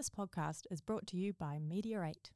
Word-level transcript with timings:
This 0.00 0.08
podcast 0.08 0.62
is 0.70 0.80
brought 0.80 1.06
to 1.08 1.18
you 1.18 1.34
by 1.34 1.60
8. 1.70 2.30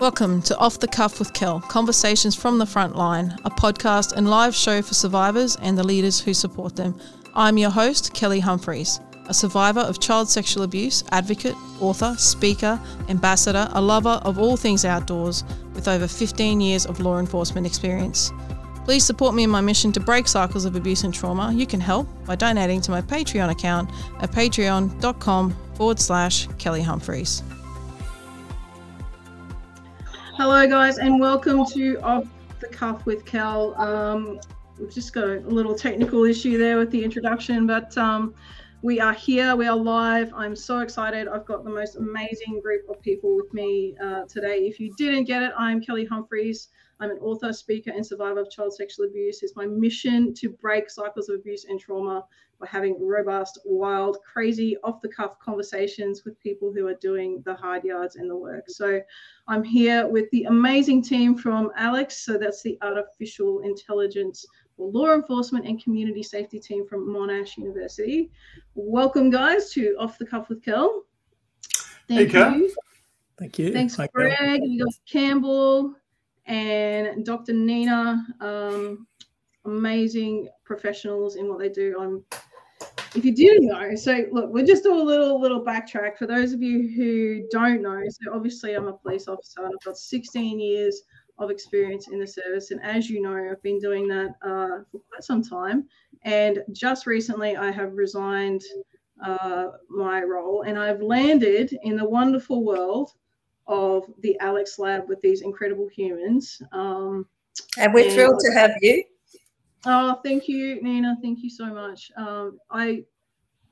Welcome 0.00 0.42
to 0.42 0.58
Off 0.58 0.80
the 0.80 0.88
Cuff 0.88 1.20
with 1.20 1.32
Kel 1.34 1.60
Conversations 1.60 2.34
from 2.34 2.58
the 2.58 2.66
Front 2.66 2.96
Line, 2.96 3.38
a 3.44 3.50
podcast 3.50 4.14
and 4.14 4.28
live 4.28 4.56
show 4.56 4.82
for 4.82 4.94
survivors 4.94 5.54
and 5.62 5.78
the 5.78 5.84
leaders 5.84 6.18
who 6.18 6.34
support 6.34 6.74
them. 6.74 6.98
I'm 7.36 7.56
your 7.56 7.70
host, 7.70 8.12
Kelly 8.12 8.40
Humphries, 8.40 8.98
a 9.28 9.34
survivor 9.34 9.82
of 9.82 10.00
child 10.00 10.28
sexual 10.28 10.64
abuse, 10.64 11.04
advocate, 11.12 11.54
author, 11.80 12.16
speaker, 12.18 12.80
ambassador, 13.08 13.68
a 13.70 13.80
lover 13.80 14.20
of 14.24 14.36
all 14.36 14.56
things 14.56 14.84
outdoors, 14.84 15.44
with 15.74 15.86
over 15.86 16.08
15 16.08 16.60
years 16.60 16.86
of 16.86 16.98
law 16.98 17.20
enforcement 17.20 17.68
experience. 17.68 18.32
Please 18.84 19.02
support 19.02 19.34
me 19.34 19.44
in 19.44 19.50
my 19.50 19.62
mission 19.62 19.92
to 19.92 20.00
break 20.00 20.28
cycles 20.28 20.66
of 20.66 20.76
abuse 20.76 21.04
and 21.04 21.14
trauma. 21.14 21.50
You 21.54 21.66
can 21.66 21.80
help 21.80 22.06
by 22.26 22.36
donating 22.36 22.82
to 22.82 22.90
my 22.90 23.00
Patreon 23.00 23.50
account 23.50 23.90
at 24.20 24.30
patreon.com 24.30 25.56
forward 25.74 25.98
slash 25.98 26.46
Kelly 26.58 26.82
Humphries. 26.82 27.42
Hello, 30.36 30.66
guys, 30.68 30.98
and 30.98 31.18
welcome 31.18 31.64
to 31.66 31.98
Off 32.02 32.26
the 32.60 32.68
Cuff 32.68 33.06
with 33.06 33.24
Kel. 33.24 33.74
Um, 33.80 34.38
we've 34.78 34.92
just 34.92 35.14
got 35.14 35.28
a 35.28 35.40
little 35.40 35.74
technical 35.74 36.24
issue 36.24 36.58
there 36.58 36.76
with 36.76 36.90
the 36.90 37.02
introduction, 37.02 37.66
but 37.66 37.96
um, 37.96 38.34
we 38.82 39.00
are 39.00 39.14
here, 39.14 39.56
we 39.56 39.66
are 39.66 39.76
live. 39.76 40.30
I'm 40.34 40.54
so 40.54 40.80
excited. 40.80 41.26
I've 41.26 41.46
got 41.46 41.64
the 41.64 41.70
most 41.70 41.96
amazing 41.96 42.60
group 42.60 42.86
of 42.90 43.00
people 43.00 43.34
with 43.34 43.50
me 43.54 43.96
uh, 44.04 44.24
today. 44.24 44.66
If 44.66 44.78
you 44.78 44.92
didn't 44.98 45.24
get 45.24 45.42
it, 45.42 45.52
I'm 45.56 45.80
Kelly 45.80 46.04
Humphries. 46.04 46.68
I'm 47.00 47.10
an 47.10 47.18
author, 47.18 47.52
speaker, 47.52 47.90
and 47.90 48.06
survivor 48.06 48.40
of 48.40 48.50
child 48.50 48.74
sexual 48.74 49.06
abuse. 49.06 49.42
It's 49.42 49.56
my 49.56 49.66
mission 49.66 50.32
to 50.34 50.48
break 50.48 50.88
cycles 50.90 51.28
of 51.28 51.36
abuse 51.36 51.64
and 51.64 51.80
trauma 51.80 52.24
by 52.60 52.66
having 52.66 52.96
robust, 53.04 53.58
wild, 53.64 54.18
crazy, 54.24 54.76
off 54.84 55.00
the 55.00 55.08
cuff 55.08 55.38
conversations 55.38 56.24
with 56.24 56.38
people 56.40 56.72
who 56.72 56.86
are 56.86 56.94
doing 56.94 57.42
the 57.44 57.54
hard 57.54 57.84
yards 57.84 58.16
and 58.16 58.30
the 58.30 58.36
work. 58.36 58.64
So 58.68 59.00
I'm 59.48 59.64
here 59.64 60.06
with 60.06 60.30
the 60.30 60.44
amazing 60.44 61.02
team 61.02 61.36
from 61.36 61.70
AiLECS. 61.78 62.12
So 62.12 62.38
that's 62.38 62.62
the 62.62 62.78
artificial 62.82 63.60
intelligence 63.60 64.46
or 64.76 64.90
law 64.90 65.14
enforcement 65.14 65.66
and 65.66 65.82
community 65.82 66.22
safety 66.22 66.58
team 66.58 66.86
from 66.86 67.08
Monash 67.08 67.56
University. 67.56 68.30
Welcome, 68.74 69.30
guys, 69.30 69.70
to 69.72 69.96
Off 69.98 70.18
the 70.18 70.26
Cuff 70.26 70.48
with 70.48 70.62
Kel. 70.62 71.04
Thank 72.08 72.32
hey, 72.32 72.56
you. 72.56 72.74
Thank 73.38 73.58
you. 73.58 73.72
Thanks, 73.72 73.96
Hi, 73.96 74.08
Greg. 74.12 74.60
We 74.62 74.78
got 74.78 74.92
Campbell 75.06 75.94
and 76.46 77.24
Dr. 77.24 77.52
Nina, 77.52 78.24
um, 78.40 79.06
amazing 79.64 80.48
professionals 80.64 81.36
in 81.36 81.48
what 81.48 81.58
they 81.58 81.68
do. 81.68 81.96
I'm, 81.98 82.24
if 83.14 83.24
you 83.24 83.34
do 83.34 83.60
know, 83.60 83.94
so 83.94 84.24
look, 84.32 84.50
we'll 84.50 84.66
just 84.66 84.82
do 84.82 84.94
a 84.94 85.00
little 85.00 85.40
little 85.40 85.64
backtrack 85.64 86.18
for 86.18 86.26
those 86.26 86.52
of 86.52 86.62
you 86.62 86.92
who 86.94 87.46
don't 87.50 87.80
know. 87.80 88.02
So 88.08 88.34
obviously, 88.34 88.74
I'm 88.74 88.88
a 88.88 88.92
police 88.92 89.28
officer. 89.28 89.64
I've 89.64 89.84
got 89.84 89.96
16 89.96 90.60
years 90.60 91.02
of 91.38 91.50
experience 91.50 92.08
in 92.08 92.20
the 92.20 92.26
service, 92.26 92.70
and 92.70 92.82
as 92.82 93.08
you 93.08 93.22
know, 93.22 93.48
I've 93.50 93.62
been 93.62 93.78
doing 93.78 94.06
that 94.08 94.34
uh, 94.42 94.82
for 94.90 95.00
quite 95.10 95.22
some 95.22 95.42
time. 95.42 95.86
And 96.22 96.62
just 96.72 97.06
recently, 97.06 97.56
I 97.56 97.70
have 97.70 97.94
resigned 97.94 98.62
uh, 99.24 99.68
my 99.88 100.22
role, 100.22 100.62
and 100.62 100.78
I've 100.78 101.00
landed 101.00 101.76
in 101.82 101.96
the 101.96 102.08
wonderful 102.08 102.64
world 102.64 103.12
of 103.66 104.04
the 104.20 104.36
AiLECS 104.40 104.78
Lab 104.78 105.08
with 105.08 105.20
these 105.20 105.42
incredible 105.42 105.88
humans. 105.88 106.60
Um, 106.72 107.26
and 107.78 107.94
we're 107.94 108.04
and, 108.04 108.12
thrilled 108.12 108.40
to 108.40 108.52
have 108.52 108.72
you. 108.80 109.04
Oh, 109.86 110.20
thank 110.24 110.48
you, 110.48 110.80
Nina. 110.82 111.16
Thank 111.22 111.42
you 111.42 111.50
so 111.50 111.66
much. 111.66 112.10
Um, 112.16 112.58
I, 112.70 113.04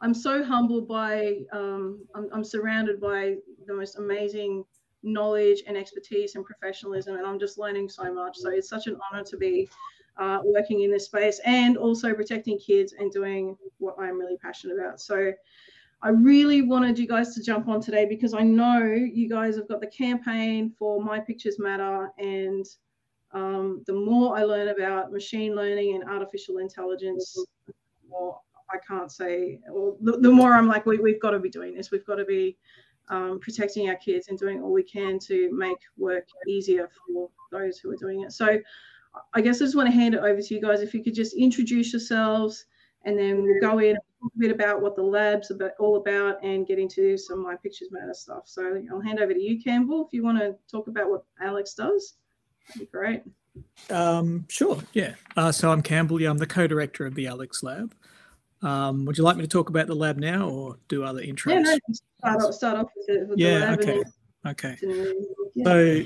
I'm 0.01 0.15
so 0.15 0.45
humbled 0.45 0.89
by. 0.89 1.39
Um, 1.53 2.05
I'm, 2.15 2.29
I'm 2.33 2.45
surrounded 2.45 3.01
by 3.01 3.37
the 3.67 3.75
most 3.75 3.97
amazing 3.99 4.65
knowledge 5.03 5.63
and 5.67 5.77
expertise 5.77 6.35
and 6.35 6.45
professionalism, 6.45 7.17
and 7.17 7.27
I'm 7.27 7.39
just 7.39 7.59
learning 7.59 7.89
so 7.89 8.13
much. 8.13 8.37
So 8.37 8.51
it's 8.51 8.69
such 8.69 8.87
an 8.87 8.97
honor 9.11 9.25
to 9.25 9.37
be 9.37 9.69
uh, 10.19 10.41
working 10.45 10.83
in 10.83 10.91
this 10.91 11.07
space 11.07 11.41
and 11.45 11.77
also 11.77 12.13
protecting 12.13 12.59
kids 12.59 12.95
and 12.99 13.11
doing 13.11 13.57
what 13.79 13.97
I'm 13.99 14.19
really 14.19 14.37
passionate 14.37 14.79
about. 14.79 15.01
So 15.01 15.33
I 16.05 16.09
really 16.09 16.63
wanted 16.63 16.99
you 16.99 17.07
guys 17.07 17.33
to 17.35 17.43
jump 17.43 17.69
on 17.69 17.81
today 17.81 18.07
because 18.07 18.35
I 18.35 18.43
know 18.43 18.83
you 18.83 19.29
guys 19.29 19.55
have 19.57 19.69
got 19.69 19.81
the 19.81 19.87
campaign 19.87 20.75
for 20.77 21.01
My 21.01 21.21
Pictures 21.21 21.61
Matter. 21.61 22.11
And 22.19 22.67
um, 23.33 23.85
the 23.87 23.93
more 23.93 24.37
I 24.37 24.43
learn 24.43 24.69
about 24.69 25.13
machine 25.13 25.55
learning 25.55 25.95
and 25.95 26.11
artificial 26.11 26.59
intelligence, 26.59 27.39
the 27.67 27.73
more 28.09 28.41
I 28.69 28.79
can't 28.87 29.13
say, 29.13 29.61
or 29.73 29.97
the, 30.01 30.19
the 30.19 30.31
more 30.31 30.55
I'm 30.55 30.67
like, 30.67 30.87
we, 30.87 30.99
we've 30.99 31.21
got 31.21 31.31
to 31.31 31.39
be 31.39 31.51
doing 31.51 31.75
this. 31.75 31.93
We've 31.93 32.07
got 32.07 32.17
to 32.17 32.25
be 32.25 32.57
um, 33.09 33.39
protecting 33.41 33.89
our 33.89 33.97
kids 33.97 34.27
and 34.27 34.37
doing 34.37 34.61
all 34.61 34.73
we 34.73 34.83
can 34.83 35.21
to 35.21 35.51
make 35.53 35.79
work 35.97 36.27
easier 36.49 36.91
for 37.07 37.29
those 37.53 37.79
who 37.79 37.93
are 37.93 37.97
doing 37.97 38.23
it. 38.23 38.33
So 38.33 38.59
I 39.35 39.41
guess 39.41 39.63
I 39.63 39.67
just 39.67 39.77
want 39.77 39.87
to 39.87 39.95
hand 39.95 40.15
it 40.15 40.21
over 40.21 40.41
to 40.41 40.55
you 40.55 40.61
guys. 40.61 40.81
If 40.81 40.95
you 40.95 41.05
could 41.05 41.15
just 41.15 41.37
introduce 41.37 41.93
yourselves 41.93 42.65
and 43.05 43.17
then 43.17 43.43
we'll 43.43 43.61
go 43.61 43.79
in 43.79 43.97
a 44.25 44.39
bit 44.39 44.51
about 44.51 44.81
what 44.81 44.97
the 44.97 45.03
lab's 45.03 45.51
about, 45.51 45.73
all 45.79 45.97
about 45.97 46.43
and 46.45 46.67
get 46.67 46.79
into 46.79 47.17
some 47.17 47.41
of 47.41 47.45
my 47.45 47.57
pictures 47.57 47.89
matter 47.91 48.15
stuff. 48.15 48.43
So 48.47 48.83
I'll 48.91 49.01
hand 49.01 49.21
over 49.21 49.33
to 49.33 49.41
you, 49.41 49.61
Campbell, 49.63 50.07
if 50.07 50.13
you 50.13 50.23
want 50.23 50.39
to 50.39 50.57
talk 50.71 50.89
about 50.89 51.11
what 51.11 51.25
AiLECS 51.43 51.77
does. 51.77 52.15
That'd 52.69 52.81
be 52.81 52.87
great. 52.87 53.23
Um, 53.91 54.47
sure, 54.49 54.79
yeah. 54.93 55.15
Uh, 55.37 55.53
so 55.53 55.71
I'm 55.71 55.83
Campbell. 55.83 56.21
Yeah, 56.21 56.31
I'm 56.31 56.39
the 56.39 56.47
co-director 56.47 57.07
of 57.07 57.15
the 57.15 57.27
AiLECS 57.27 57.63
Lab. 57.63 57.95
Um, 58.63 59.05
would 59.07 59.19
you 59.19 59.25
like 59.25 59.37
me 59.37 59.43
to 59.43 59.49
talk 59.49 59.69
about 59.69 59.89
the 59.89 59.95
lab 59.95 60.19
now, 60.19 60.49
or 60.49 60.79
do 60.89 61.03
other 61.03 61.21
intros? 61.21 61.53
Yeah, 61.53 61.59
no, 61.59 61.79
start 61.93 62.43
off, 62.43 62.55
start 62.55 62.79
off 62.79 62.87
with, 62.97 63.29
with 63.29 63.39
yeah, 63.39 63.59
the 63.59 63.67
lab. 63.67 63.81
Okay, 63.81 64.03
okay. 64.47 64.77
Yeah. 65.55 65.65
So 65.65 66.03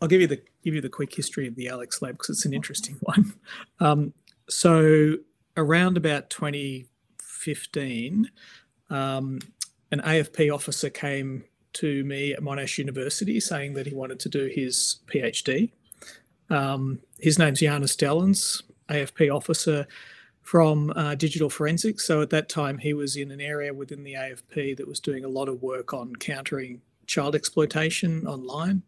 I'll 0.00 0.08
give 0.08 0.20
you 0.20 0.28
the 0.28 0.40
give 0.62 0.74
you 0.74 0.80
the 0.80 0.88
quick 0.88 1.14
history 1.14 1.48
of 1.48 1.56
the 1.56 1.66
AiLECS 1.66 2.02
Lab 2.02 2.14
because 2.14 2.30
it's 2.30 2.44
an 2.44 2.54
interesting 2.54 2.96
one. 3.02 3.34
Um, 3.80 4.14
so 4.48 5.16
around 5.56 5.96
about 5.96 6.30
2015, 7.42 8.30
um, 8.90 9.40
an 9.90 10.00
AFP 10.00 10.52
officer 10.52 10.90
came 10.90 11.44
to 11.74 12.04
me 12.04 12.32
at 12.32 12.40
Monash 12.40 12.78
University 12.78 13.40
saying 13.40 13.74
that 13.74 13.86
he 13.86 13.94
wanted 13.94 14.20
to 14.20 14.28
do 14.28 14.46
his 14.46 15.00
PhD. 15.06 15.70
Um, 16.50 17.00
his 17.18 17.38
name's 17.38 17.60
Janis 17.60 17.96
Dalins, 17.96 18.62
AFP 18.88 19.34
officer 19.34 19.86
from 20.42 20.92
uh, 20.96 21.14
digital 21.14 21.48
forensics. 21.48 22.06
So 22.06 22.20
at 22.20 22.30
that 22.30 22.48
time, 22.48 22.78
he 22.78 22.94
was 22.94 23.16
in 23.16 23.30
an 23.30 23.40
area 23.40 23.72
within 23.72 24.02
the 24.02 24.14
AFP 24.14 24.76
that 24.76 24.86
was 24.86 25.00
doing 25.00 25.24
a 25.24 25.28
lot 25.28 25.48
of 25.48 25.62
work 25.62 25.94
on 25.94 26.14
countering 26.16 26.82
child 27.06 27.34
exploitation 27.34 28.26
online. 28.26 28.82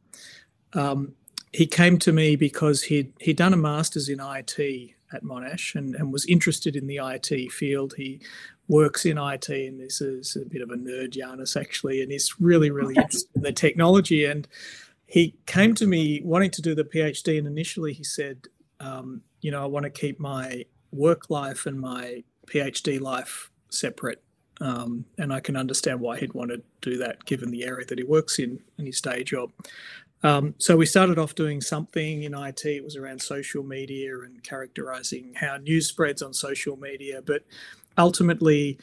Um, 0.75 1.15
he 1.53 1.67
came 1.67 1.99
to 2.01 2.13
me 2.13 2.35
because 2.35 2.83
he'd 2.83 3.13
he'd 3.21 3.37
done 3.37 3.55
a 3.55 3.57
master's 3.57 4.09
in 4.09 4.19
IT 4.21 4.95
at 5.13 5.23
Monash 5.23 5.75
and, 5.75 5.95
and 5.95 6.13
was 6.13 6.27
interested 6.27 6.77
in 6.77 6.87
the 6.87 7.01
IT 7.03 7.53
field. 7.53 7.95
He 7.97 8.21
works 8.69 9.05
in 9.05 9.19
IT 9.19 9.49
and 9.49 9.81
this 9.81 10.01
is 10.01 10.37
a 10.37 10.49
bit 10.49 10.63
of 10.63 10.71
a 10.71 10.77
nerd, 10.77 11.11
Janis, 11.11 11.57
actually, 11.57 12.03
and 12.03 12.11
he's 12.11 12.41
really, 12.41 12.71
really 12.71 12.95
interested 12.97 13.31
in 13.35 13.43
the 13.43 13.53
technology. 13.53 14.25
And 14.25 14.49
he 15.07 15.35
came 15.47 15.75
to 15.75 15.87
me 15.87 16.21
wanting 16.25 16.51
to 16.53 16.63
do 16.63 16.75
the 16.75 16.85
PhD, 16.85 17.39
and 17.39 17.47
initially 17.47 17.93
he 17.93 18.05
said, 18.05 18.49
um, 18.81 19.21
you 19.41 19.51
know, 19.51 19.63
I 19.63 19.67
want 19.67 19.85
to 19.85 19.91
keep 19.91 20.19
my 20.19 20.65
work 20.93 21.31
life 21.31 21.67
and 21.67 21.79
my 21.79 22.25
PhD 22.47 23.01
life 23.01 23.51
separate. 23.71 24.23
Um, 24.61 25.05
and 25.19 25.33
I 25.33 25.41
can 25.41 25.57
understand 25.57 26.01
why 26.01 26.19
he'd 26.19 26.33
want 26.33 26.51
to 26.51 26.63
do 26.81 26.97
that 26.99 27.25
given 27.25 27.51
the 27.51 27.65
area 27.65 27.85
that 27.87 27.99
he 27.99 28.05
works 28.05 28.39
in 28.39 28.61
in 28.79 28.87
his 28.87 29.01
day 29.01 29.25
job. 29.25 29.51
Um, 30.25 30.55
so 30.57 30.75
we 30.75 30.87
started 30.87 31.19
off 31.19 31.35
doing 31.35 31.61
something 31.61 32.23
in 32.23 32.35
IT. 32.35 32.65
It 32.65 32.83
was 32.83 32.97
around 32.97 33.21
social 33.21 33.63
media 33.63 34.19
and 34.21 34.43
characterizing 34.43 35.35
how 35.37 35.59
news 35.59 35.87
spreads 35.87 36.23
on 36.23 36.33
social 36.33 36.79
media. 36.79 37.21
But 37.21 37.45
ultimately, 37.99 38.79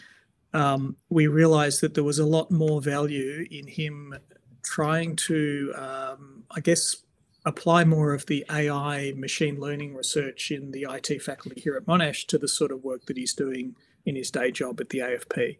um, 0.53 0.95
we 1.09 1.25
realized 1.25 1.81
that 1.81 1.95
there 1.95 2.03
was 2.03 2.19
a 2.19 2.25
lot 2.25 2.51
more 2.51 2.79
value 2.79 3.47
in 3.49 3.65
him 3.65 4.15
trying 4.61 5.15
to, 5.15 5.73
um, 5.75 6.43
I 6.51 6.59
guess, 6.59 6.97
apply 7.45 7.85
more 7.85 8.13
of 8.13 8.23
the 8.27 8.45
AI 8.51 9.13
machine 9.17 9.59
learning 9.59 9.95
research 9.95 10.51
in 10.51 10.69
the 10.69 10.85
IT 10.87 11.23
faculty 11.23 11.59
here 11.59 11.75
at 11.75 11.87
Monash 11.87 12.27
to 12.27 12.37
the 12.37 12.47
sort 12.47 12.71
of 12.71 12.83
work 12.83 13.05
that 13.07 13.17
he's 13.17 13.33
doing 13.33 13.75
in 14.05 14.15
his 14.15 14.29
day 14.29 14.51
job 14.51 14.79
at 14.79 14.89
the 14.89 14.99
AFP. 14.99 15.57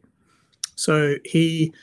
So 0.76 1.16
he 1.26 1.74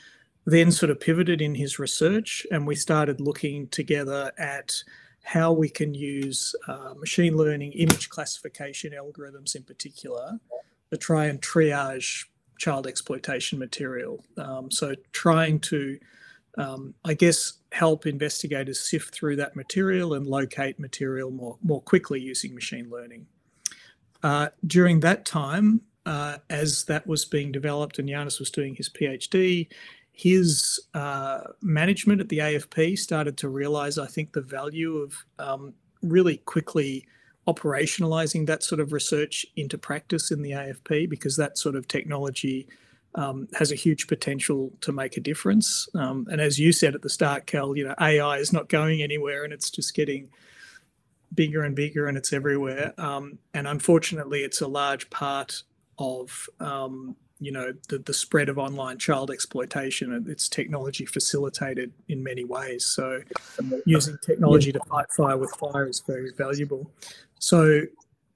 then 0.49 0.71
sort 0.71 0.89
of 0.89 0.99
pivoted 0.99 1.41
in 1.41 1.55
his 1.55 1.79
research 1.79 2.45
and 2.51 2.65
we 2.65 2.75
started 2.75 3.19
looking 3.19 3.67
together 3.67 4.31
at 4.37 4.83
how 5.23 5.51
we 5.51 5.69
can 5.69 5.93
use 5.93 6.55
uh, 6.67 6.93
machine 6.97 7.35
learning 7.35 7.73
image 7.73 8.09
classification 8.09 8.93
algorithms 8.93 9.55
in 9.55 9.63
particular 9.63 10.39
to 10.91 10.97
try 10.97 11.25
and 11.25 11.41
triage 11.41 12.25
child 12.57 12.87
exploitation 12.87 13.59
material. 13.59 14.23
Um, 14.37 14.71
so 14.71 14.95
trying 15.11 15.59
to, 15.61 15.99
um, 16.57 16.93
I 17.05 17.13
guess, 17.13 17.53
help 17.71 18.05
investigators 18.05 18.79
sift 18.79 19.13
through 19.13 19.37
that 19.37 19.55
material 19.55 20.13
and 20.13 20.25
locate 20.25 20.79
material 20.79 21.31
more, 21.31 21.57
more 21.63 21.81
quickly 21.81 22.19
using 22.19 22.53
machine 22.55 22.89
learning. 22.89 23.27
Uh, 24.23 24.49
during 24.65 24.99
that 25.01 25.25
time, 25.25 25.81
uh, 26.05 26.37
as 26.49 26.85
that 26.85 27.05
was 27.05 27.25
being 27.25 27.51
developed 27.51 27.99
and 27.99 28.09
Janis 28.09 28.39
was 28.39 28.49
doing 28.49 28.75
his 28.75 28.89
PhD, 28.89 29.67
his 30.19 30.81
uh, 30.93 31.39
management 31.61 32.19
at 32.19 32.27
the 32.27 32.39
AFP 32.39 32.99
started 32.99 33.37
to 33.37 33.47
realize, 33.47 33.97
I 33.97 34.05
think, 34.05 34.33
the 34.33 34.41
value 34.41 34.97
of 34.97 35.13
um, 35.39 35.73
really 36.01 36.37
quickly 36.39 37.05
operationalizing 37.47 38.45
that 38.45 38.61
sort 38.61 38.81
of 38.81 38.91
research 38.91 39.45
into 39.55 39.77
practice 39.77 40.29
in 40.29 40.41
the 40.41 40.51
AFP 40.51 41.09
because 41.09 41.37
that 41.37 41.57
sort 41.57 41.75
of 41.75 41.87
technology 41.87 42.67
um, 43.15 43.47
has 43.57 43.71
a 43.71 43.75
huge 43.75 44.07
potential 44.07 44.73
to 44.81 44.91
make 44.91 45.15
a 45.15 45.21
difference. 45.21 45.87
Um, 45.95 46.27
and 46.29 46.41
as 46.41 46.59
you 46.59 46.73
said 46.73 46.95
at 46.95 47.01
the 47.01 47.09
start, 47.09 47.47
Kel, 47.47 47.77
you 47.77 47.87
know, 47.87 47.95
AI 48.01 48.39
is 48.39 48.51
not 48.51 48.67
going 48.67 49.01
anywhere 49.01 49.45
and 49.45 49.53
it's 49.53 49.69
just 49.69 49.95
getting 49.95 50.27
bigger 51.33 51.63
and 51.63 51.77
bigger 51.77 52.07
and 52.07 52.17
it's 52.17 52.33
everywhere. 52.33 52.93
Um, 52.97 53.39
and 53.53 53.69
unfortunately, 53.69 54.41
it's 54.41 54.59
a 54.59 54.67
large 54.67 55.09
part 55.09 55.63
of 55.97 56.49
um, 56.59 57.15
you 57.39 57.51
know 57.51 57.73
the, 57.87 57.99
the 57.99 58.13
spread 58.13 58.49
of 58.49 58.57
online 58.57 58.97
child 58.97 59.31
exploitation 59.31 60.25
it's 60.27 60.49
technology 60.49 61.05
facilitated 61.05 61.91
in 62.09 62.23
many 62.23 62.43
ways. 62.43 62.85
So 62.85 63.21
using 63.85 64.17
technology 64.23 64.71
to 64.71 64.79
fight 64.89 65.11
fire 65.11 65.37
with 65.37 65.51
fire 65.51 65.87
is 65.87 66.01
very 66.01 66.31
valuable. 66.37 66.91
So 67.39 67.83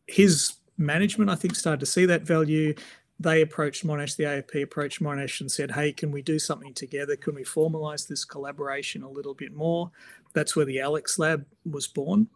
his 0.07 0.53
management 0.77 1.29
i 1.29 1.35
think 1.35 1.55
started 1.55 1.79
to 1.79 1.85
see 1.85 2.05
that 2.05 2.23
value. 2.23 2.73
They 3.19 3.41
approached 3.41 3.85
monash 3.85 4.15
the 4.15 4.23
afp 4.23 4.63
approached 4.63 5.01
monash 5.01 5.39
and 5.39 5.51
said 5.51 5.71
hey 5.71 5.93
can 5.93 6.11
we 6.11 6.21
do 6.21 6.39
something 6.39 6.73
together? 6.73 7.15
Can 7.15 7.35
we 7.35 7.43
formalize 7.43 8.07
this 8.07 8.25
collaboration 8.25 9.03
a 9.03 9.09
little 9.09 9.33
bit 9.33 9.53
more? 9.53 9.91
That's 10.33 10.55
where 10.55 10.65
the 10.65 10.77
AiLECS 10.77 11.19
lab 11.19 11.45
was 11.65 11.87
born 11.87 12.27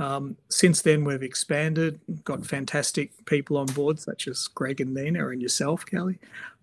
um, 0.00 0.38
since 0.48 0.80
then, 0.80 1.04
we've 1.04 1.22
expanded, 1.22 2.00
got 2.24 2.46
fantastic 2.46 3.12
people 3.26 3.58
on 3.58 3.66
board, 3.66 4.00
such 4.00 4.26
as 4.28 4.48
Greg 4.48 4.80
and 4.80 4.94
Nina 4.94 5.28
and 5.28 5.42
yourself, 5.42 5.84
Kelly. 5.84 6.18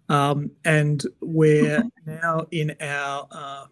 Um, 0.10 0.50
and 0.66 1.04
we're 1.22 1.84
now 2.06 2.48
in 2.50 2.76
our, 2.82 3.28
uh, 3.32 3.66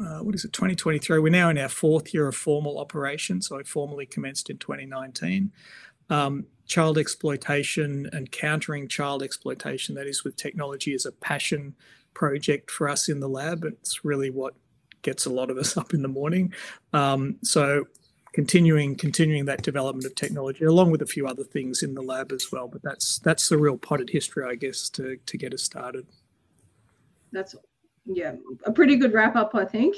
uh, 0.00 0.18
what 0.20 0.36
is 0.36 0.44
it, 0.44 0.52
2023? 0.52 1.18
We're 1.18 1.28
now 1.28 1.50
in 1.50 1.58
our 1.58 1.68
fourth 1.68 2.14
year 2.14 2.28
of 2.28 2.36
formal 2.36 2.78
operation. 2.78 3.42
So 3.42 3.58
I 3.58 3.64
formally 3.64 4.06
commenced 4.06 4.48
in 4.48 4.58
2019. 4.58 5.50
Um, 6.08 6.46
child 6.68 6.96
exploitation 6.96 8.08
and 8.12 8.30
countering 8.30 8.86
child 8.86 9.24
exploitation, 9.24 9.96
that 9.96 10.06
is 10.06 10.22
with 10.22 10.36
technology, 10.36 10.94
is 10.94 11.04
a 11.04 11.10
passion 11.10 11.74
project 12.14 12.70
for 12.70 12.88
us 12.88 13.08
in 13.08 13.18
the 13.18 13.28
lab. 13.28 13.64
It's 13.64 14.04
really 14.04 14.30
what 14.30 14.54
gets 15.02 15.26
a 15.26 15.30
lot 15.30 15.50
of 15.50 15.58
us 15.58 15.76
up 15.76 15.94
in 15.94 16.02
the 16.02 16.08
morning. 16.08 16.52
Um, 16.92 17.38
so 17.42 17.86
continuing 18.32 18.94
continuing 18.94 19.44
that 19.44 19.62
development 19.62 20.06
of 20.06 20.14
technology 20.14 20.64
along 20.64 20.90
with 20.90 21.02
a 21.02 21.06
few 21.06 21.26
other 21.26 21.44
things 21.44 21.82
in 21.82 21.94
the 21.94 22.02
lab 22.02 22.32
as 22.32 22.50
well 22.52 22.68
but 22.68 22.82
that's 22.82 23.18
that's 23.20 23.48
the 23.48 23.58
real 23.58 23.76
potted 23.76 24.10
history 24.10 24.44
i 24.44 24.54
guess 24.54 24.88
to 24.88 25.16
to 25.26 25.36
get 25.36 25.52
us 25.52 25.62
started 25.62 26.06
that's 27.32 27.54
yeah 28.06 28.34
a 28.64 28.72
pretty 28.72 28.96
good 28.96 29.12
wrap 29.12 29.36
up 29.36 29.54
i 29.54 29.64
think 29.64 29.96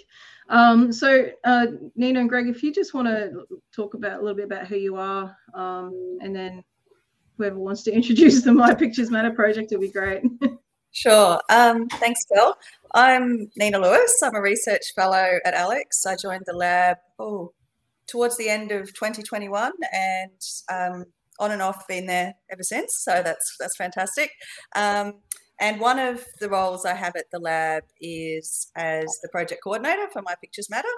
um, 0.49 0.93
so 0.93 1.31
uh, 1.45 1.67
nina 1.95 2.21
and 2.21 2.29
greg 2.29 2.49
if 2.49 2.63
you 2.63 2.73
just 2.73 2.95
want 2.95 3.07
to 3.07 3.47
talk 3.75 3.95
about 3.95 4.19
a 4.19 4.23
little 4.23 4.37
bit 4.37 4.45
about 4.45 4.67
who 4.67 4.77
you 4.77 4.97
are 4.97 5.37
um, 5.55 6.19
and 6.21 6.35
then 6.35 6.63
whoever 7.39 7.59
wants 7.59 7.83
to 7.83 7.93
introduce 7.95 8.43
the 8.43 8.53
my 8.53 8.75
pictures 8.75 9.11
matter 9.11 9.31
project 9.31 9.73
it 9.73 9.79
would 9.79 9.87
be 9.87 9.93
great 9.93 10.23
Sure. 10.93 11.41
Um, 11.49 11.89
thanks, 11.89 12.21
Bill. 12.33 12.55
I'm 12.95 13.51
Nina 13.57 13.79
Lewis. 13.79 14.21
I'm 14.23 14.35
a 14.35 14.43
research 14.43 14.93
fellow 14.95 15.39
at 15.45 15.55
AiLECS. 15.55 16.07
I 16.07 16.17
joined 16.17 16.43
the 16.45 16.53
lab, 16.53 16.99
oh, 17.19 17.55
towards 18.07 18.37
the 18.37 18.49
end 18.49 18.73
of 18.73 18.93
2021 18.95 19.73
and 19.93 20.31
um, 20.71 21.05
on 21.39 21.51
and 21.51 21.63
off 21.63 21.87
been 21.89 22.07
there 22.07 22.35
ever 22.51 22.63
since. 22.63 22.99
So 22.99 23.23
that's 23.25 23.57
that's 23.59 23.77
fantastic. 23.77 24.31
Um, 24.77 25.15
and 25.61 25.81
one 25.81 25.99
of 25.99 26.25
the 26.41 26.49
roles 26.49 26.85
I 26.85 26.95
have 26.95 27.15
at 27.17 27.31
the 27.31 27.39
lab 27.39 27.85
is 28.01 28.71
as 28.75 29.07
the 29.23 29.29
project 29.29 29.63
coordinator 29.63 30.09
for 30.13 30.23
My 30.23 30.35
Pictures 30.41 30.69
Matter. 30.69 30.89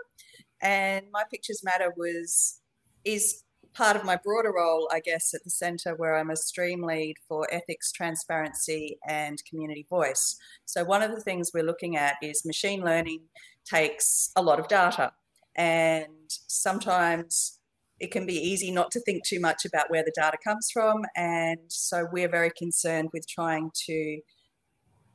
And 0.62 1.06
My 1.12 1.24
Pictures 1.30 1.62
Matter 1.62 1.92
was 1.96 2.60
is 3.04 3.44
part 3.74 3.96
of 3.96 4.04
my 4.04 4.16
broader 4.16 4.52
role, 4.56 4.88
I 4.92 5.00
guess, 5.00 5.34
at 5.34 5.42
the 5.44 5.50
centre 5.50 5.94
where 5.96 6.16
I'm 6.16 6.30
a 6.30 6.36
stream 6.36 6.82
lead 6.82 7.16
for 7.28 7.46
ethics, 7.52 7.92
transparency, 7.92 8.98
and 9.06 9.42
community 9.44 9.84
voice. 9.90 10.36
So 10.64 10.84
one 10.84 11.02
of 11.02 11.10
the 11.10 11.20
things 11.20 11.50
we're 11.52 11.64
looking 11.64 11.96
at 11.96 12.14
is 12.22 12.44
machine 12.44 12.82
learning 12.82 13.20
takes 13.64 14.30
a 14.36 14.42
lot 14.42 14.60
of 14.60 14.68
data 14.68 15.12
and 15.56 16.23
sometimes 16.46 17.58
it 18.00 18.10
can 18.10 18.26
be 18.26 18.34
easy 18.34 18.70
not 18.70 18.90
to 18.90 19.00
think 19.00 19.24
too 19.24 19.40
much 19.40 19.64
about 19.64 19.90
where 19.90 20.04
the 20.04 20.12
data 20.14 20.36
comes 20.42 20.70
from. 20.72 21.04
And 21.16 21.58
so 21.68 22.06
we're 22.10 22.28
very 22.28 22.50
concerned 22.50 23.10
with 23.12 23.26
trying 23.28 23.70
to 23.86 24.20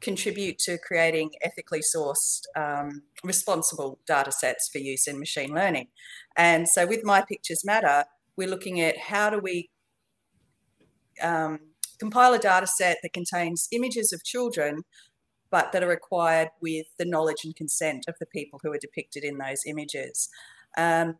contribute 0.01 0.57
to 0.60 0.77
creating 0.77 1.31
ethically 1.42 1.81
sourced, 1.81 2.44
um, 2.56 3.04
responsible 3.24 4.00
data 4.07 4.31
sets 4.31 4.69
for 4.69 4.77
use 4.77 5.07
in 5.07 5.19
machine 5.19 5.54
learning. 5.54 5.88
And 6.38 6.68
so 6.69 6.88
with 6.88 7.04
My 7.04 7.22
Pictures 7.22 7.65
Matter, 7.65 8.06
we're 8.38 8.48
looking 8.48 8.80
at 8.80 8.98
how 8.98 9.30
do 9.30 9.39
we 9.39 9.69
um, 11.22 11.60
compile 12.00 12.33
a 12.33 12.39
data 12.39 12.68
set 12.68 13.00
that 13.04 13.12
contains 13.12 13.68
images 13.72 14.13
of 14.13 14.24
children 14.24 14.83
but 15.51 15.72
that 15.72 15.83
are 15.83 15.88
required 15.88 16.50
with 16.62 16.86
the 16.98 17.06
knowledge 17.06 17.44
and 17.44 17.56
consent 17.56 18.06
of 18.07 18.15
the 18.19 18.25
people 18.27 18.60
who 18.62 18.72
are 18.72 18.77
depicted 18.77 19.24
in 19.24 19.38
those 19.38 19.63
images. 19.65 20.30
Um, 20.77 21.16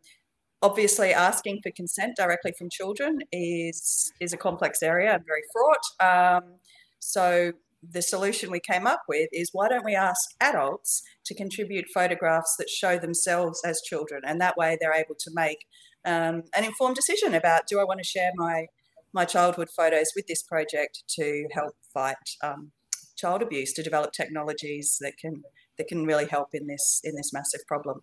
obviously, 0.62 1.12
asking 1.12 1.60
for 1.62 1.70
consent 1.74 2.16
directly 2.16 2.52
from 2.58 2.68
children 2.70 3.18
is 3.32 4.12
is 4.20 4.32
a 4.32 4.36
complex 4.36 4.82
area 4.82 5.14
and 5.14 5.24
very 5.26 5.42
fraught. 5.52 6.42
Um, 6.42 6.56
so 7.00 7.52
the 7.82 8.02
solution 8.02 8.50
we 8.50 8.60
came 8.60 8.86
up 8.86 9.02
with 9.08 9.30
is 9.32 9.50
why 9.52 9.68
don't 9.68 9.84
we 9.84 9.94
ask 9.94 10.20
adults 10.40 11.02
to 11.24 11.34
contribute 11.34 11.86
photographs 11.94 12.56
that 12.58 12.68
show 12.68 12.98
themselves 12.98 13.62
as 13.64 13.80
children, 13.82 14.22
and 14.26 14.40
that 14.40 14.56
way 14.56 14.76
they're 14.80 14.92
able 14.92 15.16
to 15.18 15.30
make 15.34 15.58
um, 16.04 16.42
an 16.54 16.64
informed 16.64 16.96
decision 16.96 17.34
about 17.34 17.66
do 17.66 17.80
I 17.80 17.84
want 17.84 18.00
to 18.00 18.04
share 18.04 18.30
my 18.36 18.66
my 19.12 19.24
childhood 19.24 19.68
photos 19.76 20.12
with 20.14 20.26
this 20.26 20.42
project 20.42 21.02
to 21.16 21.48
help 21.52 21.74
fight 21.92 22.16
um, 22.44 22.70
child 23.16 23.42
abuse 23.42 23.72
to 23.74 23.82
develop 23.82 24.12
technologies 24.12 24.96
that 25.00 25.14
can 25.20 25.42
that 25.78 25.88
can 25.88 26.04
really 26.04 26.26
help 26.26 26.48
in 26.52 26.66
this 26.66 27.00
in 27.04 27.14
this 27.16 27.32
massive 27.32 27.60
problem. 27.66 28.02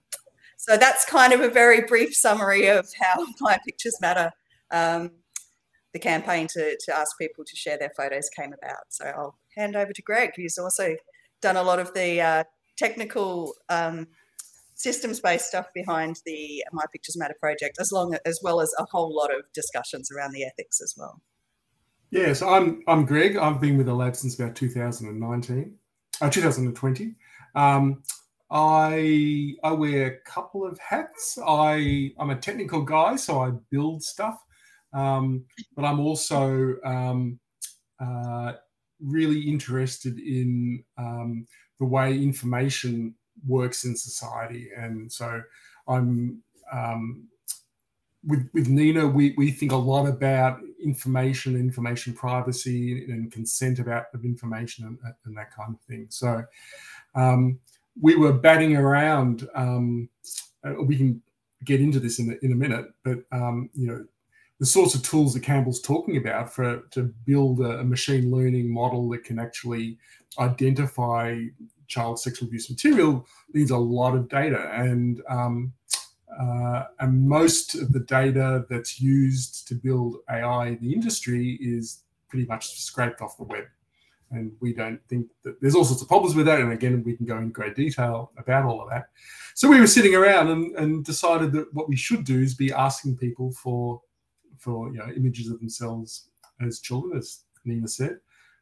So 0.57 0.75
that's 0.75 1.05
kind 1.05 1.33
of 1.33 1.41
a 1.41 1.49
very 1.49 1.81
brief 1.81 2.15
summary 2.15 2.67
of 2.67 2.87
how 2.99 3.25
my 3.39 3.59
pictures 3.65 3.97
matter. 4.01 4.31
Um, 4.71 5.11
the 5.93 5.99
campaign 5.99 6.47
to, 6.49 6.77
to 6.85 6.95
ask 6.95 7.17
people 7.17 7.45
to 7.45 7.55
share 7.55 7.77
their 7.77 7.91
photos 7.95 8.29
came 8.29 8.53
about. 8.53 8.83
So 8.89 9.05
I'll 9.05 9.37
hand 9.55 9.75
over 9.75 9.93
to 9.93 10.01
Greg, 10.01 10.31
who's 10.35 10.57
also 10.57 10.95
done 11.41 11.55
a 11.55 11.63
lot 11.63 11.79
of 11.79 11.93
the 11.93 12.21
uh, 12.21 12.43
technical 12.77 13.53
um, 13.69 14.07
systems-based 14.75 15.47
stuff 15.47 15.67
behind 15.73 16.19
the 16.25 16.63
My 16.73 16.83
Pictures 16.91 17.17
Matter 17.17 17.35
project, 17.39 17.77
as 17.79 17.91
long 17.91 18.15
as 18.25 18.39
well 18.43 18.59
as 18.59 18.73
a 18.77 18.85
whole 18.91 19.15
lot 19.15 19.33
of 19.33 19.45
discussions 19.53 20.11
around 20.11 20.33
the 20.33 20.43
ethics 20.43 20.81
as 20.81 20.93
well. 20.97 21.21
Yeah, 22.09 22.33
so 22.33 22.47
I'm 22.47 22.83
I'm 22.87 23.05
Greg. 23.05 23.35
I've 23.35 23.59
been 23.59 23.75
with 23.75 23.87
the 23.87 23.93
lab 23.93 24.15
since 24.15 24.39
about 24.39 24.55
2019, 24.55 25.75
uh, 26.21 26.29
2020. 26.29 27.15
Um, 27.53 28.03
I 28.49 29.55
I 29.63 29.71
wear 29.71 30.07
a 30.07 30.29
couple 30.29 30.65
of 30.65 30.79
hats. 30.79 31.37
I 31.45 32.11
I'm 32.17 32.29
a 32.29 32.35
technical 32.35 32.81
guy, 32.81 33.15
so 33.15 33.41
I 33.41 33.51
build 33.69 34.03
stuff, 34.03 34.41
um, 34.93 35.45
but 35.75 35.83
I'm 35.83 35.99
also 35.99 36.75
um, 36.85 37.39
uh, 37.99 38.53
really 39.01 39.41
interested 39.41 40.17
in 40.19 40.83
um, 40.97 41.47
the 41.79 41.85
way 41.85 42.17
information 42.17 43.15
works 43.45 43.83
in 43.83 43.95
society, 43.95 44.69
and 44.75 45.11
so 45.11 45.41
I'm 45.87 46.41
um, 46.71 47.27
with 48.27 48.49
with 48.53 48.67
Nina, 48.67 49.07
we, 49.07 49.33
we 49.37 49.51
think 49.51 49.71
a 49.71 49.75
lot 49.77 50.05
about 50.05 50.59
information, 50.83 51.55
information 51.55 52.13
privacy, 52.13 53.05
and 53.05 53.31
consent 53.31 53.79
about 53.79 54.05
of 54.13 54.25
information 54.25 54.85
and, 54.85 54.97
and 55.25 55.37
that 55.37 55.53
kind 55.55 55.75
of 55.75 55.81
thing. 55.81 56.07
So 56.09 56.43
um, 57.15 57.59
we 58.01 58.15
were 58.15 58.33
batting 58.33 58.75
around. 58.75 59.47
Um, 59.55 60.09
uh, 60.63 60.81
we 60.83 60.97
can 60.97 61.21
get 61.63 61.81
into 61.81 61.99
this 61.99 62.19
in 62.19 62.31
a, 62.31 62.45
in 62.45 62.51
a 62.51 62.55
minute, 62.55 62.87
but 63.03 63.19
um, 63.31 63.69
you 63.73 63.87
know 63.87 64.05
the 64.59 64.65
sorts 64.65 64.95
of 64.95 65.03
tools 65.03 65.33
that 65.33 65.43
Campbell's 65.43 65.81
talking 65.81 66.17
about 66.17 66.51
for 66.51 66.81
to 66.91 67.13
build 67.25 67.59
a, 67.59 67.79
a 67.79 67.83
machine 67.83 68.31
learning 68.31 68.71
model 68.71 69.07
that 69.09 69.23
can 69.23 69.39
actually 69.39 69.97
identify 70.39 71.43
child 71.87 72.19
sexual 72.19 72.47
abuse 72.47 72.69
material 72.69 73.25
needs 73.53 73.71
a 73.71 73.77
lot 73.77 74.13
of 74.13 74.27
data 74.27 74.69
and 74.73 75.21
um, 75.29 75.71
uh, 76.39 76.85
and 76.99 77.27
most 77.27 77.75
of 77.75 77.91
the 77.93 78.01
data 78.01 78.65
that's 78.69 78.99
used 78.99 79.67
to 79.67 79.75
build 79.75 80.17
AI 80.29 80.67
in 80.67 80.79
the 80.81 80.93
industry 80.93 81.57
is 81.61 82.03
pretty 82.29 82.45
much 82.45 82.79
scraped 82.79 83.21
off 83.21 83.37
the 83.37 83.43
web. 83.43 83.65
And 84.31 84.51
we 84.59 84.73
don't 84.73 84.99
think 85.07 85.27
that 85.43 85.59
there's 85.61 85.75
all 85.75 85.85
sorts 85.85 86.01
of 86.01 86.07
problems 86.09 86.35
with 86.35 86.45
that. 86.47 86.59
And 86.59 86.73
again, 86.73 87.03
we 87.03 87.15
can 87.15 87.25
go 87.25 87.37
in 87.37 87.49
great 87.49 87.75
detail 87.75 88.31
about 88.37 88.65
all 88.65 88.81
of 88.81 88.89
that. 88.89 89.09
So 89.55 89.69
we 89.69 89.79
were 89.79 89.87
sitting 89.87 90.15
around 90.15 90.49
and, 90.49 90.75
and 90.75 91.05
decided 91.05 91.51
that 91.53 91.73
what 91.73 91.87
we 91.87 91.95
should 91.95 92.25
do 92.25 92.39
is 92.41 92.53
be 92.53 92.71
asking 92.73 93.17
people 93.17 93.51
for 93.53 94.01
for 94.57 94.91
you 94.91 94.97
know 94.99 95.07
images 95.15 95.49
of 95.49 95.59
themselves 95.59 96.29
as 96.65 96.79
children, 96.79 97.17
as 97.17 97.43
Nina 97.63 97.87
said. 97.87 98.19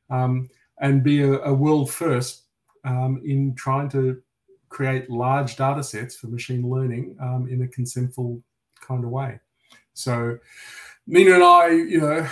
um, 0.09 0.49
and 0.79 1.03
be 1.03 1.21
a, 1.23 1.39
a 1.39 1.53
world 1.53 1.91
first 1.91 2.43
um, 2.83 3.21
in 3.25 3.55
trying 3.55 3.89
to 3.89 4.21
create 4.69 5.09
large 5.09 5.55
data 5.55 5.83
sets 5.83 6.15
for 6.15 6.27
machine 6.27 6.69
learning 6.69 7.15
um, 7.21 7.47
in 7.49 7.61
a 7.61 7.67
consentful 7.67 8.41
kind 8.81 9.03
of 9.03 9.09
way. 9.09 9.39
So 9.93 10.37
Nina 11.07 11.35
and 11.35 11.43
I, 11.43 11.69
you 11.69 12.01
know, 12.01 12.27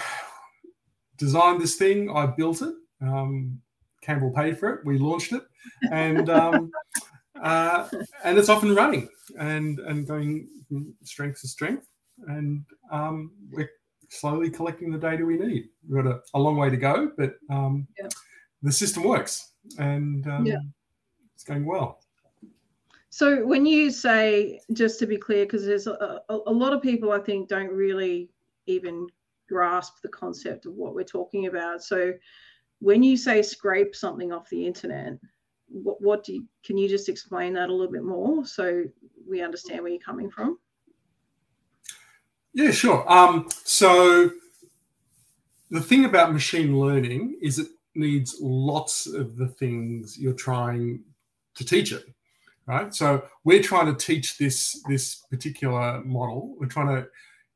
designed 1.18 1.62
this 1.62 1.76
thing. 1.76 2.10
I 2.10 2.26
built 2.26 2.62
it. 2.62 2.76
Um, 3.04 3.62
Campbell 4.02 4.32
paid 4.32 4.58
for 4.58 4.70
it. 4.70 4.86
We 4.86 4.98
launched 4.98 5.34
it, 5.34 5.44
and 5.92 6.30
um, 6.30 6.72
uh, 7.42 7.88
and 8.24 8.38
it's 8.38 8.50
off 8.50 8.64
and 8.64 8.76
running 8.76 9.10
and 9.40 9.80
and 9.80 10.08
going 10.08 10.50
from 10.68 10.94
strength 11.04 11.42
to 11.42 11.48
strength. 11.48 11.88
And 12.28 12.64
um, 12.92 13.32
we're 13.52 13.70
slowly 14.10 14.50
collecting 14.50 14.92
the 14.92 14.98
data 14.98 15.26
we 15.26 15.38
need. 15.38 15.70
We've 15.88 16.04
got 16.04 16.12
a, 16.12 16.22
a 16.34 16.40
long 16.40 16.58
way 16.58 16.70
to 16.70 16.78
go, 16.78 17.12
but 17.18 17.36
um, 17.50 17.88
yeah. 18.00 18.08
the 18.62 18.72
system 18.72 19.04
works 19.04 19.54
and 19.80 20.28
um, 20.28 20.46
yeah. 20.46 20.60
it's 21.34 21.44
going 21.44 21.66
well. 21.66 22.00
So 23.10 23.46
when 23.46 23.66
you 23.66 23.92
say, 23.92 24.60
just 24.74 25.00
to 25.00 25.06
be 25.06 25.18
clear, 25.18 25.46
because 25.46 25.66
there's 25.66 25.88
a, 25.88 26.22
a, 26.30 26.40
a, 26.48 26.52
lot 26.52 26.74
of 26.74 26.82
people 26.82 27.12
I 27.12 27.20
think 27.20 27.48
don't 27.48 27.70
really 27.70 28.30
even 28.66 29.08
grasp 29.48 30.02
the 30.02 30.10
concept 30.10 30.66
of 30.66 30.74
what 30.74 30.96
we're 30.96 31.04
talking 31.04 31.46
about. 31.46 31.84
So 31.84 32.14
when 32.84 33.02
you 33.02 33.16
say 33.16 33.42
scrape 33.42 33.96
something 33.96 34.34
off 34.34 34.50
the 34.50 34.68
internet, 34.68 35.18
what, 35.70 36.02
what 36.02 36.24
do 36.26 36.34
you, 36.34 36.46
can 36.66 36.78
you 36.78 36.90
just 36.90 37.08
explain 37.08 37.54
that 37.54 37.70
a 37.70 37.74
little 37.74 37.92
bit 37.92 38.04
more 38.04 38.46
so 38.46 38.84
we 39.28 39.42
understand 39.42 39.82
where 39.82 39.92
you're 39.92 40.02
coming 40.02 40.30
from? 40.30 40.60
Yeah, 42.54 42.72
sure. 42.72 43.10
Um, 43.12 43.48
so 43.64 44.30
the 45.72 45.80
thing 45.80 46.04
about 46.04 46.34
machine 46.34 46.78
learning 46.78 47.40
is 47.42 47.58
it 47.58 47.68
needs 47.96 48.36
lots 48.42 49.08
of 49.08 49.38
the 49.38 49.48
things 49.48 50.20
you're 50.20 50.34
trying 50.34 51.04
to 51.56 51.64
teach 51.64 51.94
it, 51.94 52.04
right? 52.68 52.94
So 52.94 53.24
we're 53.46 53.64
trying 53.64 53.86
to 53.86 54.06
teach 54.06 54.38
this 54.38 54.84
this 54.90 55.24
particular 55.32 56.04
model. 56.04 56.56
We're 56.60 56.68
trying 56.68 56.96
to 56.96 57.08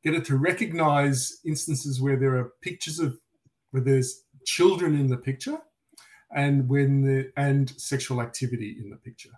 get 0.02 0.14
it 0.14 0.24
to 0.26 0.36
recognize 0.36 1.38
instances 1.44 2.00
where 2.00 2.16
there 2.16 2.36
are 2.38 2.52
pictures 2.62 2.98
of 2.98 3.18
where 3.70 3.82
there's 3.82 4.22
children 4.48 4.98
in 4.98 5.08
the 5.08 5.16
picture 5.16 5.58
and 6.34 6.66
when 6.68 7.02
the 7.02 7.30
and 7.36 7.70
sexual 7.78 8.22
activity 8.22 8.76
in 8.82 8.88
the 8.88 8.96
picture. 8.96 9.36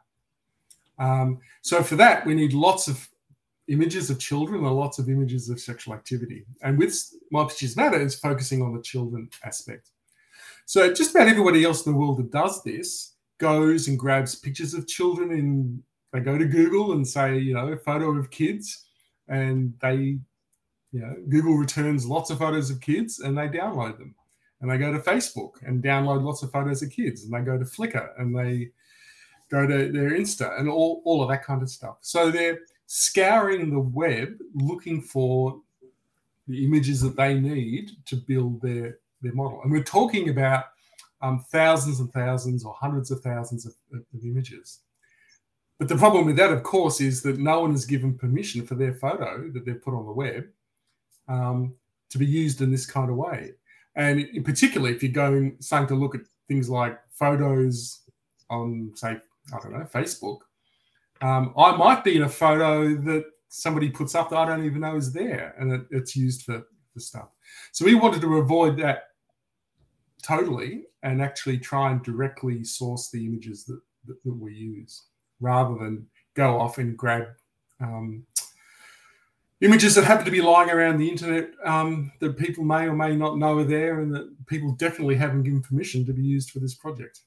Um, 0.99 1.41
so 1.63 1.83
for 1.83 1.97
that, 1.97 2.25
we 2.27 2.35
need 2.35 2.53
lots 2.53 2.87
of 2.87 3.09
images 3.67 4.11
of 4.11 4.19
children 4.19 4.65
and 4.65 4.77
lots 4.77 4.99
of 4.99 5.09
images 5.09 5.49
of 5.51 5.61
sexual 5.61 5.95
activity. 5.95 6.45
And 6.63 6.79
with 6.79 6.95
My 7.31 7.45
Pictures 7.45 7.77
Matter, 7.77 8.01
is 8.01 8.15
focusing 8.19 8.63
on 8.63 8.75
the 8.75 8.83
children 8.83 9.29
aspect. 9.45 9.91
So 10.67 10.93
just 10.93 11.15
about 11.15 11.29
everybody 11.29 11.65
else 11.65 11.85
in 11.85 11.93
the 11.93 11.99
world 11.99 12.19
that 12.19 12.31
does 12.31 12.63
this 12.63 13.15
goes 13.39 13.89
and 13.89 13.99
grabs 13.99 14.37
pictures 14.37 14.75
of 14.75 14.87
children 14.87 15.33
and 15.33 15.83
they 16.13 16.21
go 16.21 16.37
to 16.39 16.45
Google 16.45 16.93
and 16.93 17.07
say, 17.07 17.39
you 17.39 17.55
know, 17.55 17.77
photo 17.85 18.11
of 18.11 18.31
kids, 18.31 18.87
and 19.29 19.73
they, 19.81 20.19
you 20.93 21.01
know, 21.01 21.15
Google 21.29 21.55
returns 21.55 22.07
lots 22.07 22.31
of 22.31 22.39
photos 22.39 22.71
of 22.71 22.81
kids 22.81 23.21
and 23.21 23.37
they 23.37 23.49
download 23.49 23.99
them. 23.99 24.15
And 24.61 24.71
they 24.71 24.79
go 24.79 24.93
to 24.93 24.99
Facebook 24.99 25.53
and 25.63 25.83
download 25.83 26.23
lots 26.23 26.43
of 26.43 26.51
photos 26.51 26.83
of 26.83 26.91
kids, 26.91 27.25
and 27.25 27.33
they 27.33 27.41
go 27.41 27.59
to 27.59 27.65
Flickr 27.65 28.11
and 28.19 28.37
they 28.37 28.71
go 29.51 29.67
to 29.67 29.91
their 29.91 30.11
Insta 30.11 30.59
and 30.59 30.69
all, 30.69 31.03
all 31.05 31.23
of 31.23 31.29
that 31.31 31.45
kind 31.45 31.63
of 31.63 31.71
stuff. 31.71 31.99
So 32.03 32.31
they're 32.31 32.61
scouring 32.87 33.71
the 33.71 33.81
web 33.81 34.39
looking 34.55 35.01
for 35.01 35.61
the 36.47 36.65
images 36.65 37.01
that 37.01 37.17
they 37.17 37.35
need 37.35 37.91
to 38.07 38.17
build 38.17 38.61
their, 38.61 38.99
their 39.23 39.33
model. 39.33 39.61
And 39.63 39.73
we're 39.73 39.83
talking 39.83 40.29
about 40.29 40.65
um, 41.23 41.45
thousands 41.51 42.01
and 42.01 42.13
thousands 42.13 42.65
or 42.65 42.75
hundreds 42.75 43.11
of 43.11 43.21
thousands 43.21 43.67
of, 43.67 43.75
of, 43.93 44.25
images. 44.25 44.81
But 45.79 45.89
the 45.89 45.97
problem 45.97 46.27
with 46.27 46.37
that, 46.37 46.53
of 46.53 46.63
course, 46.63 47.01
is 47.01 47.23
that 47.23 47.39
no 47.39 47.61
one 47.61 47.73
has 47.73 47.87
given 47.87 48.17
permission 48.17 48.67
for 48.67 48.75
their 48.75 48.95
photo 48.95 49.51
that 49.53 49.65
they've 49.65 49.83
put 49.83 49.95
on 49.95 50.07
the 50.07 50.13
web 50.13 50.47
um, 51.29 51.75
to 52.11 52.19
be 52.19 52.27
used 52.27 52.61
in 52.61 52.71
this 52.71 52.87
kind 52.87 53.11
of 53.11 53.17
way. 53.17 53.53
And 53.97 54.21
in 54.21 54.45
particular, 54.45 54.91
if 54.91 55.03
you're 55.03 55.13
going 55.13 55.57
starting 55.61 55.89
to 55.89 55.95
look 55.95 56.15
at 56.15 56.23
things 56.49 56.71
like 56.71 56.99
photos 57.11 58.01
on, 58.49 58.93
say, 58.95 59.17
I 59.53 59.59
don't 59.63 59.73
know, 59.73 59.87
Facebook, 59.93 60.39
um, 61.23 61.53
I 61.57 61.77
might 61.77 62.05
be 62.05 62.17
in 62.17 62.23
a 62.23 62.29
photo 62.29 62.95
that 62.95 63.25
somebody 63.49 63.91
puts 63.91 64.15
up 64.15 64.31
that 64.31 64.39
I 64.39 64.47
don't 64.47 64.65
even 64.65 64.81
know 64.81 64.97
is 64.97 65.13
there, 65.13 65.55
and 65.59 65.73
it, 65.73 65.83
it's 65.91 66.17
used 66.17 66.43
for, 66.43 66.63
for 66.95 67.01
stuff. 67.01 67.29
So 67.73 67.85
we 67.85 67.95
wanted 67.95 68.21
to 68.23 68.39
avoid 68.39 68.79
that 68.79 69.09
totally 70.23 70.85
and 71.03 71.21
actually 71.21 71.59
try 71.59 71.91
and 71.91 72.03
directly 72.03 72.63
source 72.63 73.11
the 73.11 73.27
images 73.27 73.65
that, 73.65 73.81
that, 74.07 74.23
that 74.25 74.37
we 74.37 74.55
use 74.55 75.05
rather 75.41 75.77
than 75.79 76.07
go 76.35 76.61
off 76.61 76.79
and 76.79 76.97
grab 76.97 77.25
um, 77.81 78.25
images 79.61 79.95
that 79.95 80.05
happen 80.05 80.25
to 80.25 80.31
be 80.31 80.41
lying 80.41 80.71
around 80.71 80.99
the 80.99 81.09
internet 81.09 81.51
um, 81.65 82.13
that 82.21 82.39
people 82.39 82.65
may 82.65 82.85
or 82.87 82.95
may 82.95 83.15
not 83.15 83.37
know 83.37 83.59
are 83.59 83.65
there 83.65 84.01
and 84.01 84.15
that 84.15 84.47
people 84.47 84.73
definitely 84.73 85.17
haven't 85.17 85.43
given 85.43 85.61
permission 85.61 86.05
to 86.07 86.13
be 86.13 86.23
used 86.23 86.51
for 86.51 86.61
this 86.61 86.75
project. 86.75 87.21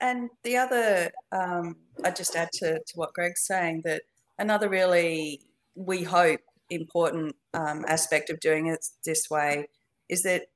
And 0.00 0.28
the 0.42 0.56
other, 0.58 1.10
um, 1.32 1.76
I 2.04 2.10
just 2.10 2.36
add 2.36 2.50
to, 2.54 2.74
to 2.74 2.92
what 2.96 3.14
Greg's 3.14 3.46
saying 3.46 3.82
that 3.84 4.02
another 4.38 4.68
really, 4.68 5.40
we 5.74 6.02
hope, 6.02 6.40
important 6.70 7.36
um, 7.52 7.84
aspect 7.88 8.30
of 8.30 8.40
doing 8.40 8.66
it 8.66 8.84
this 9.04 9.28
way 9.30 9.68
is 10.08 10.22
that, 10.22 10.46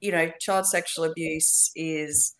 you 0.00 0.12
know, 0.12 0.30
child 0.38 0.66
sexual 0.66 1.04
abuse 1.04 1.70
is 1.74 2.34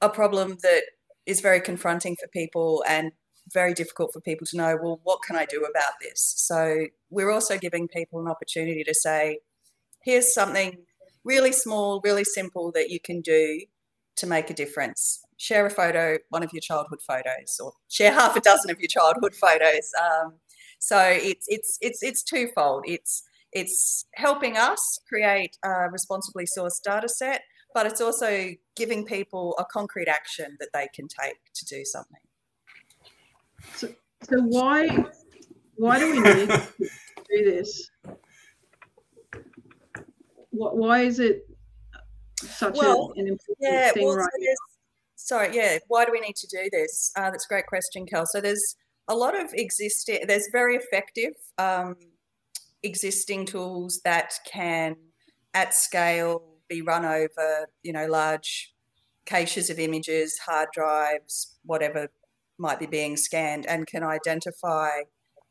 a 0.00 0.08
problem 0.08 0.56
that 0.62 0.82
is 1.24 1.40
very 1.40 1.60
confronting 1.60 2.16
for 2.20 2.28
people 2.28 2.84
and 2.86 3.12
very 3.52 3.74
difficult 3.74 4.12
for 4.12 4.20
people 4.20 4.46
to 4.48 4.56
know, 4.56 4.78
well, 4.80 5.00
what 5.04 5.20
can 5.22 5.36
I 5.36 5.44
do 5.44 5.60
about 5.60 5.94
this? 6.00 6.34
So 6.36 6.86
we're 7.10 7.30
also 7.30 7.58
giving 7.58 7.88
people 7.88 8.20
an 8.20 8.28
opportunity 8.28 8.82
to 8.84 8.94
say, 8.94 9.38
here's 10.02 10.32
something 10.34 10.78
really 11.24 11.52
small, 11.52 12.00
really 12.04 12.24
simple 12.24 12.72
that 12.72 12.90
you 12.90 13.00
can 13.00 13.20
do 13.20 13.60
to 14.16 14.26
make 14.26 14.50
a 14.50 14.54
difference. 14.54 15.20
Share 15.36 15.66
a 15.66 15.70
photo, 15.70 16.18
one 16.30 16.42
of 16.42 16.50
your 16.52 16.60
childhood 16.60 17.00
photos, 17.06 17.58
or 17.62 17.72
share 17.88 18.12
half 18.12 18.36
a 18.36 18.40
dozen 18.40 18.70
of 18.70 18.80
your 18.80 18.88
childhood 18.88 19.34
photos. 19.34 19.90
Um, 20.00 20.34
so 20.78 20.98
it's 21.00 21.44
it's 21.48 21.78
it's 21.80 22.02
it's 22.02 22.22
twofold. 22.22 22.84
It's 22.86 23.22
it's 23.52 24.06
helping 24.14 24.56
us 24.56 25.00
create 25.08 25.56
a 25.62 25.90
responsibly 25.90 26.44
sourced 26.44 26.80
data 26.82 27.08
set, 27.08 27.42
but 27.74 27.86
it's 27.86 28.00
also 28.00 28.50
giving 28.76 29.04
people 29.04 29.54
a 29.58 29.64
concrete 29.64 30.08
action 30.08 30.56
that 30.60 30.70
they 30.72 30.88
can 30.94 31.06
take 31.08 31.36
to 31.54 31.64
do 31.66 31.84
something. 31.84 32.20
So, 33.74 33.88
so 34.22 34.40
why 34.42 35.06
why 35.76 35.98
do 35.98 36.10
we 36.10 36.20
need 36.20 36.48
to 36.48 36.68
do 36.78 37.44
this? 37.44 37.90
Why 40.50 41.02
is 41.02 41.20
it 41.20 41.46
such 42.40 42.76
well, 42.76 43.12
a, 43.16 43.20
an 43.20 43.28
important 43.28 43.58
yeah, 43.60 43.90
thing 43.90 44.06
well, 44.06 44.16
right 44.16 44.28
so 45.16 45.36
Sorry, 45.36 45.56
yeah. 45.56 45.78
Why 45.88 46.04
do 46.04 46.12
we 46.12 46.20
need 46.20 46.36
to 46.36 46.46
do 46.46 46.68
this? 46.70 47.12
Uh, 47.16 47.30
that's 47.30 47.46
a 47.46 47.48
great 47.48 47.66
question, 47.66 48.06
Kel. 48.06 48.26
So 48.26 48.40
there's 48.40 48.76
a 49.08 49.14
lot 49.14 49.38
of 49.38 49.52
existing, 49.54 50.20
there's 50.26 50.48
very 50.52 50.76
effective 50.76 51.32
um, 51.58 51.96
existing 52.82 53.46
tools 53.46 54.00
that 54.04 54.34
can, 54.46 54.96
at 55.52 55.74
scale, 55.74 56.44
be 56.68 56.82
run 56.82 57.04
over, 57.04 57.68
you 57.82 57.92
know, 57.92 58.06
large 58.06 58.74
caches 59.24 59.70
of 59.70 59.78
images, 59.78 60.38
hard 60.38 60.68
drives, 60.72 61.56
whatever 61.64 62.08
might 62.58 62.78
be 62.78 62.86
being 62.86 63.16
scanned, 63.16 63.66
and 63.66 63.86
can 63.86 64.02
identify 64.02 64.90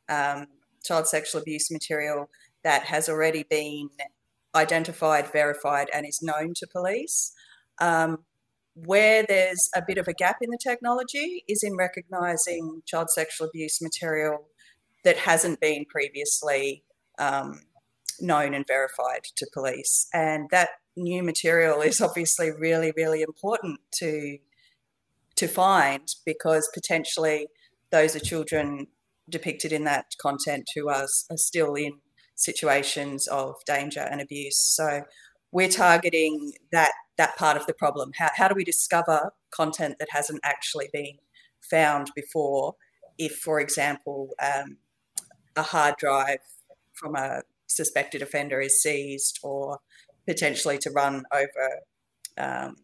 um, 0.10 0.48
child 0.84 1.08
sexual 1.08 1.42
abuse 1.42 1.72
material 1.72 2.30
that 2.64 2.84
has 2.84 3.10
already 3.10 3.44
been 3.44 3.90
identified, 4.56 5.32
verified, 5.32 5.90
and 5.94 6.08
is 6.08 6.22
known 6.22 6.54
to 6.56 6.68
police. 6.68 7.34
Um, 7.80 8.20
where 8.76 9.24
there's 9.28 9.70
a 9.76 9.82
bit 9.86 9.98
of 9.98 10.08
a 10.08 10.14
gap 10.14 10.38
in 10.42 10.50
the 10.50 10.58
technology 10.62 11.44
is 11.48 11.64
in 11.64 11.78
recognizing 11.78 12.82
child 12.86 13.10
sexual 13.10 13.48
abuse 13.48 13.82
material 13.82 14.50
that 15.06 15.18
hasn't 15.18 15.62
been 15.62 15.86
previously 15.86 16.84
um, 17.18 17.62
known 18.20 18.54
and 18.54 18.68
verified 18.68 19.24
to 19.38 19.48
police. 19.54 20.08
And 20.14 20.50
that 20.52 20.70
new 20.98 21.24
material 21.24 21.82
is 21.82 22.02
obviously 22.02 22.52
really, 22.52 22.92
really 22.98 23.22
important 23.22 23.80
to 23.96 24.38
to 25.36 25.48
find 25.48 26.08
because 26.26 26.70
potentially 26.74 27.48
those 27.92 28.16
are 28.16 28.20
children 28.20 28.88
depicted 29.30 29.72
in 29.72 29.84
that 29.86 30.06
content 30.22 30.70
who 30.76 30.90
are, 30.90 31.08
are 31.30 31.38
still 31.38 31.76
in 31.76 31.94
situations 32.36 33.28
of 33.28 33.56
danger 33.66 34.02
and 34.02 34.22
abuse. 34.22 34.58
So 34.58 35.04
we're 35.52 35.70
targeting 35.70 36.54
that 36.72 36.92
that 37.18 37.38
part 37.38 37.56
of 37.56 37.66
the 37.66 37.74
problem. 37.74 38.12
How, 38.18 38.30
how 38.36 38.48
do 38.50 38.56
we 38.56 38.66
discover 38.66 39.32
content 39.52 39.96
that 40.00 40.10
hasn't 40.12 40.42
actually 40.44 40.90
been 40.92 41.18
found 41.62 42.12
before? 42.14 42.76
If, 43.18 43.38
for 43.38 43.62
example, 43.62 44.32
um, 44.42 44.78
a 45.56 45.62
hard 45.62 45.96
drive 45.98 46.40
from 46.94 47.16
a 47.16 47.44
suspected 47.68 48.22
offender 48.22 48.60
is 48.60 48.82
seized, 48.82 49.40
or 49.44 49.80
potentially 50.28 50.78
to 50.80 50.92
run 50.92 51.24
over 51.32 51.80
um, 52.38 52.76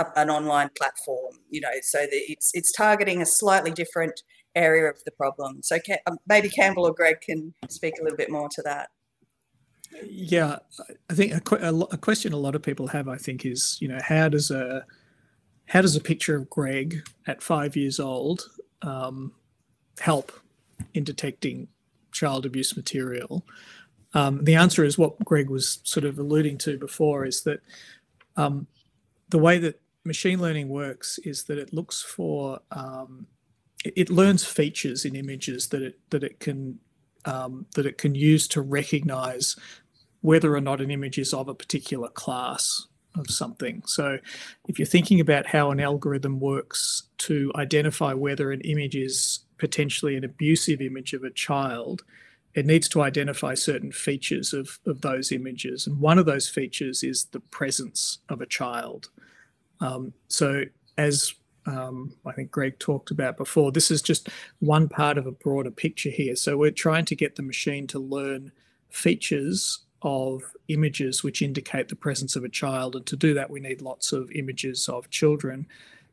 a, 0.00 0.18
an 0.18 0.30
online 0.30 0.70
platform. 0.76 1.34
You 1.50 1.60
know, 1.60 1.70
so 1.82 1.98
that 2.00 2.08
it's 2.12 2.50
it's 2.54 2.72
targeting 2.72 3.22
a 3.22 3.26
slightly 3.26 3.70
different 3.70 4.22
area 4.54 4.88
of 4.90 5.02
the 5.04 5.10
problem. 5.12 5.60
So 5.62 5.78
um, 6.06 6.18
maybe 6.26 6.48
Campbell 6.48 6.86
or 6.86 6.92
Greg 6.92 7.20
can 7.20 7.54
speak 7.68 7.94
a 8.00 8.02
little 8.02 8.16
bit 8.16 8.30
more 8.30 8.48
to 8.48 8.62
that. 8.62 8.90
Yeah, 10.04 10.58
I 11.08 11.14
think 11.14 11.32
a, 11.52 11.74
a, 11.90 11.98
question 11.98 12.32
a 12.32 12.36
lot 12.36 12.54
of 12.54 12.62
people 12.62 12.86
have, 12.88 13.08
I 13.08 13.16
think, 13.16 13.44
is 13.44 13.76
you 13.80 13.88
know 13.88 13.98
how 14.02 14.28
does 14.28 14.50
a 14.50 14.84
how 15.66 15.82
does 15.82 15.96
a 15.96 16.00
picture 16.00 16.36
of 16.36 16.48
Greg 16.48 17.02
at 17.26 17.42
five 17.42 17.76
years 17.76 17.98
old 17.98 18.48
um, 18.82 19.32
help 19.98 20.32
in 20.94 21.04
detecting 21.04 21.68
child 22.12 22.46
abuse 22.46 22.76
material? 22.76 23.44
Um, 24.14 24.44
the 24.44 24.56
answer 24.56 24.84
is 24.84 24.98
what 24.98 25.24
Greg 25.24 25.50
was 25.50 25.80
sort 25.84 26.04
of 26.04 26.18
alluding 26.18 26.58
to 26.58 26.78
before 26.78 27.24
is 27.24 27.42
that 27.42 27.60
um, 28.36 28.66
the 29.28 29.38
way 29.38 29.58
that 29.58 29.80
machine 30.04 30.40
learning 30.40 30.68
works 30.68 31.18
is 31.24 31.44
that 31.44 31.58
it 31.58 31.72
looks 31.72 32.02
for 32.02 32.60
um, 32.70 33.26
it, 33.84 34.10
learns 34.10 34.44
features 34.44 35.04
in 35.04 35.16
images 35.16 35.68
that 35.68 35.82
it 35.82 35.98
that 36.10 36.22
it 36.22 36.40
can 36.40 36.78
um, 37.24 37.66
that 37.74 37.86
it 37.86 37.98
can 37.98 38.14
use 38.14 38.48
to 38.48 38.60
recognize 38.60 39.56
whether 40.22 40.54
or 40.54 40.60
not 40.60 40.80
an 40.80 40.90
image 40.90 41.18
is 41.18 41.32
of 41.32 41.48
a 41.48 41.54
particular 41.54 42.08
class 42.08 42.86
of 43.16 43.30
something. 43.30 43.82
So, 43.86 44.18
if 44.68 44.78
you're 44.78 44.86
thinking 44.86 45.20
about 45.20 45.46
how 45.46 45.70
an 45.70 45.80
algorithm 45.80 46.40
works 46.40 47.04
to 47.18 47.50
identify 47.56 48.12
whether 48.14 48.52
an 48.52 48.60
image 48.62 48.96
is 48.96 49.40
potentially 49.58 50.16
an 50.16 50.24
abusive 50.24 50.80
image 50.80 51.12
of 51.12 51.24
a 51.24 51.30
child, 51.30 52.02
it 52.54 52.66
needs 52.66 52.88
to 52.88 53.02
identify 53.02 53.54
certain 53.54 53.92
features 53.92 54.52
of, 54.52 54.78
of 54.86 55.02
those 55.02 55.32
images. 55.32 55.86
And 55.86 56.00
one 56.00 56.18
of 56.18 56.26
those 56.26 56.48
features 56.48 57.02
is 57.02 57.26
the 57.26 57.40
presence 57.40 58.18
of 58.28 58.40
a 58.40 58.46
child. 58.46 59.08
Um, 59.80 60.12
so, 60.28 60.64
as 60.98 61.34
um, 61.66 62.14
I 62.26 62.32
think 62.32 62.50
Greg 62.50 62.78
talked 62.78 63.10
about 63.10 63.36
before, 63.36 63.72
this 63.72 63.90
is 63.90 64.02
just 64.02 64.28
one 64.58 64.88
part 64.88 65.18
of 65.18 65.26
a 65.26 65.32
broader 65.32 65.70
picture 65.70 66.10
here. 66.10 66.36
So, 66.36 66.56
we're 66.56 66.70
trying 66.70 67.04
to 67.06 67.16
get 67.16 67.36
the 67.36 67.42
machine 67.42 67.86
to 67.88 67.98
learn 67.98 68.52
features 68.88 69.80
of 70.02 70.42
images 70.68 71.22
which 71.22 71.42
indicate 71.42 71.88
the 71.88 71.96
presence 71.96 72.36
of 72.36 72.44
a 72.44 72.48
child. 72.48 72.96
And 72.96 73.06
to 73.06 73.16
do 73.16 73.34
that, 73.34 73.50
we 73.50 73.60
need 73.60 73.82
lots 73.82 74.12
of 74.12 74.30
images 74.32 74.88
of 74.88 75.10
children. 75.10 75.66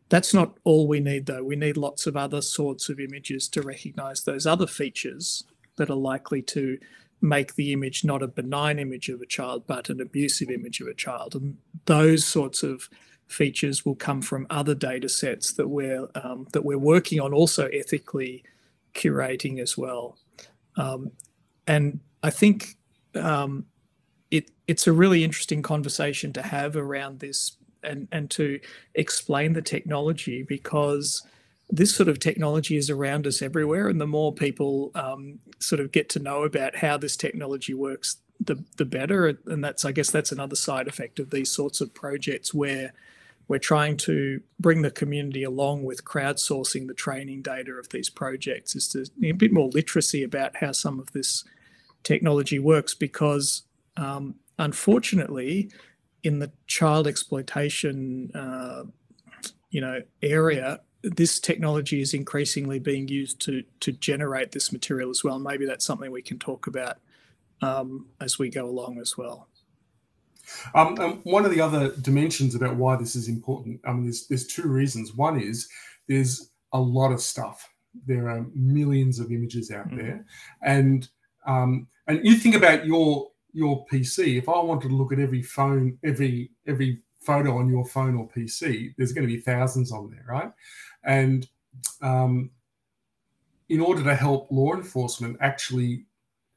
That's 0.10 0.34
not 0.34 0.58
all 0.64 0.88
we 0.88 1.00
need, 1.00 1.26
though. 1.26 1.44
We 1.44 1.56
need 1.56 1.78
lots 1.78 2.08
of 2.08 2.16
other 2.16 2.42
sorts 2.42 2.90
of 2.90 3.00
images 3.00 3.48
to 3.50 3.62
recognize 3.62 4.24
those 4.24 4.46
other 4.46 4.68
features 4.68 5.44
that 5.78 5.90
are 5.90 5.96
likely 5.96 6.42
to 6.42 6.78
make 7.22 7.56
the 7.56 7.74
image 7.74 8.04
not 8.04 8.22
a 8.22 8.28
benign 8.28 8.80
image 8.80 9.10
of 9.10 9.22
a 9.22 9.26
child, 9.26 9.64
but 9.68 9.90
an 9.90 10.00
abusive 10.00 10.50
image 10.50 10.82
of 10.82 10.88
a 10.88 10.94
child. 10.94 11.36
And 11.36 11.58
those 11.86 12.26
sorts 12.26 12.64
of 12.64 12.90
features 13.28 13.86
will 13.86 13.96
come 13.96 14.22
from 14.22 14.48
other 14.50 14.74
data 14.74 15.10
sets 15.10 15.54
that 15.54 15.68
we're 15.68 16.08
um, 16.16 16.48
that 16.54 16.64
we're 16.66 16.78
working 16.78 17.20
on, 17.20 17.34
also 17.34 17.68
ethically 17.68 18.44
curating 18.94 19.60
as 19.60 19.78
well. 19.78 20.18
Um, 20.76 21.12
and 21.68 22.00
I 22.24 22.30
think 22.30 22.78
um, 23.16 23.66
it 24.32 24.52
it's 24.68 24.88
a 24.88 24.94
really 24.94 25.24
interesting 25.24 25.62
conversation 25.62 26.34
to 26.34 26.42
have 26.42 26.76
around 26.76 27.20
this 27.20 27.58
and 27.84 28.08
and 28.12 28.30
to 28.32 28.60
explain 28.96 29.54
the 29.54 29.62
technology 29.62 30.44
because 30.44 31.26
this 31.70 31.94
sort 31.94 32.08
of 32.08 32.20
technology 32.20 32.78
is 32.78 32.90
around 32.90 33.28
us 33.28 33.42
everywhere, 33.42 33.90
and 33.90 34.00
the 34.00 34.08
more 34.08 34.34
people 34.34 34.92
um, 34.96 35.40
sort 35.60 35.82
of 35.82 35.92
get 35.92 36.10
to 36.10 36.20
know 36.20 36.44
about 36.44 36.78
how 36.78 36.98
this 36.98 37.18
technology 37.18 37.74
works, 37.74 38.18
the 38.40 38.64
the 38.78 38.86
better. 38.86 39.38
And 39.46 39.64
that's 39.64 39.84
I 39.84 39.92
guess 39.92 40.12
that's 40.12 40.32
another 40.32 40.56
side 40.56 40.88
effect 40.88 41.20
of 41.20 41.30
these 41.30 41.52
sorts 41.52 41.82
of 41.82 41.94
projects 41.94 42.54
where 42.54 42.94
we're 43.48 43.60
trying 43.60 43.96
to 43.96 44.42
bring 44.60 44.82
the 44.82 44.92
community 44.92 45.44
along 45.44 45.84
with 45.84 46.04
crowdsourcing 46.04 46.88
the 46.88 46.94
training 46.94 47.42
data 47.42 47.72
of 47.72 47.90
these 47.90 48.10
projects 48.10 48.76
is 48.76 48.88
to 48.90 49.06
a 49.24 49.32
bit 49.32 49.54
more 49.54 49.70
literacy 49.70 50.24
about 50.24 50.58
how 50.58 50.72
some 50.72 51.00
of 51.00 51.12
this 51.14 51.44
technology 52.04 52.60
works 52.60 52.94
because 52.94 53.64
um, 53.96 54.36
unfortunately 54.60 55.72
in 56.24 56.40
the 56.40 56.52
child 56.68 57.08
exploitation 57.08 58.32
uh, 58.36 58.84
you 59.70 59.82
know 59.82 60.02
area 60.22 60.80
this 61.04 61.40
technology 61.40 62.02
is 62.02 62.14
increasingly 62.14 62.80
being 62.80 63.08
used 63.08 63.40
to 63.40 63.64
to 63.80 63.92
generate 63.92 64.52
this 64.52 64.72
material 64.72 65.10
as 65.10 65.24
well. 65.24 65.40
Maybe 65.40 65.66
that's 65.66 65.86
something 65.86 66.12
we 66.12 66.24
can 66.24 66.40
talk 66.40 66.68
about 66.68 66.98
um, 67.62 68.08
as 68.20 68.40
we 68.40 68.50
go 68.50 68.66
along 68.66 69.00
as 69.00 69.16
well 69.18 69.48
um, 70.76 70.98
um, 71.00 71.20
one 71.24 71.46
of 71.46 71.52
the 71.52 71.62
other 71.62 71.96
dimensions 71.98 72.56
about 72.56 72.76
why 72.76 72.96
this 72.96 73.16
is 73.16 73.28
important, 73.28 73.80
I 73.86 73.94
mean, 73.94 74.04
there's, 74.04 74.28
there's 74.28 74.48
two 74.48 74.68
reasons. 74.68 75.14
One 75.14 75.40
is 75.40 75.68
there's 76.08 76.52
a 76.74 76.80
lot 76.80 77.12
of 77.12 77.22
stuff. 77.22 77.68
There 78.06 78.30
are 78.30 78.46
millions 78.54 79.20
of 79.20 79.32
images 79.32 79.72
out 79.72 79.88
mm-hmm. 79.88 79.98
there, 79.98 80.26
and 80.62 81.08
um, 81.46 81.88
and 82.08 82.24
you 82.24 82.36
think 82.36 82.56
about 82.56 82.86
your 82.86 83.32
your 83.54 83.86
PC. 83.88 84.38
If 84.38 84.50
I 84.50 84.60
wanted 84.60 84.90
to 84.90 84.96
look 84.96 85.12
at 85.12 85.20
every 85.20 85.42
phone, 85.42 85.98
every 86.04 86.52
every 86.68 87.02
photo 87.22 87.58
on 87.58 87.68
your 87.68 87.86
phone 87.86 88.16
or 88.16 88.30
PC, 88.30 88.94
there's 88.98 89.14
going 89.14 89.28
to 89.28 89.34
be 89.34 89.42
thousands 89.42 89.92
on 89.92 90.12
there, 90.12 90.26
right? 90.28 90.52
And 91.04 91.48
um, 92.02 92.52
in 93.70 93.82
order 93.82 94.04
to 94.04 94.16
help 94.16 94.52
law 94.52 94.74
enforcement 94.74 95.38
actually 95.42 96.06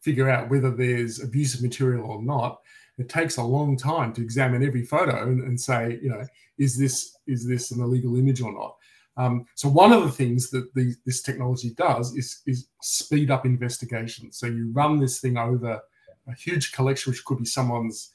figure 0.00 0.28
out 0.28 0.48
whether 0.48 0.70
there's 0.70 1.22
abusive 1.22 1.62
material 1.62 2.10
or 2.10 2.22
not, 2.22 2.60
it 3.00 3.08
takes 3.08 3.36
a 3.36 3.42
long 3.42 3.76
time 3.76 4.12
to 4.12 4.22
examine 4.22 4.62
every 4.62 4.84
photo 4.84 5.22
and, 5.22 5.42
and 5.42 5.60
say, 5.60 5.98
you 6.02 6.10
know, 6.10 6.24
is 6.58 6.78
this 6.78 7.16
is 7.26 7.46
this 7.46 7.70
an 7.70 7.80
illegal 7.80 8.16
image 8.16 8.40
or 8.40 8.52
not? 8.52 8.76
Um, 9.16 9.46
so 9.54 9.68
one 9.68 9.92
of 9.92 10.02
the 10.02 10.10
things 10.10 10.50
that 10.50 10.72
the, 10.74 10.94
this 11.04 11.20
technology 11.20 11.74
does 11.76 12.14
is, 12.16 12.42
is 12.46 12.68
speed 12.80 13.30
up 13.30 13.44
investigations. 13.44 14.38
So 14.38 14.46
you 14.46 14.70
run 14.72 14.98
this 14.98 15.20
thing 15.20 15.36
over 15.36 15.80
a 16.28 16.34
huge 16.34 16.72
collection, 16.72 17.10
which 17.10 17.24
could 17.24 17.38
be 17.38 17.44
someone's 17.44 18.12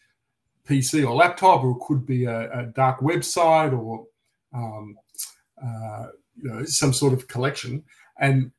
PC 0.68 1.08
or 1.08 1.14
laptop, 1.16 1.64
or 1.64 1.72
it 1.72 1.82
could 1.86 2.06
be 2.06 2.26
a, 2.26 2.52
a 2.60 2.66
dark 2.68 3.02
website 3.02 3.78
or 3.78 4.06
um, 4.54 4.96
uh, 5.64 6.08
you 6.42 6.50
know 6.50 6.66
some 6.66 6.94
sort 6.94 7.14
of 7.14 7.28
collection, 7.28 7.84
and 8.20 8.52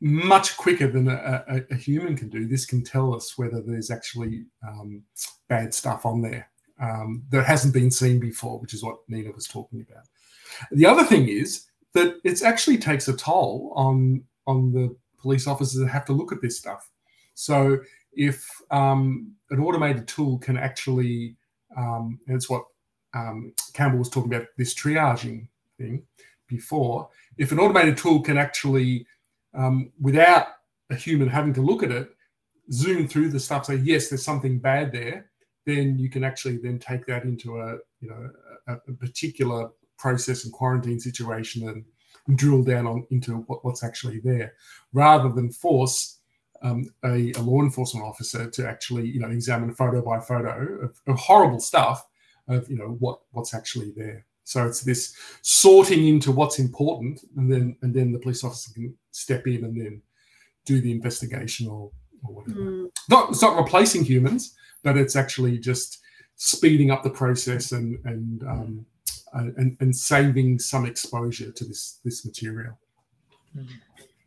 much 0.00 0.56
quicker 0.56 0.90
than 0.90 1.08
a, 1.08 1.44
a, 1.48 1.60
a, 1.70 1.74
human 1.74 2.16
can 2.16 2.28
do. 2.28 2.46
This 2.46 2.64
can 2.64 2.82
tell 2.82 3.14
us 3.14 3.36
whether 3.36 3.60
there's 3.60 3.90
actually 3.90 4.46
um, 4.66 5.02
bad 5.48 5.74
stuff 5.74 6.06
on 6.06 6.22
there 6.22 6.48
um, 6.80 7.22
that 7.30 7.44
hasn't 7.44 7.74
been 7.74 7.90
seen 7.90 8.18
before, 8.18 8.58
which 8.58 8.72
is 8.72 8.82
what 8.82 8.98
Nina 9.08 9.30
was 9.32 9.46
talking 9.46 9.84
about. 9.88 10.04
The 10.72 10.86
other 10.86 11.04
thing 11.04 11.28
is 11.28 11.66
that 11.92 12.16
it 12.24 12.42
actually 12.42 12.78
takes 12.78 13.08
a 13.08 13.16
toll 13.16 13.72
on 13.76 14.24
on 14.46 14.72
the 14.72 14.96
police 15.18 15.46
officers 15.46 15.78
that 15.80 15.88
have 15.88 16.06
to 16.06 16.12
look 16.12 16.32
at 16.32 16.40
this 16.40 16.58
stuff. 16.58 16.88
So 17.34 17.78
if 18.12 18.44
um, 18.70 19.32
an 19.50 19.60
automated 19.60 20.08
tool 20.08 20.38
can 20.38 20.56
actually, 20.56 21.36
um, 21.76 22.18
and 22.26 22.36
it's 22.36 22.48
what 22.48 22.64
um, 23.14 23.52
Campbell 23.74 23.98
was 23.98 24.08
talking 24.08 24.32
about 24.32 24.46
this 24.56 24.74
triaging 24.74 25.46
thing 25.78 26.02
before. 26.48 27.08
If 27.38 27.52
an 27.52 27.58
automated 27.58 27.96
tool 27.96 28.20
can 28.20 28.38
actually 28.38 29.06
um, 29.54 29.92
without 30.00 30.46
a 30.90 30.94
human 30.94 31.28
having 31.28 31.54
to 31.54 31.62
look 31.62 31.82
at 31.82 31.90
it, 31.90 32.10
zoom 32.72 33.08
through 33.08 33.30
the 33.30 33.40
stuff, 33.40 33.66
say 33.66 33.76
yes, 33.76 34.08
there's 34.08 34.24
something 34.24 34.58
bad 34.58 34.92
there, 34.92 35.30
then 35.66 35.98
you 35.98 36.08
can 36.08 36.24
actually 36.24 36.58
then 36.58 36.78
take 36.78 37.06
that 37.06 37.24
into 37.24 37.58
a 37.58 37.76
you 38.00 38.08
know 38.08 38.30
a, 38.68 38.74
a 38.74 38.94
particular 38.94 39.70
process 39.98 40.44
and 40.44 40.52
quarantine 40.52 41.00
situation 41.00 41.68
and, 41.68 41.84
drill 42.36 42.62
down 42.62 42.86
on 42.86 43.04
into 43.10 43.38
what, 43.48 43.64
what's 43.64 43.82
actually 43.82 44.20
there, 44.20 44.52
rather 44.92 45.30
than 45.30 45.50
force 45.50 46.20
um, 46.62 46.88
a, 47.04 47.32
a, 47.32 47.40
law 47.40 47.60
enforcement 47.60 48.06
officer 48.06 48.48
to 48.48 48.68
actually 48.68 49.08
you 49.08 49.18
know 49.18 49.30
examine 49.30 49.74
photo 49.74 50.00
by 50.00 50.20
photo 50.20 50.78
of, 50.82 51.00
of 51.08 51.18
horrible 51.18 51.58
stuff 51.58 52.06
of 52.46 52.70
you 52.70 52.76
know 52.76 52.96
what 53.00 53.20
what's 53.32 53.52
actually 53.52 53.92
there. 53.96 54.24
So 54.44 54.66
it's 54.66 54.80
this 54.80 55.14
sorting 55.42 56.06
into 56.08 56.32
what's 56.32 56.58
important, 56.58 57.20
and 57.36 57.50
then 57.50 57.76
and 57.82 57.94
then 57.94 58.12
the 58.12 58.18
police 58.18 58.42
officer 58.44 58.72
can 58.72 58.94
step 59.12 59.46
in 59.46 59.64
and 59.64 59.80
then 59.80 60.02
do 60.64 60.80
the 60.80 60.92
investigation 60.92 61.68
or, 61.68 61.90
or 62.24 62.34
whatever. 62.34 62.60
Mm. 62.60 62.90
Not 63.08 63.30
it's 63.30 63.42
not 63.42 63.56
replacing 63.56 64.04
humans, 64.04 64.54
but 64.82 64.96
it's 64.96 65.16
actually 65.16 65.58
just 65.58 65.98
speeding 66.36 66.90
up 66.90 67.02
the 67.02 67.10
process 67.10 67.72
and 67.72 67.98
and 68.04 68.42
um, 68.44 68.86
and, 69.32 69.76
and 69.80 69.94
saving 69.94 70.58
some 70.58 70.84
exposure 70.84 71.52
to 71.52 71.64
this 71.64 72.00
this 72.04 72.24
material. 72.24 72.78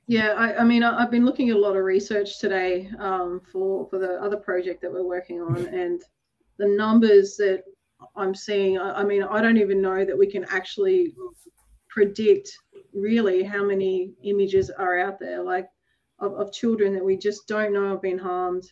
Yeah, 0.07 0.33
I, 0.33 0.57
I 0.57 0.63
mean, 0.63 0.83
I, 0.83 0.99
have 0.99 1.11
been 1.11 1.25
looking 1.25 1.49
at 1.49 1.55
a 1.55 1.59
lot 1.59 1.77
of 1.77 1.83
research 1.83 2.39
today 2.39 2.89
um, 2.99 3.41
for 3.51 3.87
for 3.89 3.99
the 3.99 4.21
other 4.21 4.37
project 4.37 4.81
that 4.81 4.91
we're 4.91 5.03
working 5.03 5.41
on, 5.41 5.65
and 5.67 6.01
the 6.57 6.67
numbers 6.67 7.35
that 7.37 7.63
I'm 8.15 8.35
seeing. 8.35 8.77
I, 8.77 9.01
I 9.01 9.03
mean, 9.03 9.23
I 9.23 9.41
don't 9.41 9.57
even 9.57 9.81
know 9.81 10.05
that 10.05 10.17
we 10.17 10.27
can 10.27 10.45
actually 10.49 11.13
predict 11.89 12.49
really 12.93 13.43
how 13.43 13.63
many 13.63 14.13
images 14.23 14.69
are 14.69 14.99
out 14.99 15.19
there, 15.19 15.43
like 15.43 15.67
of, 16.19 16.33
of 16.33 16.51
children 16.51 16.93
that 16.93 17.03
we 17.03 17.17
just 17.17 17.47
don't 17.47 17.73
know 17.73 17.89
have 17.89 18.01
been 18.01 18.17
harmed, 18.17 18.63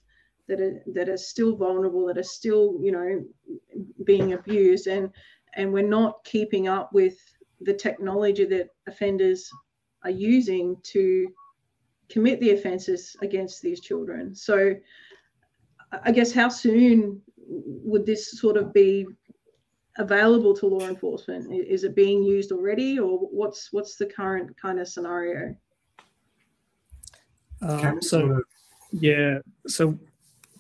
that 0.48 0.60
are 0.60 0.82
that 0.94 1.10
are 1.10 1.18
still 1.18 1.56
vulnerable, 1.56 2.06
that 2.08 2.18
are 2.18 2.24
still 2.24 2.78
you 2.82 2.92
know 2.92 3.24
being 4.06 4.34
abused, 4.34 4.88
and 4.88 5.10
and 5.56 5.72
we're 5.72 5.88
not 5.88 6.24
keeping 6.24 6.68
up 6.68 6.94
with 6.94 7.18
the 7.62 7.74
technology 7.74 8.46
that 8.46 8.70
offenders 8.88 9.50
are 10.04 10.10
using 10.10 10.76
to 10.84 11.28
commit 12.10 12.40
the 12.40 12.52
offences 12.52 13.16
against 13.22 13.62
these 13.62 13.80
children. 13.80 14.36
So, 14.36 14.74
I 16.04 16.12
guess 16.12 16.32
how 16.32 16.50
soon 16.50 17.22
would 17.48 18.06
this 18.06 18.40
sort 18.40 18.58
of 18.58 18.74
be 18.74 19.06
available 19.98 20.56
to 20.56 20.68
law 20.68 20.88
enforcement? 20.88 21.54
Is 21.54 21.84
it 21.84 21.96
being 21.96 22.24
used 22.24 22.52
already, 22.52 23.00
or 23.00 23.18
what's 23.20 23.72
what's 23.72 23.96
the 23.96 24.06
current 24.06 24.56
kind 24.60 24.80
of 24.80 24.88
scenario? 24.88 25.56
Um, 27.62 28.02
so, 28.02 28.42
yeah, 28.92 29.40
so 29.68 29.98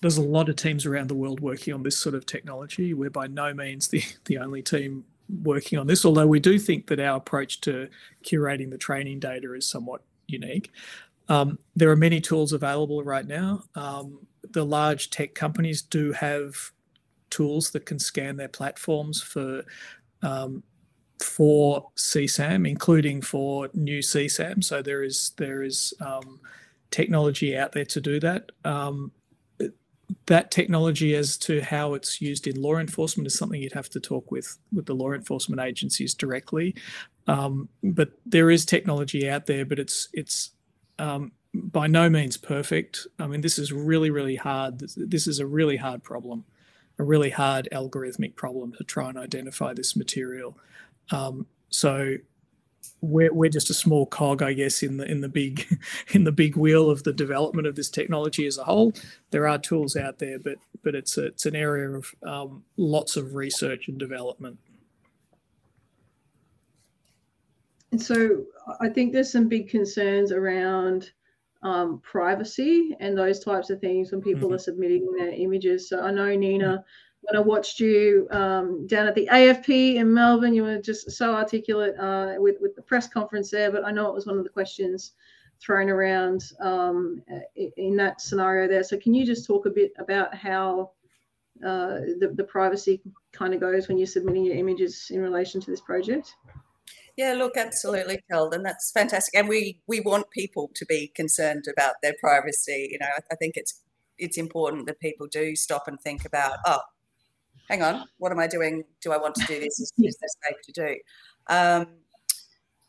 there's 0.01 0.17
a 0.17 0.23
lot 0.23 0.49
of 0.49 0.55
teams 0.55 0.85
around 0.85 1.09
the 1.09 1.15
world 1.15 1.39
working 1.39 1.73
on 1.73 1.83
this 1.83 1.97
sort 1.97 2.15
of 2.15 2.25
technology. 2.25 2.93
We're 2.93 3.09
by 3.09 3.27
no 3.27 3.53
means 3.53 3.87
the 3.87 4.03
the 4.25 4.37
only 4.37 4.61
team 4.61 5.05
working 5.43 5.79
on 5.79 5.87
this, 5.87 6.05
although 6.05 6.27
we 6.27 6.39
do 6.39 6.59
think 6.59 6.87
that 6.87 6.99
our 6.99 7.17
approach 7.17 7.61
to 7.61 7.87
curating 8.23 8.69
the 8.69 8.77
training 8.77 9.19
data 9.19 9.53
is 9.53 9.65
somewhat 9.65 10.01
unique. 10.27 10.71
Um, 11.29 11.57
there 11.75 11.89
are 11.89 11.95
many 11.95 12.19
tools 12.19 12.51
available 12.51 13.01
right 13.03 13.25
now. 13.25 13.63
Um, 13.75 14.27
the 14.49 14.65
large 14.65 15.09
tech 15.09 15.33
companies 15.33 15.81
do 15.81 16.11
have 16.11 16.71
tools 17.31 17.71
that 17.71 17.85
can 17.85 17.97
scan 17.97 18.37
their 18.37 18.47
platforms 18.47 19.21
for 19.21 19.63
um, 20.21 20.63
for 21.23 21.89
CSAM, 21.97 22.67
including 22.67 23.21
for 23.21 23.69
new 23.73 23.99
CSAM. 23.99 24.63
So 24.63 24.81
there 24.81 25.03
is 25.03 25.31
there 25.37 25.63
is 25.63 25.93
um, 25.99 26.39
technology 26.91 27.57
out 27.57 27.71
there 27.71 27.85
to 27.85 28.01
do 28.01 28.19
that. 28.19 28.51
Um, 28.65 29.11
that 30.25 30.51
technology 30.51 31.15
as 31.15 31.37
to 31.37 31.61
how 31.61 31.93
it's 31.93 32.21
used 32.21 32.45
in 32.45 32.61
law 32.61 32.77
enforcement 32.77 33.27
is 33.27 33.37
something 33.37 33.61
you'd 33.61 33.71
have 33.73 33.89
to 33.89 33.99
talk 33.99 34.29
with 34.29 34.57
with 34.73 34.85
the 34.85 34.95
law 34.95 35.13
enforcement 35.13 35.61
agencies 35.61 36.13
directly. 36.13 36.75
Um, 37.27 37.69
but 37.83 38.11
there 38.25 38.51
is 38.51 38.65
technology 38.65 39.29
out 39.29 39.45
there, 39.45 39.65
but 39.65 39.79
it's 39.79 40.09
it's 40.13 40.51
um, 40.99 41.31
by 41.53 41.87
no 41.87 42.09
means 42.09 42.37
perfect. 42.37 43.07
I 43.19 43.27
mean, 43.27 43.41
this 43.41 43.57
is 43.57 43.71
really 43.71 44.09
really 44.09 44.35
hard. 44.35 44.79
This, 44.79 44.95
this 44.97 45.27
is 45.27 45.39
a 45.39 45.45
really 45.45 45.77
hard 45.77 46.03
problem 46.03 46.43
a 46.99 47.03
really 47.03 47.29
hard 47.29 47.67
algorithmic 47.71 48.35
problem 48.35 48.73
to 48.73 48.83
try 48.83 49.09
and 49.09 49.17
identify 49.17 49.73
this 49.73 49.95
material. 49.95 50.57
Um, 51.11 51.47
so 51.69 52.17
we're, 53.01 53.33
we're 53.33 53.49
just 53.49 53.69
a 53.69 53.73
small 53.73 54.05
cog, 54.05 54.41
I 54.41 54.53
guess, 54.53 54.83
in 54.83 54.97
the 54.97 55.05
in 55.09 55.21
the 55.21 55.29
big 55.29 55.79
in 56.11 56.23
the 56.23 56.31
big 56.31 56.55
wheel 56.55 56.89
of 56.89 57.03
the 57.03 57.13
development 57.13 57.67
of 57.67 57.75
this 57.75 57.89
technology 57.89 58.45
as 58.45 58.57
a 58.57 58.63
whole. 58.63 58.93
There 59.31 59.47
are 59.47 59.57
tools 59.57 59.95
out 59.95 60.19
there, 60.19 60.39
but 60.39 60.57
but 60.83 60.95
it's 60.95 61.17
a, 61.17 61.25
it's 61.25 61.45
an 61.45 61.55
area 61.55 61.89
of 61.89 62.13
um, 62.23 62.63
lots 62.77 63.15
of 63.17 63.35
research 63.35 63.87
and 63.87 63.97
development. 63.97 64.57
And 67.91 68.01
so 68.01 68.45
I 68.79 68.87
think 68.87 69.11
there's 69.11 69.31
some 69.31 69.49
big 69.49 69.69
concerns 69.69 70.31
around 70.31 71.11
um, 71.63 71.99
privacy 71.99 72.95
and 72.99 73.17
those 73.17 73.39
types 73.39 73.69
of 73.69 73.79
things 73.79 74.11
when 74.11 74.21
people 74.21 74.47
mm-hmm. 74.47 74.55
are 74.55 74.59
submitting 74.59 75.11
their 75.17 75.29
images. 75.29 75.89
So 75.89 76.01
I 76.01 76.11
know 76.11 76.35
Nina, 76.35 76.83
when 77.21 77.35
I 77.35 77.39
watched 77.39 77.79
you 77.79 78.27
um, 78.31 78.87
down 78.87 79.07
at 79.07 79.15
the 79.15 79.29
AFP 79.31 79.95
in 79.95 80.13
Melbourne, 80.13 80.53
you 80.53 80.63
were 80.63 80.79
just 80.79 81.11
so 81.11 81.35
articulate 81.35 81.95
uh, 81.99 82.35
with 82.37 82.55
with 82.59 82.75
the 82.75 82.81
press 82.81 83.07
conference 83.07 83.51
there. 83.51 83.71
But 83.71 83.85
I 83.85 83.91
know 83.91 84.07
it 84.07 84.15
was 84.15 84.25
one 84.25 84.37
of 84.37 84.43
the 84.43 84.49
questions 84.49 85.13
thrown 85.61 85.89
around 85.89 86.43
um, 86.59 87.21
in 87.77 87.95
that 87.95 88.19
scenario 88.19 88.67
there. 88.67 88.83
So 88.83 88.97
can 88.97 89.13
you 89.13 89.25
just 89.25 89.45
talk 89.45 89.67
a 89.67 89.69
bit 89.69 89.91
about 89.99 90.33
how 90.33 90.91
uh, 91.63 92.01
the, 92.19 92.33
the 92.35 92.43
privacy 92.43 93.01
kind 93.31 93.53
of 93.53 93.59
goes 93.59 93.87
when 93.87 93.99
you're 93.99 94.07
submitting 94.07 94.43
your 94.43 94.55
images 94.55 95.11
in 95.11 95.21
relation 95.21 95.61
to 95.61 95.69
this 95.69 95.81
project? 95.81 96.33
Yeah, 97.17 97.33
look, 97.33 97.57
absolutely, 97.57 98.19
Sheldon. 98.29 98.63
That's 98.63 98.91
fantastic, 98.91 99.37
and 99.37 99.47
we 99.49 99.81
we 99.87 99.99
want 99.99 100.31
people 100.31 100.71
to 100.75 100.85
be 100.85 101.11
concerned 101.15 101.65
about 101.71 101.95
their 102.01 102.13
privacy. 102.19 102.89
You 102.91 102.99
know, 102.99 103.07
I, 103.07 103.19
I 103.31 103.35
think 103.35 103.57
it's 103.57 103.81
it's 104.17 104.37
important 104.37 104.85
that 104.87 104.99
people 104.99 105.27
do 105.27 105.55
stop 105.55 105.87
and 105.87 105.99
think 105.99 106.25
about, 106.25 106.57
oh, 106.65 106.79
hang 107.69 107.81
on, 107.81 108.05
what 108.17 108.31
am 108.31 108.39
I 108.39 108.47
doing? 108.47 108.83
Do 109.01 109.11
I 109.11 109.17
want 109.17 109.35
to 109.35 109.45
do 109.45 109.59
this? 109.59 109.79
Is, 109.79 109.91
is 109.97 110.17
this 110.21 110.35
safe 110.43 110.57
to 110.63 110.71
do? 110.71 110.95
Um, 111.47 111.87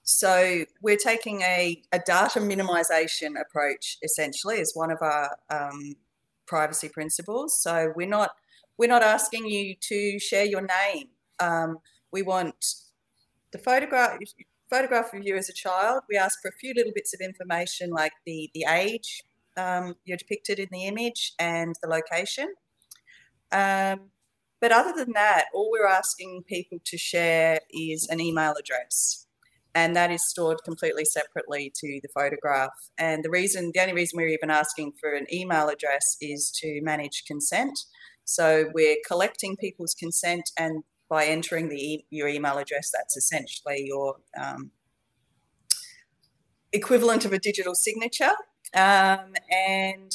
so 0.03 0.65
we're 0.83 0.97
taking 0.97 1.41
a, 1.43 1.81
a 1.93 2.01
data 2.01 2.41
minimization 2.41 3.41
approach 3.41 3.99
essentially 4.03 4.61
as 4.61 4.73
one 4.75 4.91
of 4.91 4.99
our 5.01 5.37
um, 5.51 5.95
privacy 6.47 6.89
principles. 6.89 7.61
So 7.61 7.93
we're 7.97 8.09
not 8.09 8.31
we're 8.79 8.89
not 8.89 9.03
asking 9.03 9.47
you 9.47 9.75
to 9.81 10.19
share 10.19 10.45
your 10.45 10.63
name. 10.63 11.09
Um, 11.41 11.79
we 12.13 12.23
want 12.23 12.65
the 13.53 13.59
photograph 13.59 14.19
photograph 14.71 15.13
of 15.13 15.23
you 15.23 15.37
as 15.37 15.51
a 15.51 15.53
child. 15.53 16.03
We 16.09 16.17
ask 16.17 16.41
for 16.41 16.49
a 16.49 16.59
few 16.59 16.73
little 16.75 16.93
bits 16.95 17.13
of 17.13 17.21
information 17.21 17.91
like 17.91 18.13
the 18.27 18.51
the 18.55 18.67
age 18.69 19.23
um, 19.57 19.95
you're 20.05 20.17
depicted 20.17 20.59
in 20.59 20.69
the 20.71 20.87
image 20.87 21.33
and 21.39 21.75
the 21.83 21.89
location. 21.89 22.55
Um, 23.51 24.11
but 24.61 24.73
other 24.73 24.93
than 24.97 25.13
that, 25.15 25.47
all 25.53 25.71
we're 25.71 25.87
asking 25.87 26.45
people 26.47 26.79
to 26.85 26.97
share 26.97 27.61
is 27.71 28.09
an 28.09 28.21
email 28.21 28.55
address. 28.59 29.27
And 29.75 29.97
that 29.97 30.11
is 30.11 30.29
stored 30.29 30.59
completely 30.65 31.05
separately 31.05 31.73
to 31.77 32.01
the 32.03 32.09
photograph. 32.15 32.71
And 32.99 33.25
the 33.25 33.31
reason, 33.31 33.71
the 33.75 33.81
only 33.81 33.95
reason 33.95 34.19
we're 34.19 34.29
even 34.29 34.51
asking 34.51 34.93
for 35.01 35.13
an 35.13 35.27
email 35.33 35.69
address 35.69 36.17
is 36.21 36.51
to 36.63 36.81
manage 36.83 37.25
consent. 37.27 37.79
So 38.25 38.71
we're 38.75 38.99
collecting 39.07 39.57
people's 39.57 39.95
consent 39.95 40.45
and 40.59 40.85
by 41.13 41.27
entering 41.27 41.69
the 41.69 42.03
your 42.09 42.27
email 42.27 42.57
address. 42.57 42.91
That's 42.91 43.19
essentially 43.19 43.85
your 43.85 44.17
um, 44.43 44.71
equivalent 46.73 47.27
of 47.27 47.35
a 47.35 47.39
digital 47.39 47.75
signature. 47.75 48.35
Um, 48.75 49.35
and 49.51 50.11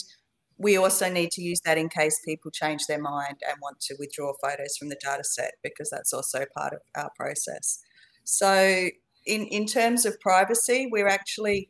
we 0.57 0.75
also 0.75 1.07
need 1.07 1.29
to 1.33 1.41
use 1.43 1.61
that 1.65 1.77
in 1.77 1.87
case 1.87 2.19
people 2.25 2.49
change 2.49 2.87
their 2.87 2.99
mind 2.99 3.37
and 3.47 3.57
want 3.61 3.79
to 3.81 3.95
withdraw 3.99 4.33
photos 4.41 4.75
from 4.75 4.89
the 4.89 4.97
data 4.99 5.23
set 5.23 5.51
because 5.61 5.91
that's 5.91 6.13
also 6.13 6.45
part 6.57 6.73
of 6.73 6.79
our 6.95 7.11
process. 7.15 7.79
So 8.23 8.89
in, 9.23 9.45
in 9.45 9.67
terms 9.67 10.03
of 10.03 10.19
privacy, 10.19 10.89
we're 10.91 11.07
actually 11.07 11.69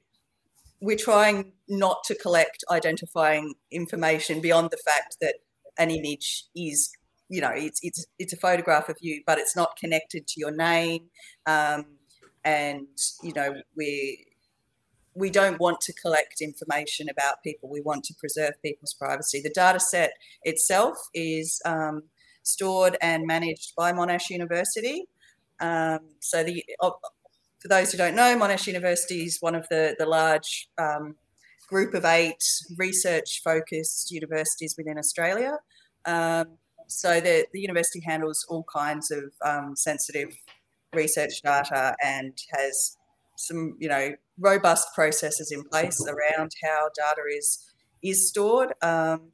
we're 0.80 0.96
trying 0.96 1.52
not 1.68 1.98
to 2.06 2.16
collect 2.16 2.64
identifying 2.72 3.56
information 3.74 4.40
beyond 4.40 4.70
the 4.72 4.78
fact 4.78 5.18
that 5.20 5.36
an 5.78 5.92
image 5.92 6.46
is 6.56 6.92
you 7.30 7.42
know 7.42 7.52
it's 7.54 7.80
it's 7.84 8.06
it's 8.20 8.34
a 8.34 8.38
photograph 8.38 8.90
of 8.90 8.98
you 9.02 9.22
but 9.28 9.38
it's 9.38 9.56
not 9.56 9.76
connected 9.78 10.28
to 10.28 10.40
your 10.40 10.52
name. 10.52 11.04
Um, 11.46 11.86
and 12.44 12.88
you 13.24 13.34
know 13.34 13.56
we 13.76 14.26
we 15.18 15.30
don't 15.32 15.60
want 15.60 15.82
to 15.82 15.94
collect 15.94 16.42
information 16.42 17.10
about 17.10 17.42
people. 17.44 17.70
We 17.70 17.82
want 17.82 18.04
to 18.06 18.14
preserve 18.20 18.54
people's 18.64 18.94
privacy. 18.94 19.42
The 19.42 19.50
data 19.50 19.80
set 19.80 20.12
itself 20.44 20.96
is 21.14 21.60
um, 21.66 22.04
stored 22.44 22.98
and 23.02 23.26
managed 23.26 23.74
by 23.76 23.92
monash 23.92 24.30
university. 24.30 25.08
Um, 25.60 26.00
so 26.20 26.44
the 26.44 26.64
for 27.60 27.68
those 27.68 27.92
who 27.92 27.98
don't 27.98 28.16
know 28.16 28.38
monash 28.38 28.68
university 28.68 29.24
is 29.24 29.40
one 29.40 29.56
of 29.56 29.68
the 29.70 29.96
the 29.98 30.06
large 30.06 30.70
um, 30.78 31.16
group 31.68 31.94
of 31.94 32.06
eight 32.06 32.44
research 32.78 33.42
focused 33.44 34.12
universities 34.12 34.76
within 34.78 34.98
australia. 34.98 35.58
Um, 36.06 36.58
so 36.88 37.20
the, 37.20 37.46
the 37.54 37.60
university 37.60 38.00
handles 38.00 38.46
all 38.50 38.66
kinds 38.74 39.12
of 39.12 39.32
um, 39.44 39.76
sensitive 39.76 40.30
research 40.94 41.42
data 41.44 41.96
and 42.04 42.34
has 42.52 42.98
some, 43.36 43.76
you 43.80 43.88
know, 43.88 44.14
robust 44.40 44.88
processes 44.96 45.52
in 45.52 45.64
place 45.64 46.06
around 46.08 46.52
how 46.64 46.90
data 46.96 47.22
is 47.36 47.64
is 48.04 48.30
stored. 48.30 48.74
Um, 48.82 49.32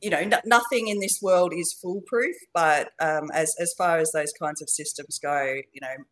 you 0.00 0.10
know, 0.10 0.30
nothing 0.44 0.88
in 0.88 1.00
this 1.00 1.20
world 1.20 1.52
is 1.52 1.72
foolproof, 1.72 2.36
but 2.54 2.90
um, 3.00 3.30
as 3.32 3.54
as 3.60 3.74
far 3.76 3.98
as 3.98 4.12
those 4.12 4.32
kinds 4.40 4.62
of 4.62 4.70
systems 4.70 5.18
go, 5.18 5.60
you 5.72 5.80
know, 5.80 6.04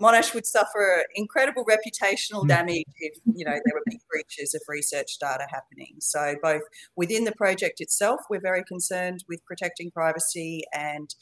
Monash 0.00 0.34
would 0.34 0.46
suffer 0.46 1.04
incredible 1.14 1.64
reputational 1.64 2.42
hmm. 2.42 2.48
damage 2.48 2.86
if 2.98 3.18
you 3.24 3.44
know 3.44 3.52
there 3.52 3.74
were 3.74 3.82
big 3.86 4.00
breaches 4.10 4.54
of 4.54 4.62
research 4.68 5.18
data 5.20 5.46
happening. 5.50 5.96
So 6.00 6.36
both 6.42 6.62
within 6.96 7.24
the 7.24 7.32
project 7.32 7.80
itself, 7.80 8.20
we're 8.30 8.40
very 8.40 8.64
concerned 8.64 9.24
with 9.28 9.44
protecting 9.44 9.90
privacy 9.90 10.62
and 10.72 11.14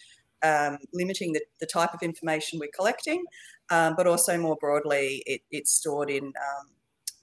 um, 0.45 0.79
limiting 0.95 1.33
the, 1.33 1.41
the, 1.59 1.67
type 1.67 1.93
of 1.93 2.01
information 2.01 2.61
we're 2.61 2.71
collecting, 2.73 3.25
um, 3.71 3.95
but 3.97 4.07
also 4.07 4.39
more 4.39 4.57
broadly, 4.61 5.21
it, 5.27 5.41
it's 5.51 5.73
stored 5.73 6.11
in 6.11 6.27
um, 6.27 6.69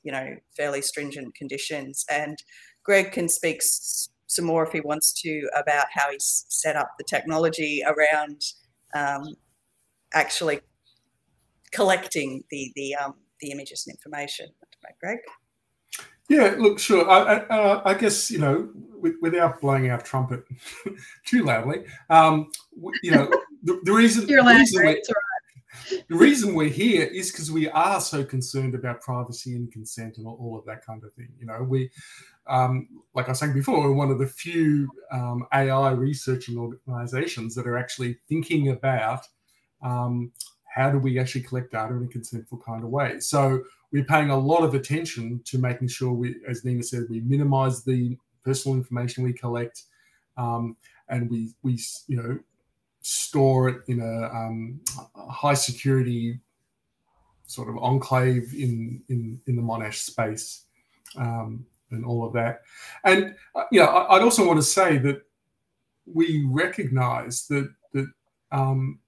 you 0.04 0.12
know 0.12 0.36
fairly 0.58 0.82
stringent 0.82 1.34
conditions. 1.36 2.06
And 2.10 2.38
Greg 2.84 3.12
can 3.12 3.30
speak 3.30 3.62
some 4.28 4.46
more 4.46 4.66
if 4.66 4.74
he 4.74 4.82
wants 4.82 5.14
to 5.22 5.50
about 5.56 5.86
how 5.94 6.12
he's 6.12 6.46
set 6.50 6.76
up 6.76 6.92
the 6.98 7.06
technology 7.06 7.82
around 7.86 8.42
um, 8.94 9.36
actually 10.14 10.60
collecting 11.76 12.44
the 12.50 12.72
the 12.76 12.96
um, 12.96 13.16
the 13.42 13.52
images 13.52 13.86
and 13.86 13.96
information. 13.96 14.48
Right, 14.84 14.94
Greg? 15.00 15.20
Yeah, 16.28 16.56
look, 16.58 16.80
sure. 16.80 17.08
I, 17.08 17.46
I, 17.50 17.92
I 17.92 17.94
guess 17.94 18.32
you 18.32 18.40
know, 18.40 18.70
without 19.22 19.62
blowing 19.62 19.92
our 19.92 20.02
trumpet 20.02 20.44
too 21.26 21.44
loudly, 21.44 21.86
um, 22.10 22.50
you 23.04 23.12
know, 23.12 23.30
the, 23.64 23.80
the 23.84 23.94
reason, 23.94 24.26
the 24.28 24.42
reason, 24.42 24.84
right. 24.84 24.98
the 26.10 26.16
reason 26.16 26.56
we're 26.56 26.70
here 26.70 27.06
is 27.06 27.32
because 27.32 27.52
we 27.52 27.70
are 27.70 28.02
so 28.02 28.24
concerned 28.24 28.74
about 28.74 29.02
privacy 29.02 29.56
and 29.56 29.72
consent 29.72 30.18
and 30.18 30.26
all, 30.26 30.38
all 30.40 30.58
of 30.58 30.66
that 30.66 30.84
kind 30.84 31.04
of 31.04 31.14
thing. 31.14 31.30
You 31.40 31.46
know, 31.46 31.62
we, 31.62 31.92
um, 32.48 32.88
like 33.14 33.28
I 33.28 33.32
was 33.32 33.40
saying 33.40 33.54
before, 33.54 33.82
we're 33.82 33.92
one 33.92 34.10
of 34.10 34.18
the 34.18 34.28
few 34.28 34.90
um, 35.12 35.46
AI 35.54 35.92
researching 35.92 36.58
organizations 36.58 37.54
that 37.54 37.68
are 37.68 37.78
actually 37.78 38.18
thinking 38.28 38.70
about 38.70 39.28
um, 39.84 40.32
how 40.76 40.92
do 40.92 41.00
we 41.00 41.18
actually 41.18 41.42
collect 41.42 41.72
data 41.72 41.96
in 41.96 42.04
a 42.04 42.08
consentful 42.08 42.62
kind 42.64 42.84
of 42.84 42.90
way. 42.90 43.18
So 43.22 43.64
we're 43.94 44.04
paying 44.04 44.30
a 44.30 44.38
lot 44.38 44.62
of 44.62 44.74
attention 44.74 45.42
to 45.46 45.58
making 45.58 45.88
sure 45.88 46.12
we, 46.12 46.36
as 46.46 46.66
Nina 46.66 46.84
said, 46.84 47.06
we 47.10 47.22
minimize 47.22 47.86
the 47.86 48.18
personal 48.44 48.78
information 48.78 49.24
we 49.24 49.32
collect, 49.32 49.84
um, 50.36 50.76
and 51.08 51.30
we 51.30 51.54
we 51.64 51.80
you 52.08 52.18
know 52.18 52.40
store 53.00 53.70
it 53.70 53.84
in 53.88 54.02
a, 54.02 54.24
um, 54.36 54.82
a, 55.16 55.32
high 55.32 55.54
security 55.54 56.40
sort 57.48 57.70
of 57.70 57.78
enclave 57.78 58.54
in 58.54 59.02
in 59.08 59.40
in 59.48 59.56
the 59.56 59.62
Monash 59.62 60.02
space, 60.02 60.66
um, 61.16 61.66
and 61.92 62.04
all 62.04 62.26
of 62.26 62.34
that. 62.34 62.64
And 63.06 63.34
uh, 63.56 63.64
you 63.72 63.80
know, 63.80 63.86
I, 63.86 64.16
would 64.16 64.24
also 64.24 64.46
want 64.46 64.60
to 64.60 64.64
say 64.64 64.98
that 64.98 65.22
we 66.06 66.46
recognise 66.50 67.48
that 67.48 67.74
that 67.94 68.08
um, 68.52 69.00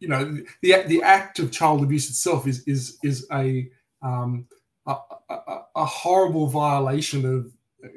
you 0.00 0.08
know 0.08 0.38
the 0.62 0.82
the 0.86 1.02
act 1.02 1.38
of 1.38 1.52
child 1.52 1.82
abuse 1.82 2.08
itself 2.08 2.46
is 2.46 2.64
is 2.66 2.98
is 3.02 3.26
a 3.32 3.70
um, 4.02 4.46
a, 4.86 4.96
a, 5.28 5.60
a, 5.76 5.84
horrible 5.84 6.46
violation 6.46 7.26
of, 7.26 7.52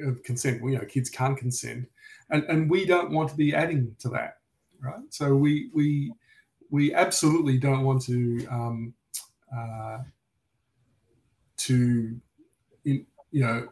of 0.06 0.22
consent. 0.24 0.62
Well, 0.62 0.74
you 0.74 0.78
know, 0.78 0.86
kids 0.86 1.10
can't 1.10 1.38
consent, 1.38 1.88
and 2.30 2.44
and 2.44 2.70
we 2.70 2.86
don't 2.86 3.12
want 3.12 3.30
to 3.30 3.36
be 3.36 3.56
adding 3.56 3.96
to 4.00 4.10
that, 4.10 4.40
right? 4.82 5.02
So 5.10 5.34
we 5.34 5.70
we 5.74 6.14
we 6.70 6.94
absolutely 6.94 7.58
don't 7.58 7.84
want 7.84 8.02
to 8.04 8.46
um, 8.48 8.94
uh, 9.56 10.00
to 11.58 12.20
in, 12.84 13.06
you 13.32 13.44
know 13.46 13.70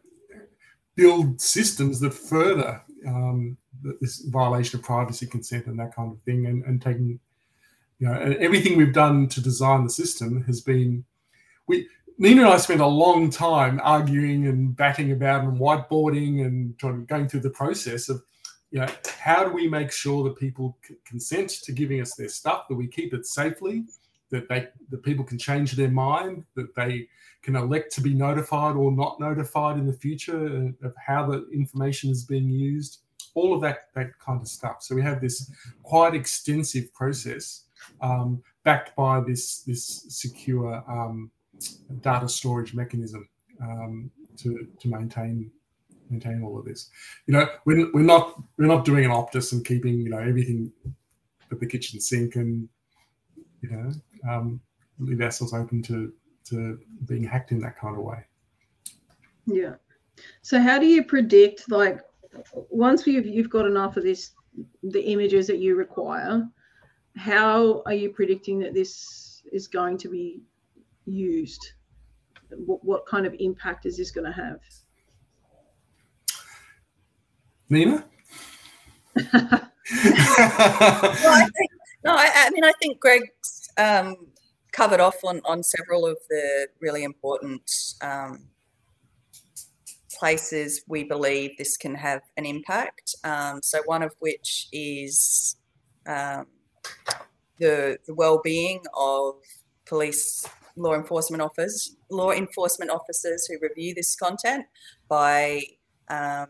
build 0.95 1.39
systems 1.41 1.99
that 1.99 2.13
further 2.13 2.81
um, 3.07 3.57
this 3.99 4.19
violation 4.25 4.79
of 4.79 4.85
privacy, 4.85 5.25
consent, 5.25 5.65
and 5.65 5.79
that 5.79 5.95
kind 5.95 6.11
of 6.11 6.21
thing, 6.23 6.45
and, 6.45 6.63
and 6.65 6.81
taking 6.81 7.19
you 8.01 8.07
know, 8.07 8.35
everything 8.39 8.77
we've 8.77 8.93
done 8.93 9.27
to 9.27 9.39
design 9.39 9.83
the 9.83 9.89
system 9.89 10.43
has 10.45 10.59
been 10.59 11.05
we 11.67 11.87
Nina 12.17 12.41
and 12.41 12.49
I 12.49 12.57
spent 12.57 12.81
a 12.81 12.85
long 12.87 13.29
time 13.29 13.79
arguing 13.83 14.47
and 14.47 14.75
batting 14.75 15.11
about 15.11 15.43
and 15.43 15.57
whiteboarding 15.57 16.45
and 16.45 16.77
trying, 16.77 17.05
going 17.05 17.27
through 17.27 17.39
the 17.41 17.51
process 17.51 18.09
of, 18.09 18.21
you 18.71 18.79
know, 18.79 18.87
how 19.19 19.43
do 19.43 19.51
we 19.51 19.67
make 19.67 19.91
sure 19.91 20.23
that 20.23 20.35
people 20.35 20.77
consent 21.05 21.49
to 21.63 21.71
giving 21.71 22.01
us 22.01 22.15
their 22.15 22.27
stuff, 22.27 22.67
that 22.67 22.75
we 22.75 22.87
keep 22.87 23.13
it 23.13 23.25
safely, 23.27 23.85
that 24.31 24.49
they 24.49 24.67
that 24.89 25.03
people 25.03 25.23
can 25.23 25.37
change 25.37 25.73
their 25.73 25.91
mind, 25.91 26.43
that 26.55 26.73
they 26.75 27.07
can 27.43 27.55
elect 27.55 27.93
to 27.93 28.01
be 28.01 28.15
notified 28.15 28.75
or 28.75 28.91
not 28.91 29.19
notified 29.19 29.77
in 29.77 29.85
the 29.85 29.93
future 29.93 30.73
of 30.81 30.95
how 30.95 31.27
the 31.27 31.47
information 31.51 32.09
is 32.09 32.23
being 32.23 32.49
used, 32.49 32.99
all 33.35 33.53
of 33.53 33.61
that 33.61 33.93
that 33.93 34.17
kind 34.17 34.41
of 34.41 34.47
stuff. 34.47 34.77
So 34.81 34.95
we 34.95 35.03
have 35.03 35.21
this 35.21 35.51
quite 35.83 36.15
extensive 36.15 36.91
process 36.93 37.65
um, 38.01 38.41
backed 38.63 38.95
by 38.95 39.21
this 39.21 39.61
this 39.63 40.05
secure 40.09 40.83
um, 40.87 41.31
data 42.01 42.27
storage 42.27 42.73
mechanism 42.73 43.27
um, 43.61 44.11
to 44.37 44.67
to 44.79 44.87
maintain 44.87 45.51
maintain 46.09 46.43
all 46.43 46.59
of 46.59 46.65
this. 46.65 46.89
You 47.25 47.33
know, 47.33 47.47
we're, 47.65 47.91
we're 47.93 48.01
not 48.01 48.41
we're 48.57 48.67
not 48.67 48.85
doing 48.85 49.05
an 49.05 49.11
Optus 49.11 49.53
and 49.53 49.65
keeping 49.65 49.99
you 49.99 50.09
know 50.09 50.19
everything 50.19 50.71
at 51.51 51.59
the 51.59 51.65
kitchen 51.65 51.99
sink 51.99 52.35
and 52.35 52.67
you 53.61 53.69
know 53.69 53.91
um, 54.29 54.61
leave 54.99 55.21
ourselves 55.21 55.53
open 55.53 55.81
to 55.83 56.13
to 56.45 56.79
being 57.05 57.23
hacked 57.23 57.51
in 57.51 57.59
that 57.61 57.77
kind 57.77 57.97
of 57.97 58.03
way. 58.03 58.19
Yeah. 59.45 59.75
So 60.41 60.59
how 60.59 60.77
do 60.77 60.85
you 60.85 61.03
predict 61.03 61.69
like 61.69 62.01
once 62.69 63.07
you've 63.07 63.25
you've 63.25 63.49
got 63.49 63.65
enough 63.65 63.97
of 63.97 64.03
this 64.03 64.31
the 64.83 65.03
images 65.03 65.47
that 65.47 65.59
you 65.59 65.75
require 65.75 66.47
how 67.17 67.83
are 67.85 67.93
you 67.93 68.09
predicting 68.09 68.59
that 68.59 68.73
this 68.73 69.43
is 69.51 69.67
going 69.67 69.97
to 69.99 70.09
be 70.09 70.41
used? 71.05 71.73
What, 72.49 72.83
what 72.83 73.05
kind 73.05 73.25
of 73.25 73.35
impact 73.39 73.85
is 73.85 73.97
this 73.97 74.11
going 74.11 74.25
to 74.25 74.31
have? 74.31 74.59
Nina? 77.69 78.05
well, 79.15 79.31
I 79.93 81.47
think, 81.57 81.71
no, 82.03 82.13
I, 82.13 82.31
I, 82.35 82.49
mean, 82.51 82.63
I 82.63 82.71
think 82.81 82.99
Greg's 82.99 83.69
um, 83.77 84.15
covered 84.71 84.99
off 84.99 85.23
on, 85.23 85.41
on 85.45 85.63
several 85.63 86.05
of 86.05 86.17
the 86.29 86.67
really 86.81 87.03
important 87.03 87.69
um, 88.01 88.47
places 90.17 90.83
we 90.87 91.03
believe 91.03 91.57
this 91.57 91.77
can 91.77 91.95
have 91.95 92.21
an 92.37 92.45
impact. 92.45 93.15
Um, 93.23 93.59
so, 93.63 93.81
one 93.85 94.03
of 94.03 94.13
which 94.19 94.67
is 94.71 95.55
um, 96.07 96.47
the, 97.59 97.97
the 98.05 98.13
well-being 98.13 98.81
of 98.95 99.35
police 99.85 100.47
law 100.77 100.93
enforcement 100.93 101.41
officers 101.43 101.95
law 102.09 102.31
enforcement 102.31 102.89
officers 102.89 103.45
who 103.45 103.57
review 103.61 103.93
this 103.93 104.15
content 104.15 104.65
by 105.09 105.61
um, 106.09 106.47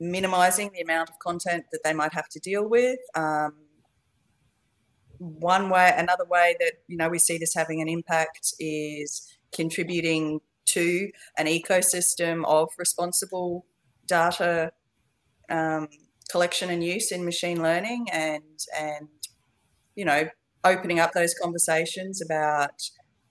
minimizing 0.00 0.70
the 0.74 0.80
amount 0.80 1.08
of 1.08 1.18
content 1.18 1.64
that 1.70 1.80
they 1.84 1.92
might 1.92 2.12
have 2.12 2.28
to 2.28 2.40
deal 2.40 2.68
with 2.68 2.98
um, 3.14 3.54
one 5.18 5.68
way 5.68 5.92
another 5.96 6.24
way 6.24 6.56
that 6.58 6.72
you 6.88 6.96
know 6.96 7.08
we 7.08 7.18
see 7.18 7.36
this 7.38 7.54
having 7.54 7.80
an 7.80 7.88
impact 7.88 8.54
is 8.58 9.28
contributing 9.54 10.40
to 10.64 11.10
an 11.36 11.46
ecosystem 11.46 12.44
of 12.46 12.68
responsible 12.78 13.66
data 14.06 14.72
um, 15.50 15.88
collection 16.30 16.70
and 16.70 16.82
use 16.84 17.10
in 17.12 17.24
machine 17.24 17.62
learning 17.62 18.06
and 18.12 18.58
and 18.78 19.08
you 19.94 20.04
know 20.04 20.28
opening 20.64 21.00
up 21.00 21.12
those 21.12 21.34
conversations 21.34 22.20
about 22.22 22.82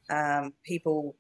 um, 0.10 0.54
people 0.66 1.16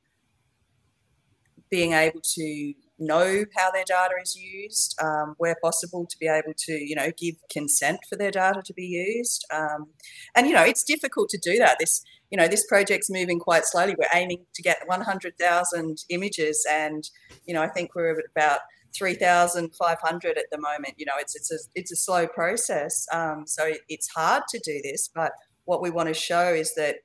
being 1.69 1.93
able 1.93 2.19
to 2.23 2.73
know 2.97 3.45
how 3.55 3.71
their 3.71 3.83
data 3.85 4.15
is 4.21 4.35
used, 4.35 4.95
um, 5.01 5.35
where 5.37 5.55
possible, 5.61 6.05
to 6.09 6.17
be 6.19 6.27
able 6.27 6.53
to, 6.57 6.73
you 6.73 6.95
know, 6.95 7.11
give 7.17 7.35
consent 7.51 7.99
for 8.09 8.15
their 8.15 8.31
data 8.31 8.61
to 8.65 8.73
be 8.73 8.83
used. 8.83 9.45
Um, 9.53 9.87
and, 10.35 10.47
you 10.47 10.53
know, 10.53 10.63
it's 10.63 10.83
difficult 10.83 11.29
to 11.29 11.37
do 11.37 11.57
that. 11.57 11.77
This, 11.79 12.01
you 12.31 12.37
know, 12.37 12.47
this 12.47 12.65
project's 12.67 13.09
moving 13.09 13.39
quite 13.39 13.65
slowly. 13.65 13.95
We're 13.97 14.19
aiming 14.19 14.45
to 14.53 14.61
get 14.61 14.79
100,000 14.85 15.97
images. 16.09 16.65
And, 16.69 17.09
you 17.45 17.53
know, 17.53 17.61
I 17.61 17.67
think 17.67 17.95
we're 17.95 18.21
about 18.35 18.59
3,500 18.95 20.37
at 20.37 20.45
the 20.51 20.57
moment. 20.57 20.95
You 20.97 21.05
know, 21.05 21.13
it's 21.19 21.35
it's 21.35 21.51
a 21.51 21.57
it's 21.75 21.91
a 21.91 21.95
slow 21.95 22.27
process. 22.27 23.05
Um, 23.11 23.45
so 23.47 23.71
it's 23.87 24.09
hard 24.09 24.43
to 24.49 24.59
do 24.59 24.79
this, 24.83 25.09
but 25.13 25.31
what 25.65 25.81
we 25.81 25.89
want 25.89 26.07
to 26.07 26.13
show 26.13 26.53
is 26.53 26.73
that 26.75 26.97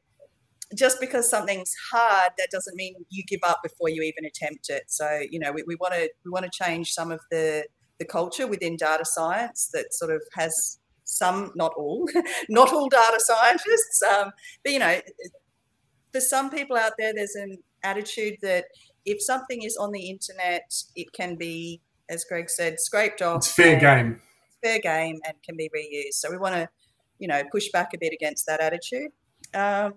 just 0.75 0.99
because 1.01 1.29
something's 1.29 1.73
hard, 1.93 2.33
that 2.39 2.49
doesn't 2.51 2.75
mean 2.77 2.95
you 3.11 3.23
give 3.25 3.41
up 3.43 3.61
before 3.63 3.89
you 3.89 4.03
even 4.03 4.25
attempt 4.25 4.71
it. 4.71 4.85
So 4.89 5.21
you 5.31 5.39
know, 5.39 5.53
we, 5.53 5.63
we 5.67 5.77
want 5.77 5.95
to 5.95 6.11
we 6.25 6.31
want 6.31 6.45
to 6.45 6.51
change 6.51 6.93
some 6.93 7.11
of 7.13 7.21
the 7.31 7.65
the 7.99 8.05
culture 8.05 8.47
within 8.47 8.77
data 8.77 9.05
science 9.05 9.71
that 9.73 9.95
sort 9.95 10.11
of 10.11 10.23
has 10.35 10.79
some, 11.05 11.53
not 11.55 11.73
all, 11.77 12.09
not 12.49 12.73
all 12.73 12.89
data 12.89 13.21
scientists, 13.21 14.03
um, 14.03 14.31
but 14.63 14.73
you 14.73 14.79
know, 14.79 15.01
for 16.13 16.21
some 16.21 16.51
people 16.51 16.77
out 16.77 16.93
there, 16.99 17.13
there's 17.15 17.35
an 17.35 17.59
attitude 17.83 18.37
that 18.43 18.65
if 19.05 19.23
something 19.23 19.63
is 19.63 19.77
on 19.77 19.93
the 19.93 20.09
internet, 20.09 20.73
it 20.97 21.13
can 21.13 21.37
be, 21.37 21.81
as 22.09 22.25
Greg 22.25 22.51
said, 22.51 22.81
scraped 22.81 23.23
off. 23.23 23.39
It's 23.39 23.53
fair 23.53 23.79
game. 23.79 24.21
fair 24.63 24.79
game 24.79 25.21
and 25.27 25.37
can 25.43 25.57
be 25.57 25.71
reused. 25.75 26.15
So 26.15 26.31
we 26.31 26.39
want 26.39 26.55
to, 26.55 26.69
you 27.19 27.29
know, 27.29 27.43
push 27.51 27.69
back 27.73 27.91
a 27.95 27.99
bit 27.99 28.13
against 28.13 28.47
that 28.47 28.61
attitude. 28.61 29.11
Um, 29.53 29.95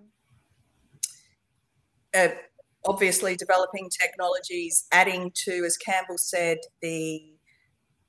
uh, 2.16 2.30
obviously, 2.86 3.36
developing 3.36 3.90
technologies, 3.90 4.86
adding 4.92 5.32
to, 5.46 5.64
as 5.66 5.78
Campbell 5.78 6.18
said, 6.18 6.58
the 6.82 7.37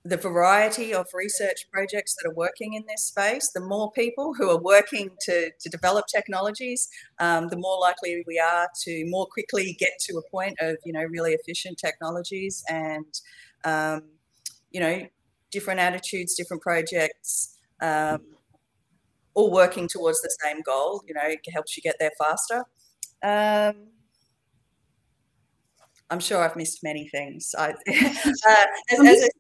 the 0.05 0.17
variety 0.17 0.95
of 0.95 1.07
research 1.13 1.67
projects 1.73 2.15
that 2.15 2.29
are 2.29 2.35
working 2.35 2.75
in 2.75 2.85
this 2.89 3.05
space, 3.05 3.51
the 3.53 3.61
more 3.61 3.91
people 3.93 4.33
who 4.33 4.49
are 4.49 4.61
working 4.61 5.11
to, 5.21 5.51
to 5.61 5.69
develop 5.69 6.07
technologies, 6.07 6.89
um, 7.19 7.49
the 7.49 7.57
more 7.57 7.79
likely 7.81 8.23
we 8.27 8.39
are 8.39 8.69
to 8.85 9.05
more 9.09 9.27
quickly 9.27 9.77
get 9.79 9.99
to 10.01 10.17
a 10.17 10.31
point 10.31 10.57
of, 10.61 10.77
you 10.85 10.93
know, 10.93 11.05
really 11.05 11.33
efficient 11.33 11.79
technologies 11.79 12.63
and, 12.69 13.21
um, 13.65 14.03
you 14.71 14.81
know, 14.81 15.07
different 15.51 15.81
attitudes, 15.81 16.35
different 16.35 16.63
projects, 16.63 17.57
um, 17.81 18.21
all 19.35 19.51
working 19.51 19.89
towards 19.89 20.21
the 20.23 20.35
same 20.43 20.63
goal. 20.63 21.03
You 21.07 21.15
know, 21.15 21.23
it 21.25 21.41
helps 21.53 21.77
you 21.77 21.83
get 21.83 21.97
there 21.99 22.13
faster. 22.19 22.65
Um, 23.23 23.89
I'm 26.11 26.21
sure 26.21 26.43
I've 26.43 26.57
missed 26.57 26.83
many 26.83 27.09
things. 27.09 27.55
I, 27.59 27.71
uh, 27.89 28.67
as, 28.91 29.01
as 29.01 29.21
said, 29.21 29.31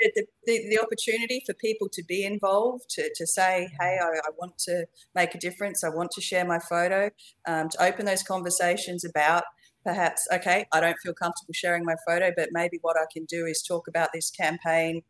the, 0.00 0.26
the, 0.46 0.68
the, 0.70 0.80
opportunity 0.80 1.42
for 1.44 1.54
people 1.54 1.88
to 1.92 2.02
be 2.04 2.24
involved, 2.24 2.88
to, 2.90 3.10
to 3.14 3.26
say, 3.26 3.68
hey, 3.80 3.98
I, 4.00 4.06
I 4.06 4.30
want 4.38 4.58
to 4.60 4.86
make 5.14 5.34
a 5.34 5.38
difference, 5.38 5.84
I 5.84 5.88
want 5.88 6.10
to 6.12 6.20
share 6.20 6.44
my 6.44 6.58
photo, 6.58 7.10
um, 7.46 7.68
to 7.68 7.82
open 7.82 8.06
those 8.06 8.22
conversations 8.22 9.04
about 9.04 9.44
perhaps, 9.84 10.26
okay, 10.32 10.66
I 10.72 10.80
don't 10.80 10.98
feel 10.98 11.14
comfortable 11.14 11.52
sharing 11.52 11.84
my 11.84 11.96
photo, 12.06 12.32
but 12.36 12.50
maybe 12.52 12.78
what 12.82 12.96
I 12.96 13.04
can 13.12 13.24
do 13.24 13.46
is 13.46 13.62
talk 13.62 13.88
about 13.88 14.10
this 14.12 14.30
campaign, 14.30 15.02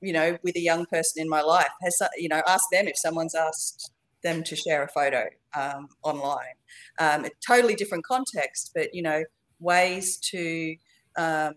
you 0.00 0.12
know, 0.12 0.38
with 0.42 0.56
a 0.56 0.60
young 0.60 0.86
person 0.86 1.22
in 1.22 1.28
my 1.28 1.42
life. 1.42 1.70
Has, 1.82 2.00
you 2.16 2.28
know, 2.28 2.42
ask 2.46 2.64
them 2.72 2.88
if 2.88 2.96
someone's 2.96 3.34
asked 3.34 3.92
them 4.22 4.42
to 4.44 4.56
share 4.56 4.82
a 4.82 4.88
photo 4.88 5.26
um, 5.56 5.88
online. 6.02 6.56
Um, 6.98 7.24
a 7.24 7.30
totally 7.46 7.74
different 7.74 8.04
context, 8.04 8.72
but, 8.74 8.94
you 8.94 9.02
know, 9.02 9.24
ways 9.58 10.18
to 10.30 10.76
um, 11.16 11.54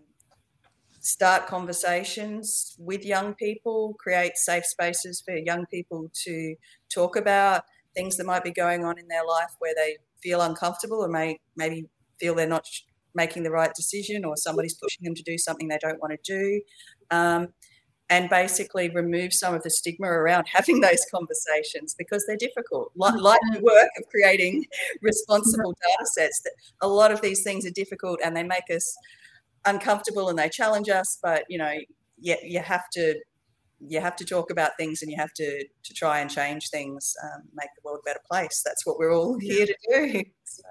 start 1.04 1.46
conversations 1.46 2.74
with 2.78 3.04
young 3.04 3.34
people, 3.34 3.94
create 4.00 4.36
safe 4.36 4.64
spaces 4.64 5.22
for 5.24 5.36
young 5.36 5.66
people 5.66 6.10
to 6.24 6.56
talk 6.92 7.14
about 7.14 7.62
things 7.94 8.16
that 8.16 8.24
might 8.24 8.42
be 8.42 8.50
going 8.50 8.84
on 8.86 8.98
in 8.98 9.06
their 9.08 9.24
life 9.24 9.50
where 9.58 9.74
they 9.76 9.98
feel 10.22 10.40
uncomfortable 10.40 11.04
or 11.04 11.08
may 11.08 11.38
maybe 11.56 11.86
feel 12.18 12.34
they're 12.34 12.46
not 12.46 12.66
making 13.14 13.42
the 13.42 13.50
right 13.50 13.74
decision 13.74 14.24
or 14.24 14.34
somebody's 14.34 14.78
pushing 14.82 15.04
them 15.04 15.14
to 15.14 15.22
do 15.22 15.36
something 15.36 15.68
they 15.68 15.78
don't 15.78 16.00
want 16.00 16.12
to 16.12 16.32
do. 16.32 16.62
Um, 17.10 17.48
and 18.10 18.28
basically 18.28 18.90
remove 18.90 19.32
some 19.32 19.54
of 19.54 19.62
the 19.62 19.70
stigma 19.70 20.06
around 20.06 20.46
having 20.52 20.80
those 20.80 21.04
conversations 21.14 21.94
because 21.98 22.24
they're 22.26 22.36
difficult. 22.36 22.92
Like, 22.96 23.20
like 23.20 23.40
the 23.52 23.60
work 23.60 23.90
of 23.98 24.08
creating 24.10 24.64
responsible 25.02 25.74
data 25.82 26.06
sets, 26.14 26.40
that 26.42 26.52
a 26.80 26.88
lot 26.88 27.12
of 27.12 27.20
these 27.20 27.42
things 27.42 27.66
are 27.66 27.70
difficult 27.70 28.20
and 28.24 28.34
they 28.36 28.42
make 28.42 28.70
us 28.74 28.96
uncomfortable 29.66 30.28
and 30.28 30.38
they 30.38 30.48
challenge 30.48 30.88
us. 30.88 31.18
But 31.22 31.44
you 31.48 31.58
know, 31.58 31.74
you, 32.18 32.36
you 32.42 32.60
have 32.60 32.88
to 32.94 33.20
you 33.86 34.00
have 34.00 34.16
to 34.16 34.24
talk 34.24 34.50
about 34.50 34.72
things 34.78 35.02
and 35.02 35.10
you 35.10 35.16
have 35.18 35.32
to 35.34 35.64
to 35.82 35.94
try 35.94 36.20
and 36.20 36.30
change 36.30 36.70
things, 36.70 37.14
um, 37.22 37.42
make 37.54 37.68
the 37.76 37.82
world 37.84 38.00
a 38.02 38.08
better 38.08 38.22
place. 38.30 38.62
That's 38.64 38.86
what 38.86 38.98
we're 38.98 39.14
all 39.14 39.38
here 39.38 39.66
to 39.66 39.76
do. 39.90 40.22
So, 40.44 40.62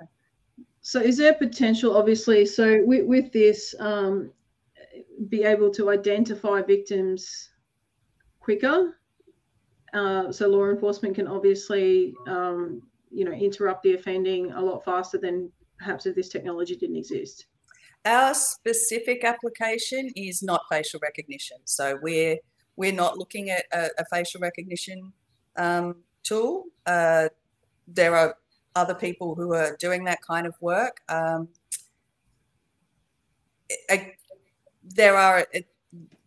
so 0.82 1.00
is 1.00 1.18
there 1.18 1.34
potential, 1.34 1.96
obviously? 1.96 2.46
So 2.46 2.82
with, 2.84 3.06
with 3.06 3.32
this, 3.32 3.74
um, 3.80 4.32
be 5.30 5.44
able 5.44 5.72
to 5.72 5.90
identify 5.90 6.62
victims 6.62 7.50
quicker. 8.40 8.98
Uh, 9.94 10.32
so 10.32 10.48
law 10.48 10.70
enforcement 10.70 11.16
can 11.16 11.28
obviously, 11.28 12.14
um, 12.28 12.82
you 13.12 13.24
know, 13.24 13.32
interrupt 13.32 13.84
the 13.84 13.94
offending 13.94 14.52
a 14.52 14.62
lot 14.62 14.84
faster 14.84 15.18
than 15.18 15.50
perhaps 15.78 16.06
if 16.06 16.16
this 16.16 16.30
technology 16.30 16.76
didn't 16.76 16.98
exist. 16.98 17.46
Our 18.06 18.34
specific 18.34 19.24
application 19.24 20.12
is 20.16 20.44
not 20.44 20.62
facial 20.70 21.00
recognition, 21.02 21.58
so 21.66 21.98
we're 22.02 22.38
we're 22.76 22.92
not 22.92 23.18
looking 23.18 23.50
at 23.50 23.66
a, 23.72 23.90
a 24.00 24.06
facial 24.12 24.42
recognition 24.42 25.14
um, 25.56 25.98
tool. 26.24 26.66
Uh, 26.86 27.30
there 27.88 28.16
are 28.16 28.36
other 28.76 28.96
people 28.96 29.36
who 29.36 29.54
are 29.54 29.78
doing 29.80 30.06
that 30.06 30.20
kind 30.22 30.48
of 30.48 30.56
work. 30.60 31.02
Um, 31.08 31.50
there 34.84 35.16
are 35.16 35.48
it, 35.54 35.68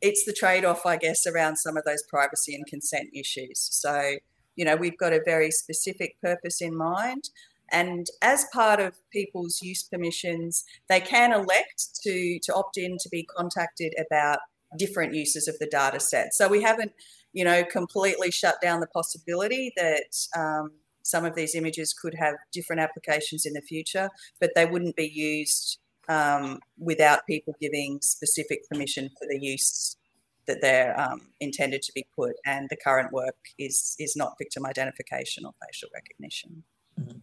it's 0.00 0.24
the 0.24 0.32
trade-off 0.32 0.86
i 0.86 0.96
guess 0.96 1.26
around 1.26 1.56
some 1.56 1.76
of 1.76 1.84
those 1.84 2.02
privacy 2.04 2.54
and 2.54 2.66
consent 2.66 3.08
issues 3.12 3.58
so 3.58 4.16
you 4.56 4.64
know 4.64 4.76
we've 4.76 4.98
got 4.98 5.12
a 5.12 5.20
very 5.24 5.50
specific 5.50 6.20
purpose 6.20 6.60
in 6.60 6.74
mind 6.74 7.30
and 7.70 8.06
as 8.22 8.46
part 8.52 8.80
of 8.80 8.94
people's 9.10 9.60
use 9.62 9.82
permissions 9.82 10.64
they 10.88 11.00
can 11.00 11.32
elect 11.32 11.88
to 12.02 12.38
to 12.42 12.54
opt 12.54 12.76
in 12.76 12.96
to 12.98 13.08
be 13.08 13.24
contacted 13.24 13.94
about 14.04 14.38
different 14.78 15.14
uses 15.14 15.48
of 15.48 15.58
the 15.58 15.66
data 15.66 16.00
set 16.00 16.34
so 16.34 16.48
we 16.48 16.62
haven't 16.62 16.92
you 17.32 17.44
know 17.44 17.64
completely 17.64 18.30
shut 18.30 18.56
down 18.60 18.80
the 18.80 18.86
possibility 18.88 19.72
that 19.76 20.16
um, 20.36 20.70
some 21.02 21.24
of 21.24 21.34
these 21.36 21.54
images 21.54 21.92
could 21.92 22.14
have 22.14 22.34
different 22.52 22.80
applications 22.80 23.46
in 23.46 23.52
the 23.52 23.62
future 23.62 24.10
but 24.40 24.50
they 24.54 24.66
wouldn't 24.66 24.96
be 24.96 25.06
used 25.06 25.78
um, 26.08 26.60
without 26.78 27.26
people 27.26 27.54
giving 27.60 28.00
specific 28.00 28.68
permission 28.68 29.10
for 29.18 29.26
the 29.28 29.38
use 29.40 29.96
that 30.46 30.60
they're 30.60 30.98
um, 30.98 31.20
intended 31.40 31.82
to 31.82 31.92
be 31.94 32.06
put. 32.14 32.34
And 32.44 32.68
the 32.70 32.76
current 32.76 33.12
work 33.12 33.36
is 33.58 33.94
is 33.98 34.14
not 34.16 34.34
victim 34.38 34.64
identification 34.64 35.44
or 35.44 35.52
facial 35.64 35.88
recognition. 35.94 36.64
Mm-hmm. 36.98 37.18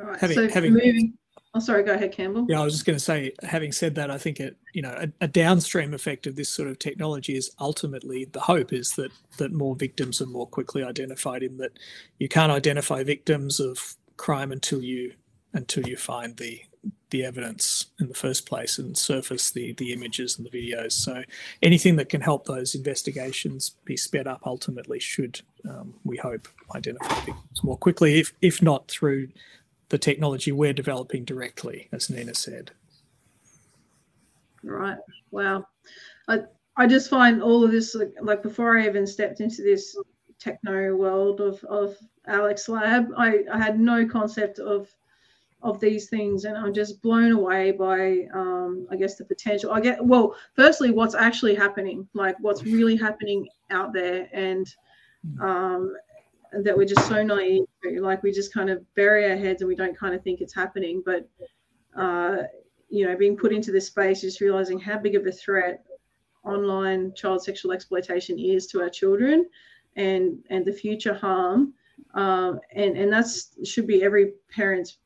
All 0.00 0.06
right. 0.06 0.18
Having, 0.18 0.36
so 0.36 0.48
having, 0.48 0.72
moving. 0.72 1.14
Oh, 1.54 1.58
sorry. 1.58 1.82
Go 1.82 1.94
ahead, 1.94 2.12
Campbell. 2.12 2.46
Yeah, 2.48 2.60
I 2.60 2.64
was 2.64 2.74
just 2.74 2.84
going 2.84 2.96
to 2.98 3.04
say. 3.04 3.32
Having 3.42 3.72
said 3.72 3.94
that, 3.94 4.10
I 4.10 4.18
think 4.18 4.40
it, 4.40 4.56
you 4.74 4.82
know, 4.82 4.94
a, 4.98 5.08
a, 5.22 5.28
downstream 5.28 5.94
effect 5.94 6.26
of 6.26 6.36
this 6.36 6.50
sort 6.50 6.68
of 6.68 6.78
technology 6.78 7.34
is 7.34 7.50
ultimately 7.58 8.26
the 8.26 8.40
hope 8.40 8.72
is 8.72 8.92
that 8.92 9.10
that 9.38 9.52
more 9.52 9.74
victims 9.74 10.20
are 10.20 10.26
more 10.26 10.46
quickly 10.46 10.84
identified. 10.84 11.42
In 11.42 11.56
that, 11.58 11.78
you 12.18 12.28
can't 12.28 12.52
identify 12.52 13.02
victims 13.04 13.58
of 13.58 13.96
crime 14.16 14.52
until 14.52 14.82
you 14.82 15.14
until 15.54 15.86
you 15.88 15.96
find 15.96 16.36
the 16.36 16.60
the 17.10 17.24
evidence 17.24 17.86
in 18.00 18.08
the 18.08 18.14
first 18.14 18.46
place 18.46 18.78
and 18.78 18.98
surface 18.98 19.50
the 19.50 19.72
the 19.74 19.92
images 19.92 20.36
and 20.36 20.46
the 20.46 20.50
videos. 20.50 20.92
So 20.92 21.22
anything 21.62 21.96
that 21.96 22.08
can 22.08 22.20
help 22.20 22.44
those 22.46 22.74
investigations 22.74 23.76
be 23.84 23.96
sped 23.96 24.26
up 24.26 24.40
ultimately 24.44 24.98
should, 24.98 25.40
um, 25.68 25.94
we 26.04 26.16
hope, 26.16 26.48
identify 26.74 27.14
victims 27.14 27.62
more 27.62 27.78
quickly, 27.78 28.20
if 28.20 28.32
if 28.42 28.60
not 28.60 28.88
through 28.88 29.28
the 29.88 29.98
technology 29.98 30.52
we're 30.52 30.72
developing 30.72 31.24
directly, 31.24 31.88
as 31.92 32.10
Nina 32.10 32.34
said. 32.34 32.72
Right. 34.62 34.98
Wow. 35.30 35.66
I 36.28 36.40
I 36.76 36.86
just 36.86 37.08
find 37.08 37.42
all 37.42 37.64
of 37.64 37.70
this 37.70 37.94
like, 37.94 38.12
like 38.20 38.42
before 38.42 38.78
I 38.78 38.86
even 38.86 39.06
stepped 39.06 39.40
into 39.40 39.62
this 39.62 39.96
techno 40.38 40.94
world 40.94 41.40
of 41.40 41.62
of 41.64 41.96
AiLECS 42.28 42.68
Lab, 42.68 43.08
I, 43.16 43.44
I 43.52 43.58
had 43.58 43.78
no 43.78 44.06
concept 44.06 44.58
of 44.58 44.88
of 45.62 45.80
these 45.80 46.08
things 46.08 46.44
and 46.44 46.56
i'm 46.56 46.72
just 46.72 47.00
blown 47.02 47.32
away 47.32 47.72
by 47.72 48.28
um, 48.34 48.86
i 48.90 48.96
guess 48.96 49.16
the 49.16 49.24
potential 49.24 49.72
i 49.72 49.80
get 49.80 50.04
well 50.04 50.36
firstly 50.54 50.90
what's 50.90 51.14
actually 51.14 51.54
happening 51.54 52.06
like 52.14 52.36
what's 52.40 52.62
really 52.64 52.94
happening 52.94 53.48
out 53.70 53.92
there 53.92 54.28
and 54.32 54.74
um, 55.40 55.94
that 56.52 56.76
we're 56.76 56.86
just 56.86 57.06
so 57.08 57.22
naive 57.22 57.64
like 58.00 58.22
we 58.22 58.32
just 58.32 58.52
kind 58.52 58.70
of 58.70 58.82
bury 58.94 59.28
our 59.30 59.36
heads 59.36 59.62
and 59.62 59.68
we 59.68 59.76
don't 59.76 59.96
kind 59.96 60.14
of 60.14 60.22
think 60.22 60.40
it's 60.40 60.54
happening 60.54 61.02
but 61.04 61.28
uh, 61.96 62.38
you 62.88 63.06
know 63.06 63.16
being 63.16 63.36
put 63.36 63.52
into 63.52 63.72
this 63.72 63.86
space 63.86 64.20
just 64.20 64.40
realizing 64.40 64.78
how 64.78 64.98
big 64.98 65.14
of 65.14 65.26
a 65.26 65.32
threat 65.32 65.84
online 66.44 67.12
child 67.14 67.42
sexual 67.42 67.72
exploitation 67.72 68.38
is 68.38 68.66
to 68.66 68.80
our 68.80 68.90
children 68.90 69.44
and 69.96 70.38
and 70.50 70.64
the 70.64 70.72
future 70.72 71.14
harm 71.14 71.72
um, 72.14 72.60
and 72.72 72.96
and 72.96 73.12
that's 73.12 73.56
should 73.64 73.86
be 73.86 74.02
every 74.02 74.32
parent's 74.50 74.98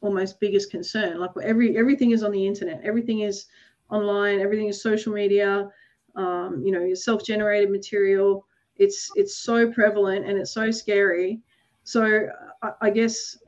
almost 0.00 0.40
biggest 0.40 0.70
concern. 0.70 1.18
Like 1.18 1.30
every 1.42 1.76
everything 1.76 2.12
is 2.12 2.22
on 2.22 2.32
the 2.32 2.46
internet, 2.46 2.80
everything 2.82 3.20
is 3.20 3.46
online, 3.90 4.40
everything 4.40 4.68
is 4.68 4.82
social 4.82 5.12
media. 5.12 5.68
Um, 6.14 6.62
you 6.64 6.72
know, 6.72 6.82
your 6.82 6.96
self-generated 6.96 7.70
material. 7.70 8.45
It's 8.78 9.10
it's 9.14 9.38
so 9.38 9.70
prevalent 9.70 10.26
and 10.26 10.38
it's 10.38 10.52
so 10.52 10.70
scary. 10.70 11.40
So 11.84 12.28
I, 12.62 12.70
I 12.82 12.90
guess 12.90 13.38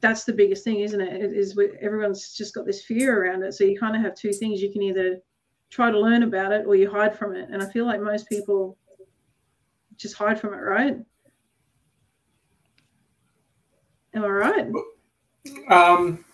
that's 0.00 0.24
the 0.24 0.32
biggest 0.32 0.64
thing, 0.64 0.80
isn't 0.80 1.00
it? 1.00 1.22
it 1.22 1.32
is 1.32 1.58
everyone's 1.80 2.36
just 2.36 2.54
got 2.54 2.66
this 2.66 2.84
fear 2.84 3.24
around 3.24 3.42
it. 3.42 3.54
So 3.54 3.64
you 3.64 3.78
kind 3.78 3.96
of 3.96 4.02
have 4.02 4.14
two 4.14 4.32
things. 4.32 4.60
You 4.60 4.72
can 4.72 4.82
either 4.82 5.20
try 5.70 5.90
to 5.90 5.98
learn 5.98 6.22
about 6.22 6.52
it 6.52 6.66
or 6.66 6.74
you 6.74 6.90
hide 6.90 7.16
from 7.16 7.34
it. 7.34 7.48
And 7.50 7.62
I 7.62 7.66
feel 7.66 7.86
like 7.86 8.00
most 8.00 8.28
people 8.28 8.76
just 9.96 10.14
hide 10.14 10.40
from 10.40 10.54
it, 10.54 10.58
right? 10.58 10.96
Am 14.14 14.24
I 14.24 14.28
right? 14.28 14.66
Um, 15.68 16.24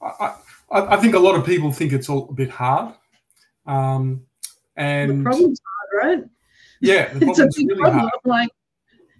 I, 0.00 0.34
I, 0.70 0.96
think 0.96 1.14
a 1.14 1.18
lot 1.18 1.34
of 1.34 1.44
people 1.44 1.72
think 1.72 1.92
it's 1.92 2.08
all 2.08 2.28
a 2.30 2.32
bit 2.32 2.50
hard. 2.50 2.94
Um, 3.66 4.22
and 4.76 5.20
the 5.20 5.24
problem's 5.24 5.60
hard, 5.92 6.20
right? 6.20 6.28
Yeah, 6.80 7.12
the 7.12 7.26
problem's 7.26 7.56
really 7.56 7.76
problem. 7.76 7.98
hard. 8.00 8.12
Like, 8.24 8.50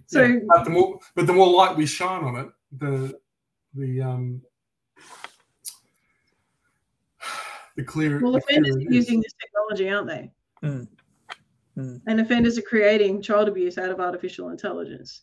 so, 0.05 0.23
yeah, 0.23 0.39
but 0.47 0.63
the 0.63 0.69
more, 0.69 0.99
but 1.15 1.27
the 1.27 1.33
more 1.33 1.47
light 1.47 1.75
we 1.75 1.85
shine 1.85 2.23
on 2.23 2.35
it, 2.37 2.47
the 2.77 3.19
the 3.73 4.01
um, 4.01 4.41
the 7.75 7.83
clearer. 7.83 8.19
Well, 8.19 8.35
offenders 8.35 8.75
are 8.75 8.79
using 8.81 9.21
this 9.21 9.33
technology, 9.39 9.89
aren't 9.89 10.07
they? 10.07 10.31
Mm. 10.63 10.87
Mm. 11.77 12.01
And 12.07 12.19
offenders 12.19 12.57
are 12.57 12.63
creating 12.63 13.21
child 13.21 13.47
abuse 13.47 13.77
out 13.77 13.89
of 13.89 13.99
artificial 13.99 14.49
intelligence. 14.49 15.21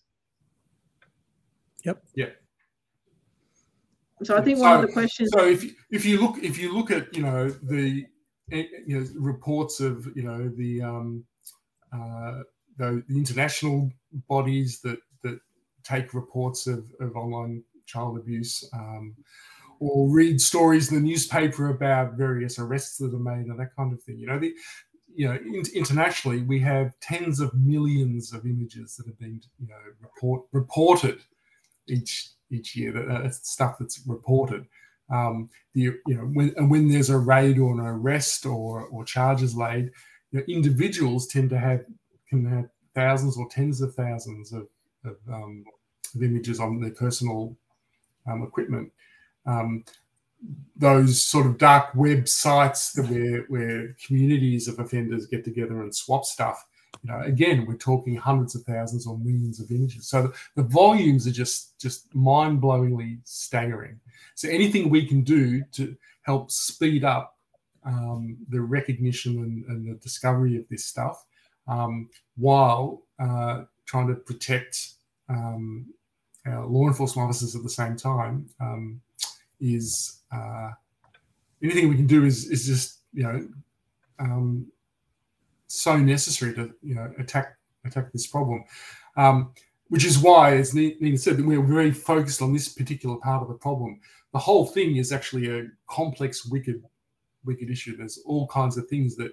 Yep. 1.84 2.03
Yeah. 2.14 2.30
So 4.22 4.37
I 4.37 4.41
think 4.41 4.57
so, 4.59 4.62
one 4.64 4.76
of 4.76 4.87
the 4.87 4.93
questions. 4.93 5.30
So 5.32 5.47
if 5.47 5.64
if 5.91 6.05
you 6.07 6.20
look 6.20 6.39
if 6.43 6.59
you 6.59 6.74
look 6.74 6.91
at 6.91 7.14
you 7.14 7.22
know 7.22 7.51
the 7.51 8.07
eh, 8.51 8.64
you 8.87 9.01
know 9.01 9.07
reports 9.16 9.80
of 9.80 10.09
you 10.16 10.22
know 10.22 10.49
the 10.57 10.82
um, 10.82 11.24
uh, 11.93 12.43
the, 12.78 13.03
the 13.09 13.16
international 13.16 13.91
bodies 14.28 14.80
that 14.82 14.99
that 15.22 15.39
take 15.84 16.14
reports 16.14 16.66
of, 16.66 16.84
of 17.01 17.16
online 17.16 17.62
child 17.87 18.18
abuse, 18.18 18.68
um, 18.72 19.14
or 19.80 20.09
read 20.11 20.41
stories 20.41 20.91
in 20.91 20.97
the 20.97 21.09
newspaper 21.09 21.68
about 21.68 22.14
various 22.14 22.59
arrests 22.59 22.99
that 22.99 23.14
are 23.14 23.18
made 23.18 23.47
and 23.47 23.59
that 23.59 23.74
kind 23.76 23.93
of 23.93 24.03
thing. 24.03 24.18
You 24.18 24.26
know, 24.26 24.39
the, 24.39 24.55
you 25.14 25.28
know, 25.28 25.34
in, 25.34 25.62
internationally, 25.74 26.43
we 26.43 26.61
have 26.61 26.99
tens 27.01 27.41
of 27.41 27.55
millions 27.55 28.32
of 28.32 28.45
images 28.45 28.97
that 28.97 29.07
have 29.07 29.18
been, 29.18 29.41
you 29.59 29.68
know, 29.68 29.74
report, 30.01 30.43
reported 30.53 31.20
each 31.89 32.30
each 32.51 32.76
year. 32.76 32.93
That 32.93 33.09
uh, 33.09 33.30
stuff 33.30 33.76
that's 33.78 34.01
reported. 34.07 34.66
Um, 35.09 35.49
the 35.72 35.82
you 36.07 36.16
know 36.16 36.22
when 36.22 36.53
and 36.57 36.70
when 36.70 36.89
there's 36.89 37.11
a 37.11 37.18
raid 37.18 37.59
or 37.59 37.72
an 37.72 37.80
arrest 37.80 38.45
or 38.45 38.87
or 38.87 39.05
charges 39.05 39.55
laid, 39.55 39.93
you 40.37 40.43
know, 40.43 40.45
individuals 40.49 41.26
tend 41.26 41.51
to 41.51 41.59
have 41.59 41.84
can 42.28 42.45
have 42.45 42.68
thousands 42.95 43.37
or 43.39 43.49
tens 43.49 43.80
of 43.80 43.95
thousands 43.95 44.53
of 44.53 44.68
of, 45.05 45.16
um, 45.32 45.64
of 46.14 46.22
images 46.22 46.61
on 46.61 46.80
their 46.80 46.91
personal 46.91 47.57
um, 48.26 48.43
equipment. 48.43 48.93
Um, 49.47 49.84
those 50.76 51.22
sort 51.22 51.47
of 51.47 51.57
dark 51.57 51.95
web 51.95 52.28
sites 52.28 52.93
that 52.93 53.09
where 53.09 53.43
where 53.49 53.97
communities 54.07 54.68
of 54.68 54.78
offenders 54.78 55.26
get 55.26 55.45
together 55.45 55.80
and 55.82 55.95
swap 55.95 56.24
stuff. 56.24 56.66
You 57.03 57.12
know, 57.12 57.20
again, 57.20 57.66
we're 57.66 57.76
talking 57.76 58.16
hundreds 58.16 58.55
of 58.55 58.62
thousands 58.62 59.07
or 59.07 59.18
millions 59.18 59.61
of 59.61 59.70
images. 59.70 60.09
So 60.09 60.22
the, 60.22 60.34
the 60.57 60.68
volumes 60.68 61.26
are 61.26 61.32
just 61.32 61.78
just 61.80 62.14
mind-blowingly 62.14 63.18
staggering. 63.24 64.01
So 64.34 64.49
anything 64.49 64.91
we 64.91 65.07
can 65.07 65.22
do 65.22 65.62
to 65.72 65.97
help 66.22 66.51
speed 66.51 67.05
up 67.05 67.36
um, 67.87 68.37
the 68.49 68.61
recognition 68.61 69.39
and, 69.39 69.64
and, 69.66 69.89
the 69.89 69.95
discovery 70.01 70.57
of 70.57 70.68
this 70.68 70.84
stuff, 70.84 71.24
um, 71.68 72.09
while 72.37 73.03
uh, 73.18 73.62
trying 73.87 74.09
to 74.09 74.14
protect 74.14 74.95
um, 75.28 75.87
law 76.47 76.87
enforcement 76.87 77.28
officers 77.28 77.55
at 77.55 77.62
the 77.62 77.70
same 77.70 77.97
time, 77.97 78.49
um, 78.61 79.01
is 79.61 80.20
uh, 80.32 80.70
anything 81.62 81.89
we 81.89 81.97
can 81.97 82.07
do 82.07 82.24
is 82.24 82.51
is 82.51 82.66
just 82.66 83.01
you 83.12 83.22
know 83.22 83.49
um, 84.18 84.66
so 85.66 85.97
necessary 85.97 86.55
to 86.55 86.74
you 86.82 86.95
know 86.95 87.12
attack 87.18 87.57
attack 87.84 88.12
this 88.12 88.26
problem. 88.26 88.64
Um, 89.16 89.53
which 89.89 90.05
is 90.05 90.18
why, 90.18 90.57
as 90.57 90.74
Nina 90.74 91.16
said, 91.16 91.45
we're 91.45 91.62
very 91.62 91.93
focused 91.93 92.43
on 92.43 92.53
this 92.53 92.68
particular 92.68 93.16
part 93.18 93.43
of 93.43 93.49
the 93.49 93.55
problem. 93.55 94.01
The 94.32 94.39
whole 94.39 94.66
thing 94.66 94.97
is 94.97 95.12
actually 95.12 95.49
a 95.49 95.68
complex, 95.89 96.45
wicked, 96.45 96.82
wicked 97.47 97.71
issue. 97.71 97.97
There's 97.97 98.19
all 98.27 98.47
kinds 98.49 98.77
of 98.77 98.89
things 98.89 99.17
that 99.17 99.33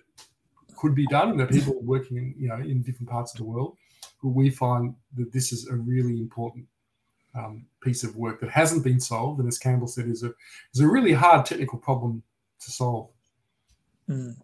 could 0.78 0.96
be 0.96 1.08
done, 1.08 1.32
and 1.32 1.40
that 1.40 1.50
people 1.50 1.82
working 1.82 2.18
in 2.18 2.36
you 2.38 2.48
know 2.48 2.58
in 2.58 2.82
different 2.82 3.10
parts 3.10 3.34
of 3.34 3.38
the 3.38 3.46
world. 3.46 3.78
But 4.22 4.30
we 4.30 4.50
find 4.50 4.96
that 5.18 5.34
this 5.34 5.52
is 5.52 5.68
a 5.68 5.76
really 5.76 6.20
important 6.20 6.66
um, 7.36 7.66
piece 7.82 8.04
of 8.04 8.16
work 8.16 8.40
that 8.42 8.50
hasn't 8.50 8.84
been 8.84 9.00
solved, 9.00 9.40
and 9.40 9.48
as 9.48 9.58
Campbell 9.58 9.88
said, 9.88 10.08
is 10.08 10.24
a 10.24 10.34
is 10.74 10.82
a 10.82 10.88
really 10.88 11.14
hard 11.14 11.46
technical 11.46 11.80
problem 11.80 12.24
to 12.62 12.72
solve. 12.72 13.10
Mm. 14.10 14.38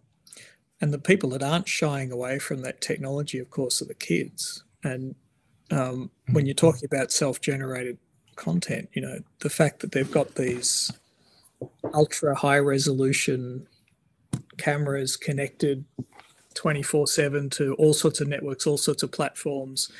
And 0.80 0.92
the 0.92 0.98
people 0.98 1.30
that 1.30 1.42
aren't 1.42 1.68
shying 1.68 2.10
away 2.10 2.38
from 2.38 2.62
that 2.62 2.80
technology, 2.80 3.38
of 3.38 3.50
course, 3.50 3.82
are 3.82 3.86
the 3.86 3.94
kids. 3.94 4.64
And 4.82 5.14
um, 5.70 6.10
when 6.32 6.46
you're 6.46 6.54
talking 6.54 6.86
about 6.90 7.12
self-generated 7.12 7.98
content, 8.36 8.88
you 8.94 9.02
know 9.02 9.18
the 9.40 9.50
fact 9.50 9.80
that 9.80 9.92
they've 9.92 10.10
got 10.10 10.34
these 10.34 10.92
ultra 11.94 12.34
high 12.34 12.58
resolution 12.58 13.66
cameras 14.58 15.16
connected 15.16 15.84
24 16.54 17.06
7 17.06 17.50
to 17.50 17.74
all 17.74 17.94
sorts 17.94 18.20
of 18.20 18.28
networks, 18.28 18.66
all 18.66 18.76
sorts 18.76 19.02
of 19.02 19.12
platforms, 19.12 19.90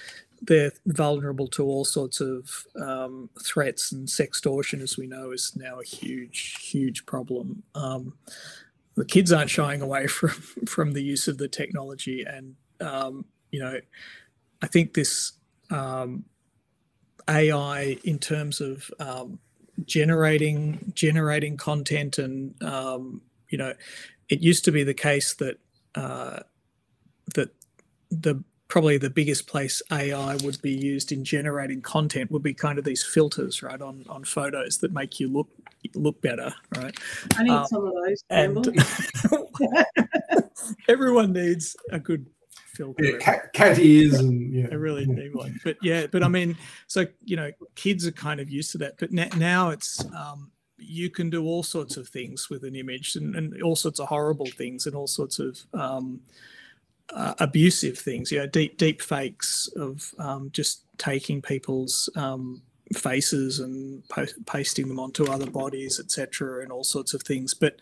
they're 0.42 0.72
vulnerable 0.86 1.46
to 1.48 1.64
all 1.64 1.84
sorts 1.84 2.20
of 2.20 2.66
um, 2.80 3.28
threats 3.42 3.92
and 3.92 4.08
sextortion, 4.08 4.80
as 4.80 4.96
we 4.96 5.06
know, 5.06 5.32
is 5.32 5.52
now 5.56 5.80
a 5.80 5.84
huge, 5.84 6.56
huge 6.61 7.04
problem. 7.06 7.62
Um, 7.74 8.14
the 8.96 9.04
kids 9.04 9.32
aren't 9.32 9.50
shying 9.50 9.82
away 9.82 10.06
from 10.06 10.30
from 10.66 10.92
the 10.92 11.02
use 11.02 11.28
of 11.28 11.38
the 11.38 11.48
technology, 11.48 12.24
and 12.24 12.54
um, 12.80 13.24
you 13.50 13.61
know, 13.61 13.78
I 14.62 14.66
think 14.66 14.94
this 14.94 15.32
um, 15.70 16.24
AI 17.28 17.98
in 18.04 18.18
terms 18.18 18.61
of 18.61 18.90
um, 18.98 19.38
generating 19.87 20.93
generating 20.95 21.57
content, 21.57 22.18
and 22.18 22.61
um, 22.62 23.22
you 23.49 23.59
know, 23.59 23.74
it 24.28 24.41
used 24.41 24.64
to 24.66 24.72
be 24.72 24.85
the 24.85 24.95
case 24.95 25.35
that 25.35 25.59
uh, 25.95 26.41
that 27.35 27.51
the 28.11 28.43
probably 28.68 28.97
the 28.99 29.11
biggest 29.11 29.49
place 29.49 29.83
AI 29.91 30.37
would 30.45 30.61
be 30.62 30.70
used 30.70 31.11
in 31.11 31.24
generating 31.24 31.83
content 31.83 32.31
would 32.31 32.43
be 32.43 32.55
kind 32.55 32.78
of 32.78 32.85
these 32.85 33.05
filters, 33.05 33.62
right, 33.62 33.83
on 33.83 34.05
on 34.09 34.24
photos 34.24 34.78
that 34.78 34.93
make 34.93 35.20
you 35.20 35.28
look 35.28 35.49
look 35.95 36.20
better, 36.22 36.53
right? 36.76 36.97
I 37.37 37.43
need 37.43 37.53
um, 37.53 37.66
some 37.66 37.87
of 37.87 37.95
those. 37.95 38.24
And 38.31 38.85
everyone 40.89 41.33
needs 41.33 41.76
a 41.91 41.99
good 41.99 42.26
filter. 42.75 43.05
Yeah, 43.05 43.18
cat, 43.18 43.53
cat 43.53 43.79
ears 43.79 44.14
and 44.14 44.53
yeah. 44.53 44.68
I 44.71 44.75
really 44.75 45.07
need 45.07 45.35
one. 45.35 45.59
But 45.64 45.77
yeah, 45.83 46.07
but 46.07 46.23
I 46.23 46.29
mean, 46.29 46.57
so 46.87 47.07
you 47.25 47.37
know, 47.37 47.51
kids 47.75 48.07
are 48.07 48.12
kind 48.12 48.41
of 48.41 48.51
used 48.51 48.73
to 48.73 48.79
that. 48.79 48.95
But 48.99 49.12
now 49.12 49.71
it's 49.71 50.05
um, 50.14 50.51
you 50.79 51.11
can 51.11 51.31
do 51.31 51.45
all 51.45 51.62
sorts 51.62 51.97
of 51.97 52.09
things 52.09 52.49
with 52.51 52.64
an 52.64 52.75
image 52.75 53.16
and, 53.16 53.35
and 53.37 53.62
all 53.62 53.77
sorts 53.77 54.01
of 54.01 54.09
horrible 54.09 54.47
things 54.47 54.87
and 54.87 54.95
all 54.95 55.07
sorts 55.07 55.39
of 55.39 55.61
um, 55.75 56.21
uh, 57.12 57.35
abusive 57.39 57.99
things, 57.99 58.31
you 58.31 58.39
know, 58.39 58.47
deep 58.47 58.79
deep 58.79 59.03
fakes 59.03 59.68
of 59.77 60.14
um, 60.18 60.51
just 60.53 60.85
taking 60.99 61.43
people's 61.43 62.09
um, 62.16 62.62
faces 62.95 63.61
and 63.61 64.03
pasting 64.47 64.89
them 64.89 64.99
onto 64.99 65.31
other 65.31 65.51
bodies, 65.51 66.01
etc., 66.01 66.62
and 66.62 66.73
all 66.73 66.85
sorts 66.85 67.14
of 67.14 67.23
things. 67.23 67.55
But 67.55 67.77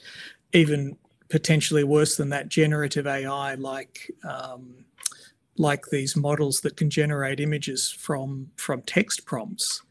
even 0.53 0.97
potentially 1.29 1.85
worse 1.85 2.17
than 2.17 2.31
that, 2.31 2.49
generative 2.49 3.07
AI, 3.07 3.55
like 3.55 4.11
um, 4.29 4.85
like 5.57 5.87
these 5.87 6.17
models 6.17 6.61
that 6.61 6.77
can 6.77 6.91
generate 6.91 7.41
images 7.41 7.91
from 7.91 8.51
from 8.57 8.83
text 8.83 9.27
prompts 9.27 9.83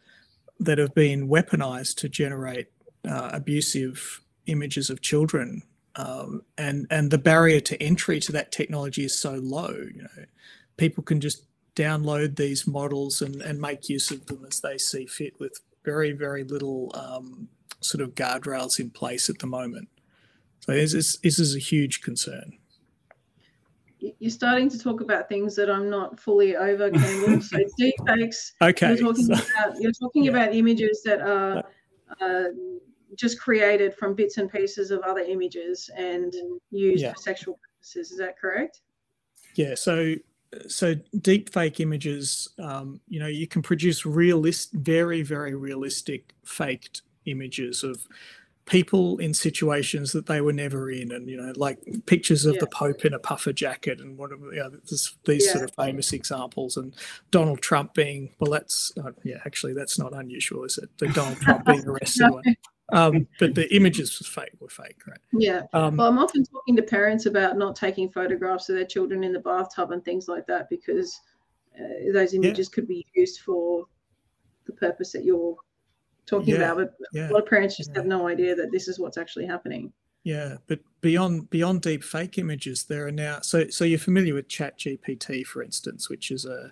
that 0.59 0.77
have 0.77 0.93
been 0.95 1.27
weaponized 1.27 1.95
to 1.97 2.09
generate 2.09 2.67
uh, 3.07 3.29
abusive 3.33 4.21
images 4.47 4.89
of 4.89 5.01
children 5.01 5.61
um, 5.97 6.43
and 6.57 6.87
and 6.91 7.11
the 7.11 7.17
barrier 7.17 7.59
to 7.59 7.81
entry 7.81 8.19
to 8.21 8.31
that 8.31 8.51
technology 8.51 9.03
is 9.03 9.19
so 9.19 9.33
low. 9.33 9.71
You 9.71 10.03
know, 10.03 10.25
people 10.77 11.03
can 11.03 11.19
just 11.19 11.45
download 11.75 12.35
these 12.35 12.65
models 12.67 13.21
and, 13.21 13.41
and 13.41 13.59
make 13.59 13.89
use 13.89 14.09
of 14.11 14.25
them 14.27 14.45
as 14.47 14.61
they 14.61 14.77
see 14.77 15.05
fit 15.05 15.39
with 15.39 15.59
very 15.83 16.11
very 16.11 16.43
little 16.43 16.91
um, 16.93 17.49
sort 17.81 18.01
of 18.01 18.15
guardrails 18.15 18.79
in 18.79 18.91
place 18.91 19.29
at 19.29 19.39
the 19.39 19.47
moment. 19.47 19.89
So 20.59 20.73
this 20.73 20.93
is, 20.93 21.17
this 21.23 21.39
is 21.39 21.55
a 21.55 21.59
huge 21.59 22.01
concern. 22.01 22.57
You're 23.99 24.31
starting 24.31 24.69
to 24.69 24.77
talk 24.79 25.01
about 25.01 25.27
things 25.27 25.55
that 25.55 25.71
I'm 25.71 25.89
not 25.89 26.19
fully 26.19 26.55
over, 26.55 26.91
Campbell. 26.91 27.41
so 27.41 27.57
deepfakes. 27.79 28.51
Okay. 28.61 28.89
You're 28.89 28.97
talking 28.97 29.25
so, 29.25 29.33
about 29.33 29.81
you're 29.81 29.91
talking 29.91 30.25
yeah. 30.25 30.31
about 30.31 30.53
images 30.53 31.01
that 31.03 31.21
are 31.21 31.63
uh, 32.21 32.49
just 33.15 33.39
created 33.39 33.95
from 33.95 34.13
bits 34.13 34.37
and 34.37 34.51
pieces 34.51 34.91
of 34.91 35.01
other 35.01 35.21
images 35.21 35.89
and 35.95 36.33
used 36.69 37.01
yeah. 37.01 37.13
for 37.13 37.17
sexual 37.17 37.59
purposes. 37.63 38.11
Is 38.11 38.19
that 38.19 38.37
correct? 38.37 38.81
Yeah. 39.55 39.73
So 39.75 40.15
so 40.67 40.95
deep 41.19 41.51
fake 41.51 41.79
images 41.79 42.49
um, 42.59 43.01
you 43.07 43.19
know 43.19 43.27
you 43.27 43.47
can 43.47 43.61
produce 43.61 44.05
realist 44.05 44.71
very 44.71 45.21
very 45.21 45.53
realistic 45.55 46.33
faked 46.45 47.01
images 47.25 47.83
of 47.83 48.07
people 48.67 49.17
in 49.17 49.33
situations 49.33 50.11
that 50.11 50.25
they 50.25 50.41
were 50.41 50.53
never 50.53 50.91
in 50.91 51.11
and 51.13 51.29
you 51.29 51.37
know 51.37 51.53
like 51.55 51.79
pictures 52.05 52.45
of 52.45 52.55
yeah. 52.55 52.59
the 52.59 52.67
pope 52.67 53.05
in 53.05 53.13
a 53.13 53.19
puffer 53.19 53.53
jacket 53.53 53.99
and 53.99 54.17
whatever 54.17 54.53
you 54.53 54.59
know, 54.59 54.69
this, 54.69 55.15
these 55.25 55.45
yeah. 55.45 55.53
sort 55.53 55.63
of 55.63 55.73
famous 55.75 56.13
examples 56.13 56.75
and 56.77 56.93
donald 57.31 57.61
trump 57.61 57.93
being 57.93 58.29
well 58.39 58.51
that's 58.51 58.91
uh, 59.03 59.11
yeah 59.23 59.37
actually 59.45 59.73
that's 59.73 59.97
not 59.97 60.13
unusual 60.13 60.65
is 60.65 60.77
it 60.77 60.89
the 60.97 61.07
donald 61.07 61.39
trump 61.39 61.65
being 61.65 61.85
arrested 61.87 62.29
no. 62.29 62.41
um, 62.91 63.27
but 63.39 63.55
the 63.55 63.73
images 63.73 64.19
were 64.19 64.43
fake 64.43 64.53
were 64.59 64.69
fake, 64.69 65.05
right? 65.05 65.19
Yeah. 65.33 65.63
Um, 65.73 65.97
well, 65.97 66.07
I'm 66.07 66.19
often 66.19 66.45
talking 66.45 66.73
to 66.77 66.81
parents 66.81 67.25
about 67.25 67.57
not 67.57 67.75
taking 67.75 68.09
photographs 68.09 68.69
of 68.69 68.75
their 68.75 68.85
children 68.85 69.25
in 69.25 69.33
the 69.33 69.41
bathtub 69.41 69.91
and 69.91 70.05
things 70.05 70.29
like 70.29 70.47
that 70.47 70.69
because 70.69 71.19
uh, 71.77 72.13
those 72.13 72.33
images 72.33 72.69
yeah. 72.71 72.75
could 72.75 72.87
be 72.87 73.05
used 73.13 73.41
for 73.41 73.83
the 74.67 74.71
purpose 74.71 75.11
that 75.11 75.25
you're 75.25 75.57
talking 76.27 76.53
yeah. 76.55 76.71
about. 76.71 76.77
But 76.77 76.93
yeah. 77.13 77.29
a 77.29 77.31
lot 77.31 77.43
of 77.43 77.49
parents 77.49 77.77
just 77.77 77.95
have 77.95 78.05
no 78.05 78.27
idea 78.27 78.55
that 78.55 78.71
this 78.71 78.87
is 78.87 78.99
what's 78.99 79.17
actually 79.17 79.47
happening. 79.47 79.91
Yeah, 80.23 80.57
but 80.67 80.79
beyond 81.01 81.49
beyond 81.49 81.81
deep 81.81 82.03
fake 82.03 82.37
images, 82.37 82.83
there 82.83 83.07
are 83.07 83.11
now 83.11 83.39
so 83.41 83.69
so 83.69 83.85
you're 83.85 83.97
familiar 83.97 84.33
with 84.33 84.49
Chat 84.49 84.77
GPT, 84.77 85.45
for 85.45 85.63
instance, 85.63 86.09
which 86.09 86.31
is 86.31 86.45
a 86.45 86.71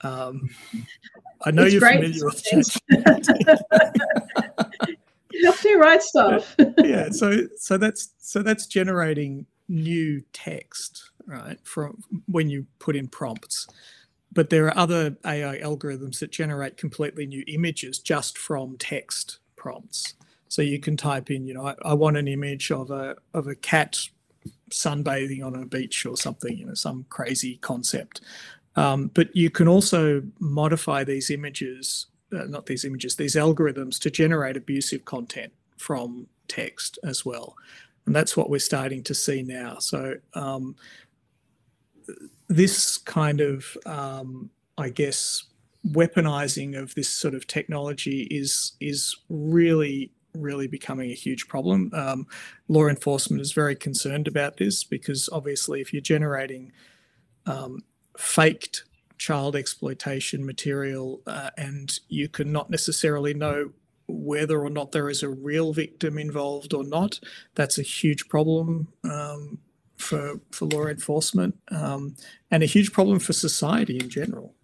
um, 0.00 0.48
I 1.42 1.50
know 1.50 1.64
it's 1.64 1.74
you're 1.74 1.86
familiar 1.86 2.24
with 2.24 2.42
Chat. 2.44 3.62
helps 5.42 5.64
me 5.64 5.74
write 5.74 6.02
stuff. 6.02 6.56
yeah, 6.78 7.10
so 7.10 7.42
so 7.56 7.76
that's 7.76 8.10
so 8.18 8.42
that's 8.42 8.66
generating 8.66 9.46
new 9.68 10.22
text, 10.32 11.10
right? 11.26 11.58
From 11.64 12.02
when 12.26 12.48
you 12.48 12.66
put 12.78 12.96
in 12.96 13.08
prompts. 13.08 13.66
But 14.36 14.50
there 14.50 14.66
are 14.66 14.76
other 14.76 15.16
AI 15.24 15.58
algorithms 15.58 16.20
that 16.20 16.30
generate 16.30 16.76
completely 16.76 17.24
new 17.26 17.42
images 17.48 17.98
just 17.98 18.36
from 18.36 18.76
text 18.76 19.38
prompts. 19.56 20.14
So 20.48 20.60
you 20.60 20.78
can 20.78 20.94
type 20.96 21.30
in, 21.30 21.46
you 21.46 21.54
know, 21.54 21.66
I, 21.66 21.74
I 21.82 21.94
want 21.94 22.18
an 22.18 22.28
image 22.28 22.70
of 22.70 22.90
a 22.90 23.16
of 23.32 23.46
a 23.48 23.54
cat 23.54 23.98
sunbathing 24.70 25.44
on 25.44 25.54
a 25.54 25.64
beach 25.64 26.04
or 26.04 26.18
something, 26.18 26.56
you 26.56 26.66
know, 26.66 26.74
some 26.74 27.06
crazy 27.08 27.56
concept. 27.62 28.20
Um, 28.76 29.10
but 29.14 29.34
you 29.34 29.48
can 29.48 29.68
also 29.68 30.22
modify 30.38 31.02
these 31.02 31.30
images, 31.30 32.06
uh, 32.30 32.44
not 32.44 32.66
these 32.66 32.84
images, 32.84 33.16
these 33.16 33.36
algorithms 33.36 33.98
to 34.00 34.10
generate 34.10 34.56
abusive 34.56 35.06
content 35.06 35.52
from 35.78 36.26
text 36.46 36.98
as 37.04 37.24
well. 37.24 37.56
And 38.04 38.14
that's 38.14 38.36
what 38.36 38.50
we're 38.50 38.58
starting 38.58 39.02
to 39.04 39.14
see 39.14 39.42
now. 39.42 39.78
So 39.78 40.16
um, 40.34 40.76
this 42.48 42.96
kind 42.98 43.40
of, 43.40 43.76
um, 43.86 44.50
I 44.78 44.90
guess, 44.90 45.44
weaponizing 45.88 46.76
of 46.76 46.94
this 46.94 47.08
sort 47.08 47.34
of 47.34 47.46
technology 47.46 48.22
is 48.30 48.72
is 48.80 49.16
really 49.28 50.10
really 50.34 50.66
becoming 50.66 51.10
a 51.10 51.14
huge 51.14 51.48
problem. 51.48 51.90
Um, 51.94 52.26
law 52.68 52.88
enforcement 52.88 53.40
is 53.40 53.52
very 53.52 53.74
concerned 53.74 54.28
about 54.28 54.58
this 54.58 54.84
because 54.84 55.28
obviously, 55.32 55.80
if 55.80 55.92
you're 55.92 56.02
generating 56.02 56.72
um, 57.46 57.82
faked 58.18 58.84
child 59.18 59.56
exploitation 59.56 60.44
material 60.44 61.22
uh, 61.26 61.50
and 61.56 62.00
you 62.08 62.28
can 62.28 62.52
not 62.52 62.70
necessarily 62.70 63.32
know 63.32 63.70
whether 64.08 64.60
or 64.60 64.70
not 64.70 64.92
there 64.92 65.08
is 65.08 65.22
a 65.22 65.28
real 65.28 65.72
victim 65.72 66.18
involved 66.18 66.74
or 66.74 66.84
not, 66.84 67.18
that's 67.54 67.78
a 67.78 67.82
huge 67.82 68.28
problem 68.28 68.88
um, 69.04 69.58
for 69.96 70.40
for 70.50 70.66
law 70.66 70.86
enforcement 70.86 71.56
um, 71.70 72.14
and 72.50 72.62
a 72.62 72.66
huge 72.66 72.92
problem 72.92 73.18
for 73.18 73.32
society 73.32 73.98
in 73.98 74.08
general. 74.08 74.54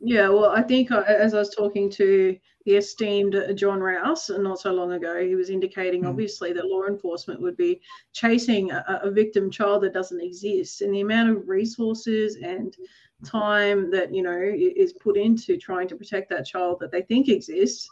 Yeah, 0.00 0.28
well, 0.28 0.50
I 0.50 0.62
think 0.62 0.90
uh, 0.90 1.02
as 1.06 1.32
I 1.32 1.38
was 1.38 1.54
talking 1.54 1.88
to 1.92 2.36
the 2.66 2.76
esteemed 2.76 3.36
Jon 3.56 3.80
Rouse 3.80 4.30
not 4.30 4.60
so 4.60 4.72
long 4.72 4.92
ago, 4.92 5.24
he 5.24 5.34
was 5.34 5.48
indicating 5.48 6.02
mm. 6.02 6.08
obviously 6.08 6.52
that 6.52 6.66
law 6.66 6.84
enforcement 6.86 7.40
would 7.40 7.56
be 7.56 7.80
chasing 8.12 8.70
a, 8.70 9.00
a, 9.02 9.10
victim 9.10 9.50
child 9.50 9.82
that 9.82 9.94
doesn't 9.94 10.20
exist, 10.20 10.82
and 10.82 10.94
the 10.94 11.00
amount 11.00 11.30
of 11.30 11.48
resources 11.48 12.36
and 12.36 12.76
time 13.24 13.90
that 13.90 14.14
you 14.14 14.22
know 14.22 14.38
is 14.38 14.92
put 14.92 15.16
into 15.16 15.56
trying 15.56 15.88
to 15.88 15.96
protect 15.96 16.28
that 16.28 16.44
child 16.44 16.78
that 16.80 16.92
they 16.92 17.02
think 17.02 17.28
exists 17.28 17.88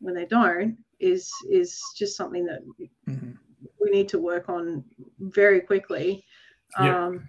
when 0.00 0.14
they 0.14 0.26
don't 0.26 0.76
is 1.00 1.32
is 1.50 1.80
just 1.96 2.16
something 2.16 2.44
that 2.44 2.60
mm-hmm. 3.08 3.32
We 3.88 3.96
need 3.96 4.08
to 4.08 4.18
work 4.18 4.48
on 4.48 4.84
very 5.18 5.60
quickly. 5.60 6.24
Yeah. 6.80 7.06
Um, 7.06 7.28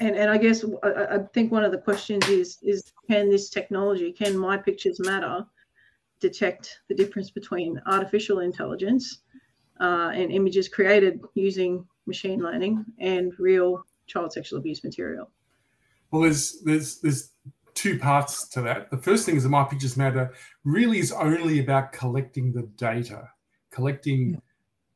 and 0.00 0.16
and 0.16 0.30
I 0.30 0.38
guess 0.38 0.64
I, 0.82 1.16
I, 1.16 1.18
think 1.34 1.52
one 1.52 1.64
of 1.64 1.72
the 1.72 1.78
questions 1.78 2.26
is 2.28 2.58
is 2.62 2.92
can 3.08 3.30
this 3.30 3.50
technology, 3.50 4.12
can 4.12 4.36
my 4.36 4.56
pictures 4.56 4.98
matter, 5.00 5.44
detect 6.20 6.80
the 6.88 6.94
difference 6.94 7.30
between 7.30 7.80
artificial 7.86 8.40
intelligence 8.40 9.22
uh, 9.80 10.10
and 10.14 10.32
images 10.32 10.68
created 10.68 11.20
using 11.34 11.84
machine 12.06 12.40
learning 12.40 12.84
and 13.00 13.32
real 13.38 13.84
child 14.06 14.32
sexual 14.32 14.58
abuse 14.58 14.82
material? 14.82 15.30
Well, 16.10 16.22
there's 16.22 16.60
there's 16.62 17.00
there's 17.00 17.30
two 17.74 17.98
parts 17.98 18.48
to 18.48 18.62
that. 18.62 18.90
The 18.90 18.98
first 18.98 19.24
thing 19.24 19.36
is 19.36 19.44
that 19.44 19.50
My 19.50 19.64
Pictures 19.64 19.96
Matter 19.96 20.32
really 20.64 20.98
is 20.98 21.12
only 21.12 21.60
about 21.60 21.92
collecting 21.92 22.52
the 22.52 22.62
data, 22.76 23.28
collecting 23.70 24.40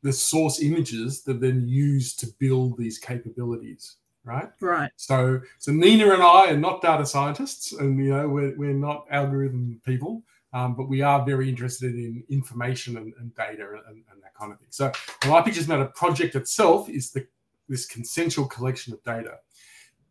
the 0.07 0.13
source 0.13 0.63
images 0.63 1.23
that 1.23 1.41
then 1.41 1.67
used 1.67 2.21
to 2.21 2.27
build 2.39 2.79
these 2.79 2.99
capabilities 2.99 3.97
right? 4.27 4.49
Right. 4.61 4.91
So, 4.97 5.41
so 5.59 5.73
Nina 5.73 6.13
and 6.13 6.23
I 6.23 6.51
are 6.51 6.57
not 6.57 6.83
data 6.83 7.07
scientists, 7.07 7.73
and 7.73 7.97
you 8.05 8.11
know 8.11 8.29
we're, 8.29 8.55
we're 8.57 8.75
not 8.75 9.07
algorithm 9.11 9.81
people, 9.87 10.23
um, 10.53 10.75
but 10.75 10.89
we 10.89 11.01
are 11.01 11.25
very 11.25 11.49
interested 11.49 11.95
in 11.95 12.23
information 12.29 12.97
and, 12.99 13.15
and 13.19 13.35
data 13.35 13.81
and, 13.89 14.03
and, 14.11 14.23
that 14.23 14.35
kind 14.35 14.53
of 14.53 14.59
thing. 14.59 14.69
So, 14.71 14.91
the 15.23 15.43
Pictures 15.43 15.69
Matter 15.69 15.87
project 15.95 16.35
itself 16.35 16.91
is 16.91 17.13
the 17.13 17.27
this 17.69 17.87
consensual 17.87 18.47
collection 18.47 18.93
of 18.93 19.03
data. 19.05 19.39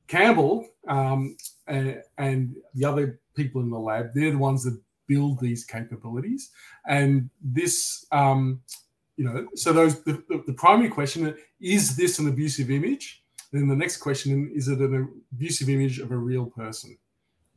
Campbell 0.07 0.67
um, 0.87 1.35
and, 1.67 2.01
and 2.17 2.55
the 2.73 2.85
other 2.85 3.19
people 3.35 3.61
in 3.61 3.69
the 3.69 3.79
lab, 3.79 4.11
they're 4.13 4.31
the 4.31 4.37
ones 4.37 4.63
that 4.63 4.79
build 5.07 5.39
these 5.39 5.65
capabilities, 5.65 6.51
and 6.87 7.29
this. 7.43 8.05
Um, 8.11 8.61
you 9.17 9.25
know, 9.25 9.47
so 9.55 9.71
those 9.71 10.03
the, 10.03 10.21
the, 10.45 10.53
primary 10.53 10.89
question 10.89 11.35
is 11.61 11.95
this 11.95 12.19
an 12.19 12.27
abusive 12.27 12.69
image? 12.69 13.23
Then 13.51 13.67
the 13.67 13.75
next 13.75 13.97
question 13.97 14.51
is 14.53 14.67
it 14.67 14.79
an 14.79 15.23
abusive 15.31 15.69
image 15.69 15.99
of 15.99 16.11
a 16.11 16.17
real 16.17 16.47
person, 16.47 16.97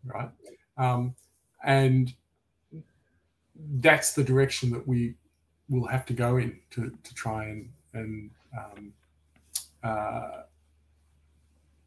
right? 0.04 0.30
Um, 0.76 1.14
and 1.64 2.14
that's 3.80 4.12
the 4.12 4.22
direction 4.22 4.70
that 4.70 4.86
we 4.86 5.14
will 5.68 5.86
have 5.86 6.06
to 6.06 6.12
go 6.12 6.36
in 6.36 6.58
to, 6.70 6.92
to 7.02 7.14
try 7.14 7.46
and 7.46 7.68
and 7.94 8.30
um, 8.56 8.92
uh, 9.82 10.42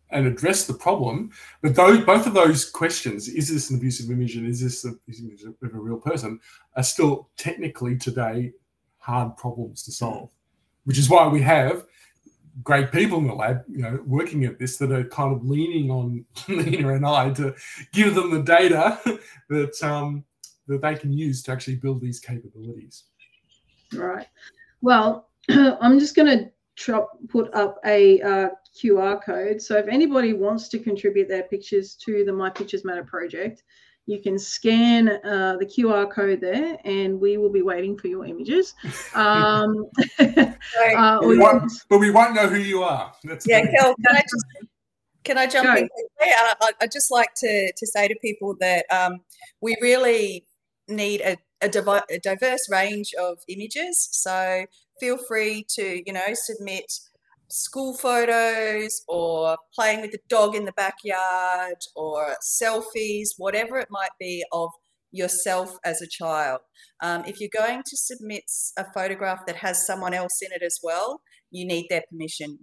and 0.09 0.27
address 0.27 0.67
the 0.67 0.73
problem. 0.73 1.31
But 1.61 1.75
those 1.75 2.03
both 2.03 2.27
of 2.27 2.33
those 2.33 2.69
questions, 2.69 3.29
is 3.29 3.47
this 3.47 3.69
an 3.69 3.77
abusive 3.77 4.11
image 4.11 4.35
and 4.35 4.45
is 4.45 4.61
this 4.61 4.83
an 4.83 4.99
image 5.07 5.43
of 5.43 5.55
a 5.61 5.79
real 5.79 5.97
person, 5.97 6.39
are 6.75 6.83
still 6.83 7.29
technically 7.37 7.97
today 7.97 8.51
hard 9.01 9.35
problems 9.37 9.83
to 9.83 9.91
solve. 9.91 10.29
Which 10.85 10.97
is 10.97 11.09
why 11.09 11.27
we 11.27 11.41
have 11.41 11.85
great 12.63 12.91
people 12.91 13.17
in 13.19 13.27
the 13.27 13.33
lab, 13.33 13.63
you 13.69 13.81
know, 13.81 13.99
working 14.05 14.45
at 14.45 14.59
this 14.59 14.77
that 14.77 14.91
are 14.91 15.03
kind 15.05 15.33
of 15.33 15.45
leaning 15.45 15.91
on 15.91 16.25
Nina 16.47 16.93
and 16.93 17.05
I 17.05 17.31
to 17.31 17.53
give 17.91 18.15
them 18.15 18.31
the 18.31 18.41
data 18.41 18.99
that 19.49 19.83
um, 19.83 20.23
that 20.67 20.81
they 20.81 20.95
can 20.95 21.13
use 21.13 21.43
to 21.43 21.51
actually 21.51 21.75
build 21.75 22.01
these 22.01 22.19
capabilities. 22.19 23.03
Right. 23.93 24.27
Well, 24.81 25.29
I'm 25.49 25.99
just 25.99 26.15
going 26.15 26.51
to 26.85 27.07
put 27.27 27.53
up 27.53 27.79
a 27.85 28.21
uh, 28.21 28.49
QR 28.79 29.23
code. 29.23 29.61
So 29.61 29.77
if 29.77 29.87
anybody 29.87 30.33
wants 30.33 30.69
to 30.69 30.79
contribute 30.79 31.27
their 31.27 31.43
pictures 31.43 31.95
to 32.05 32.23
the 32.25 32.33
My 32.33 32.49
Pictures 32.49 32.85
Matter 32.85 33.03
project, 33.03 33.63
you 34.07 34.21
can 34.21 34.37
scan 34.37 35.07
uh, 35.09 35.57
the 35.59 35.65
QR 35.65 36.11
code 36.11 36.41
there, 36.41 36.77
and 36.83 37.19
we 37.19 37.37
will 37.37 37.51
be 37.51 37.61
waiting 37.61 37.97
for 37.97 38.07
your 38.07 38.25
images. 38.25 38.73
Um, 39.13 39.85
uh, 40.19 41.19
we 41.21 41.37
won't, 41.37 41.71
but 41.89 41.99
we 41.99 42.11
won't 42.11 42.33
know 42.33 42.47
who 42.47 42.57
you 42.57 42.81
are. 42.83 43.11
That's 43.23 43.47
yeah, 43.47 43.61
Kel, 43.61 43.93
can 44.05 44.15
I 44.15 44.21
just 44.21 44.45
can 45.23 45.37
I 45.37 45.47
jump 45.47 45.67
Go. 45.67 45.75
in 45.75 45.87
quickly? 45.87 46.33
I, 46.33 46.53
would 46.81 46.91
just 46.91 47.11
like 47.11 47.33
to 47.37 47.71
to 47.75 47.87
say 47.87 48.07
to 48.07 48.15
people 48.21 48.55
that 48.59 48.85
um, 48.91 49.19
we 49.61 49.75
really 49.81 50.45
need 50.87 51.21
a, 51.21 51.37
a, 51.61 51.69
divi- 51.69 52.05
a 52.09 52.19
diverse 52.19 52.67
range 52.69 53.13
of 53.19 53.39
images. 53.47 54.09
So 54.11 54.65
feel 54.99 55.17
free 55.17 55.65
to 55.75 56.01
you 56.05 56.13
know 56.13 56.33
submit 56.33 56.91
school 57.51 57.95
photos 57.97 59.01
or 59.07 59.57
playing 59.75 60.01
with 60.01 60.11
the 60.11 60.19
dog 60.29 60.55
in 60.55 60.65
the 60.65 60.71
backyard 60.73 61.77
or 61.95 62.35
selfies, 62.41 63.29
whatever 63.37 63.77
it 63.77 63.89
might 63.91 64.11
be 64.19 64.43
of 64.51 64.69
yourself 65.11 65.77
as 65.83 66.01
a 66.01 66.07
child. 66.07 66.61
Um, 67.01 67.23
if 67.25 67.39
you're 67.39 67.49
going 67.55 67.83
to 67.85 67.97
submit 67.97 68.43
a 68.77 68.85
photograph 68.93 69.45
that 69.45 69.57
has 69.57 69.85
someone 69.85 70.13
else 70.13 70.39
in 70.41 70.51
it 70.53 70.63
as 70.63 70.79
well, 70.81 71.21
you 71.51 71.65
need 71.65 71.87
their 71.89 72.03
permission 72.09 72.57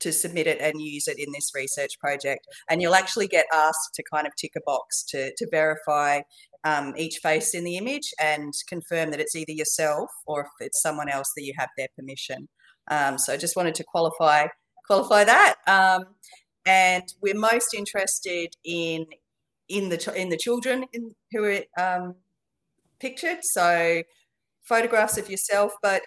to 0.00 0.12
submit 0.12 0.46
it 0.46 0.60
and 0.60 0.82
use 0.82 1.08
it 1.08 1.18
in 1.18 1.32
this 1.32 1.52
research 1.54 1.98
project. 1.98 2.46
And 2.68 2.82
you'll 2.82 2.94
actually 2.94 3.26
get 3.26 3.46
asked 3.54 3.94
to 3.94 4.02
kind 4.12 4.26
of 4.26 4.36
tick 4.36 4.52
a 4.56 4.60
box 4.66 5.02
to, 5.04 5.32
to 5.34 5.48
verify 5.50 6.20
um, 6.64 6.94
each 6.96 7.20
face 7.22 7.54
in 7.54 7.64
the 7.64 7.76
image 7.76 8.12
and 8.20 8.52
confirm 8.68 9.10
that 9.10 9.20
it's 9.20 9.34
either 9.34 9.52
yourself 9.52 10.10
or 10.26 10.42
if 10.42 10.48
it's 10.60 10.82
someone 10.82 11.08
else 11.08 11.30
that 11.36 11.44
you 11.44 11.54
have 11.56 11.70
their 11.78 11.88
permission. 11.96 12.48
Um, 12.88 13.18
so 13.18 13.32
I 13.32 13.36
just 13.36 13.56
wanted 13.56 13.74
to 13.76 13.84
qualify 13.84 14.46
qualify 14.86 15.24
that. 15.24 15.56
Um, 15.66 16.04
and 16.66 17.04
we're 17.20 17.38
most 17.38 17.74
interested 17.74 18.54
in 18.64 19.06
in 19.68 19.88
the 19.88 20.12
in 20.14 20.28
the 20.28 20.36
children 20.36 20.84
in, 20.92 21.14
who 21.32 21.44
are 21.44 21.62
um, 21.80 22.16
pictured. 23.00 23.38
So 23.42 24.02
photographs 24.62 25.18
of 25.18 25.30
yourself, 25.30 25.72
but 25.82 26.02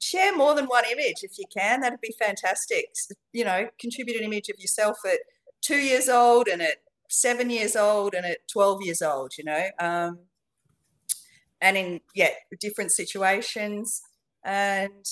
share 0.00 0.34
more 0.36 0.54
than 0.54 0.66
one 0.66 0.84
image 0.90 1.16
if 1.22 1.38
you 1.38 1.44
can. 1.54 1.80
That'd 1.80 2.00
be 2.00 2.14
fantastic. 2.18 2.86
You 3.32 3.44
know, 3.44 3.68
contribute 3.80 4.18
an 4.18 4.24
image 4.24 4.48
of 4.48 4.58
yourself 4.58 4.98
at 5.06 5.18
two 5.60 5.78
years 5.78 6.08
old 6.08 6.48
and 6.48 6.62
at 6.62 6.76
seven 7.08 7.50
years 7.50 7.74
old 7.74 8.14
and 8.14 8.24
at 8.24 8.46
12 8.52 8.82
years 8.82 9.02
old, 9.02 9.32
you 9.38 9.44
know, 9.44 9.64
um, 9.80 10.18
and 11.60 11.76
in, 11.76 12.00
yeah, 12.14 12.30
different 12.60 12.92
situations. 12.92 14.02
And 14.44 15.04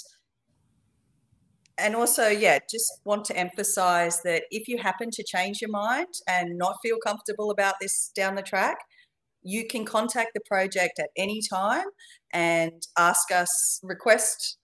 and 1.79 1.95
also, 1.95 2.29
yeah, 2.29 2.59
just 2.71 3.01
want 3.05 3.25
to 3.27 3.37
emphasize 3.37 4.23
that 4.23 4.45
if 4.51 4.69
you 4.69 4.79
happen 4.79 5.11
to 5.13 5.23
change 5.23 5.61
your 5.61 5.71
mind 5.71 6.15
and 6.27 6.57
not 6.57 6.77
feel 6.83 6.97
comfortable 7.05 7.51
about 7.51 7.75
this 7.81 8.11
down 8.17 8.35
the 8.35 8.43
track, 8.43 8.79
you 9.43 9.67
can 9.67 9.85
contact 9.85 10.31
the 10.35 10.41
project 10.41 10.99
at 10.99 11.11
any 11.17 11.41
time 11.41 11.85
and 12.33 12.83
ask 12.99 13.31
us, 13.31 13.81
request 13.83 14.59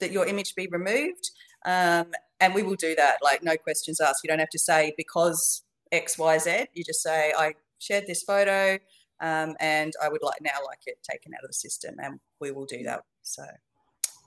that 0.00 0.10
your 0.12 0.26
image 0.26 0.54
be 0.56 0.66
removed. 0.70 1.30
Um, 1.64 2.06
and 2.40 2.54
we 2.54 2.62
will 2.62 2.74
do 2.74 2.94
that, 2.96 3.18
like 3.22 3.42
no 3.42 3.56
questions 3.56 4.00
asked. 4.00 4.20
You 4.24 4.28
don't 4.28 4.38
have 4.38 4.50
to 4.50 4.58
say 4.58 4.92
because 4.96 5.62
X, 5.92 6.18
Y, 6.18 6.38
Z. 6.38 6.66
You 6.74 6.84
just 6.84 7.02
say, 7.02 7.32
I 7.36 7.54
shared 7.78 8.06
this 8.06 8.22
photo. 8.22 8.78
um, 9.20 9.56
and 9.60 9.92
I 10.02 10.08
would 10.08 10.22
like 10.22 10.40
now 10.42 10.58
like 10.66 10.80
it 10.86 10.98
taken 11.10 11.32
out 11.34 11.44
of 11.44 11.48
the 11.48 11.54
system, 11.54 11.96
and 12.02 12.20
we 12.40 12.50
will 12.50 12.66
do 12.66 12.82
that. 12.84 13.02
So, 13.22 13.44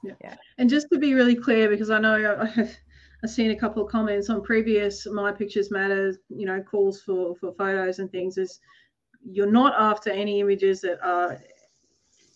yeah. 0.03 0.13
yeah. 0.21 0.35
And 0.57 0.69
just 0.69 0.87
to 0.91 0.99
be 0.99 1.13
really 1.13 1.35
clear, 1.35 1.69
because 1.69 1.89
I 1.89 1.99
know 1.99 2.37
I've, 2.41 2.77
I've 3.23 3.29
seen 3.29 3.51
a 3.51 3.55
couple 3.55 3.83
of 3.83 3.91
comments 3.91 4.29
on 4.29 4.41
previous 4.41 5.05
My 5.07 5.31
Pictures 5.31 5.71
Matter, 5.71 6.15
you 6.29 6.45
know, 6.45 6.61
calls 6.61 7.01
for 7.01 7.35
for 7.35 7.53
photos 7.53 7.99
and 7.99 8.11
things. 8.11 8.37
Is 8.37 8.59
you're 9.23 9.51
not 9.51 9.73
after 9.77 10.09
any 10.09 10.39
images 10.39 10.81
that 10.81 10.99
are 11.03 11.39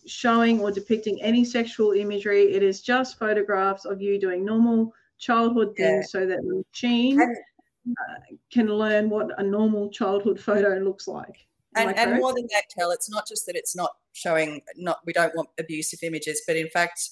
showing 0.06 0.60
or 0.60 0.70
depicting 0.70 1.20
any 1.22 1.44
sexual 1.44 1.92
imagery. 1.92 2.54
It 2.54 2.62
is 2.62 2.82
just 2.82 3.18
photographs 3.18 3.84
of 3.84 4.02
you 4.02 4.20
doing 4.20 4.44
normal 4.44 4.92
childhood 5.18 5.74
things 5.76 6.10
yeah. 6.12 6.20
so 6.20 6.26
that 6.26 6.42
the 6.42 6.62
machine 6.66 7.20
uh, 7.20 8.34
can 8.52 8.66
learn 8.66 9.08
what 9.08 9.28
a 9.38 9.42
normal 9.42 9.90
childhood 9.90 10.38
photo 10.38 10.78
looks 10.78 11.08
like. 11.08 11.46
and, 11.76 11.96
and 11.96 12.20
more 12.20 12.32
than 12.34 12.46
that, 12.52 12.64
Kel, 12.76 12.90
it's 12.90 13.10
not 13.10 13.26
just 13.26 13.46
that 13.46 13.56
it's 13.56 13.74
not 13.74 13.92
showing, 14.12 14.60
not 14.76 15.00
we 15.06 15.12
don't 15.12 15.34
want 15.34 15.48
abusive 15.58 16.00
images, 16.02 16.42
but 16.46 16.56
in 16.56 16.68
fact, 16.68 17.10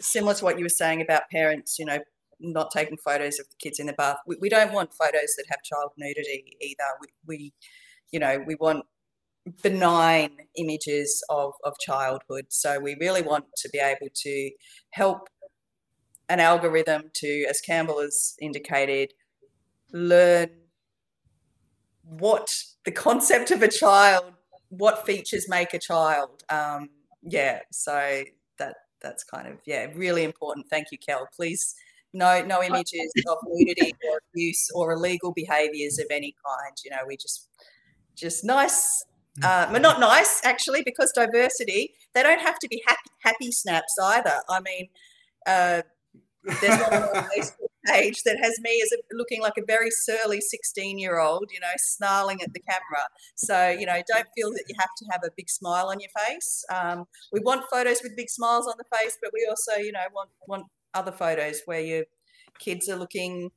similar 0.00 0.34
to 0.34 0.44
what 0.44 0.58
you 0.58 0.64
were 0.64 0.68
saying 0.68 1.00
about 1.00 1.22
parents, 1.30 1.78
you 1.78 1.84
know, 1.84 1.98
not 2.38 2.70
taking 2.70 2.96
photos 2.98 3.38
of 3.38 3.46
the 3.48 3.56
kids 3.58 3.78
in 3.78 3.86
the 3.86 3.92
bath. 3.94 4.18
We, 4.26 4.36
we 4.40 4.48
don't 4.48 4.72
want 4.72 4.92
photos 4.92 5.34
that 5.36 5.44
have 5.48 5.62
child 5.62 5.92
nudity 5.96 6.56
either. 6.60 6.84
We, 7.00 7.08
we 7.26 7.52
you 8.10 8.20
know, 8.20 8.42
we 8.46 8.54
want 8.56 8.84
benign 9.62 10.30
images 10.56 11.22
of, 11.28 11.52
of 11.64 11.78
childhood. 11.78 12.46
So 12.50 12.80
we 12.80 12.96
really 13.00 13.22
want 13.22 13.44
to 13.58 13.68
be 13.68 13.78
able 13.78 14.08
to 14.14 14.50
help 14.90 15.28
an 16.28 16.40
algorithm 16.40 17.10
to, 17.14 17.46
as 17.48 17.60
Campbell 17.60 18.00
has 18.00 18.34
indicated, 18.40 19.12
learn 19.92 20.50
what 22.02 22.48
the 22.84 22.90
concept 22.90 23.50
of 23.50 23.62
a 23.62 23.68
child, 23.68 24.32
what 24.68 25.06
features 25.06 25.48
make 25.48 25.74
a 25.74 25.78
child. 25.78 26.42
Um, 26.48 26.90
yeah, 27.22 27.60
so 27.70 28.24
that 28.58 28.76
that's 29.00 29.24
kind 29.24 29.48
of 29.48 29.58
yeah, 29.66 29.86
really 29.94 30.24
important. 30.24 30.66
Thank 30.68 30.88
you, 30.92 30.98
Kel. 30.98 31.28
Please 31.34 31.74
no 32.12 32.42
no 32.44 32.62
images 32.62 33.12
of 33.28 33.38
nudity 33.46 33.94
or 34.08 34.20
abuse 34.30 34.70
or 34.74 34.92
illegal 34.92 35.32
behaviours 35.32 35.98
of 35.98 36.06
any 36.10 36.34
kind. 36.44 36.76
You 36.84 36.90
know, 36.90 37.02
we 37.06 37.16
just 37.16 37.48
just 38.14 38.44
nice 38.44 39.04
uh, 39.42 39.70
but 39.70 39.82
not 39.82 40.00
nice 40.00 40.40
actually 40.44 40.82
because 40.82 41.12
diversity 41.12 41.94
they 42.14 42.22
don't 42.22 42.40
have 42.40 42.58
to 42.58 42.68
be 42.68 42.82
happy, 42.86 43.10
happy 43.20 43.52
snaps 43.52 43.94
either 44.02 44.32
i 44.48 44.60
mean 44.60 44.88
uh, 45.46 45.82
there's 46.60 46.82
on 46.82 46.90
my 46.90 47.28
facebook 47.36 47.68
page 47.86 48.22
that 48.24 48.38
has 48.42 48.58
me 48.60 48.82
as 48.82 48.92
a, 48.92 48.96
looking 49.12 49.40
like 49.40 49.54
a 49.58 49.64
very 49.66 49.90
surly 49.90 50.40
16 50.40 50.98
year 50.98 51.18
old 51.18 51.50
you 51.52 51.60
know 51.60 51.72
snarling 51.76 52.42
at 52.42 52.52
the 52.52 52.60
camera 52.60 53.04
so 53.34 53.70
you 53.70 53.86
know 53.86 54.00
don't 54.06 54.26
feel 54.36 54.50
that 54.50 54.64
you 54.68 54.74
have 54.78 54.90
to 54.96 55.04
have 55.10 55.20
a 55.24 55.30
big 55.36 55.48
smile 55.48 55.88
on 55.88 56.00
your 56.00 56.10
face 56.26 56.64
um, 56.72 57.04
we 57.32 57.40
want 57.40 57.64
photos 57.70 58.00
with 58.02 58.16
big 58.16 58.28
smiles 58.28 58.66
on 58.66 58.74
the 58.78 58.96
face 58.96 59.16
but 59.22 59.30
we 59.32 59.46
also 59.48 59.80
you 59.80 59.92
know 59.92 60.00
want 60.14 60.30
want 60.48 60.64
other 60.94 61.12
photos 61.12 61.60
where 61.66 61.80
your 61.80 62.04
kids 62.58 62.88
are 62.88 62.96
looking 62.96 63.50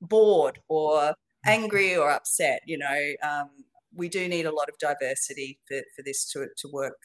bored 0.00 0.58
or 0.68 1.14
angry 1.46 1.96
or 1.96 2.10
upset 2.10 2.60
you 2.66 2.78
know 2.78 3.12
um, 3.22 3.50
we 3.96 4.08
do 4.08 4.28
need 4.28 4.46
a 4.46 4.54
lot 4.54 4.68
of 4.68 4.78
diversity 4.78 5.58
for, 5.66 5.80
for 5.94 6.02
this 6.02 6.30
to, 6.32 6.46
to 6.58 6.68
work 6.72 6.96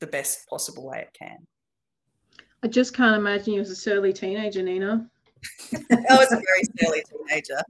the 0.00 0.06
best 0.06 0.48
possible 0.48 0.86
way 0.86 1.00
it 1.00 1.16
can. 1.18 1.46
I 2.62 2.68
just 2.68 2.94
can't 2.94 3.16
imagine 3.16 3.54
you 3.54 3.60
as 3.60 3.70
a 3.70 3.76
surly 3.76 4.12
teenager, 4.12 4.62
Nina. 4.62 5.08
I 6.10 6.16
was 6.16 6.32
a 6.32 6.36
very 6.36 6.64
surly 6.78 7.02
teenager. 7.28 7.62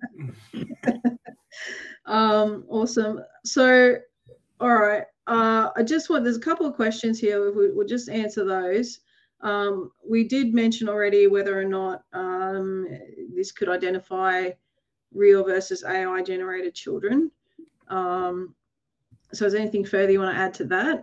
um, 2.07 2.65
awesome. 2.69 3.21
So, 3.45 3.97
all 4.61 4.75
right. 4.75 5.05
Uh, 5.27 5.71
I 5.77 5.83
just 5.83 6.09
want, 6.09 6.25
there's 6.25 6.37
a 6.37 6.41
couple 6.41 6.67
of 6.67 6.75
questions 6.75 7.19
here. 7.19 7.53
We, 7.53 7.71
will 7.71 7.87
just 7.87 8.09
answer 8.09 8.45
those. 8.45 9.01
Um, 9.41 9.91
we 10.09 10.25
did 10.25 10.55
mention 10.55 10.89
already 10.89 11.27
whether 11.27 11.59
or 11.59 11.65
not 11.65 12.03
um, 12.13 12.87
this 13.35 13.53
could 13.53 13.69
identify 13.69 14.51
real 15.15 15.45
versus 15.45 15.85
AI 15.85 16.23
generated 16.23 16.75
children. 16.75 17.31
Um, 17.89 18.55
so 19.33 19.47
is 19.47 19.53
there 19.53 19.61
anything 19.61 19.85
further 19.85 20.13
you 20.13 20.21
want 20.21 20.35
to 20.35 20.41
add 20.41 20.55
to 20.55 20.65
that? 20.65 21.03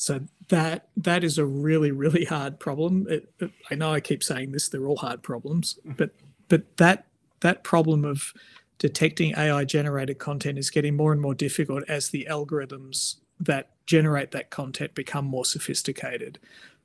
So 0.00 0.18
that 0.48 0.88
that 0.96 1.24
is 1.24 1.36
a 1.36 1.44
really 1.44 1.90
really 1.90 2.24
hard 2.24 2.58
problem. 2.58 3.06
It, 3.06 3.30
it, 3.38 3.50
I 3.70 3.74
know 3.74 3.92
I 3.92 4.00
keep 4.00 4.22
saying 4.22 4.50
this; 4.50 4.70
they're 4.70 4.86
all 4.86 4.96
hard 4.96 5.22
problems, 5.22 5.78
but 5.84 6.12
but 6.48 6.78
that 6.78 7.04
that 7.40 7.64
problem 7.64 8.06
of 8.06 8.32
detecting 8.78 9.34
AI 9.36 9.66
generated 9.66 10.18
content 10.18 10.56
is 10.56 10.70
getting 10.70 10.96
more 10.96 11.12
and 11.12 11.20
more 11.20 11.34
difficult 11.34 11.84
as 11.86 12.08
the 12.08 12.26
algorithms 12.30 13.16
that 13.40 13.72
generate 13.84 14.30
that 14.30 14.48
content 14.48 14.94
become 14.94 15.26
more 15.26 15.44
sophisticated. 15.44 16.38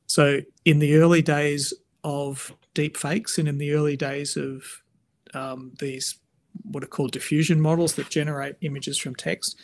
So 0.08 0.42
in 0.66 0.80
the 0.80 0.98
early 0.98 1.22
days 1.22 1.74
of 2.04 2.54
deep 2.74 2.98
fakes 2.98 3.38
and 3.38 3.48
in 3.48 3.60
the 3.60 3.72
early 3.72 3.96
days 3.96 4.36
of 4.36 4.84
um, 5.34 5.72
these 5.80 6.18
what 6.64 6.84
are 6.84 6.88
called 6.88 7.14
diffusion 7.14 7.62
models 7.62 7.96
that 7.96 8.10
generate 8.10 8.56
images 8.60 8.98
from 8.98 9.16
text 9.16 9.58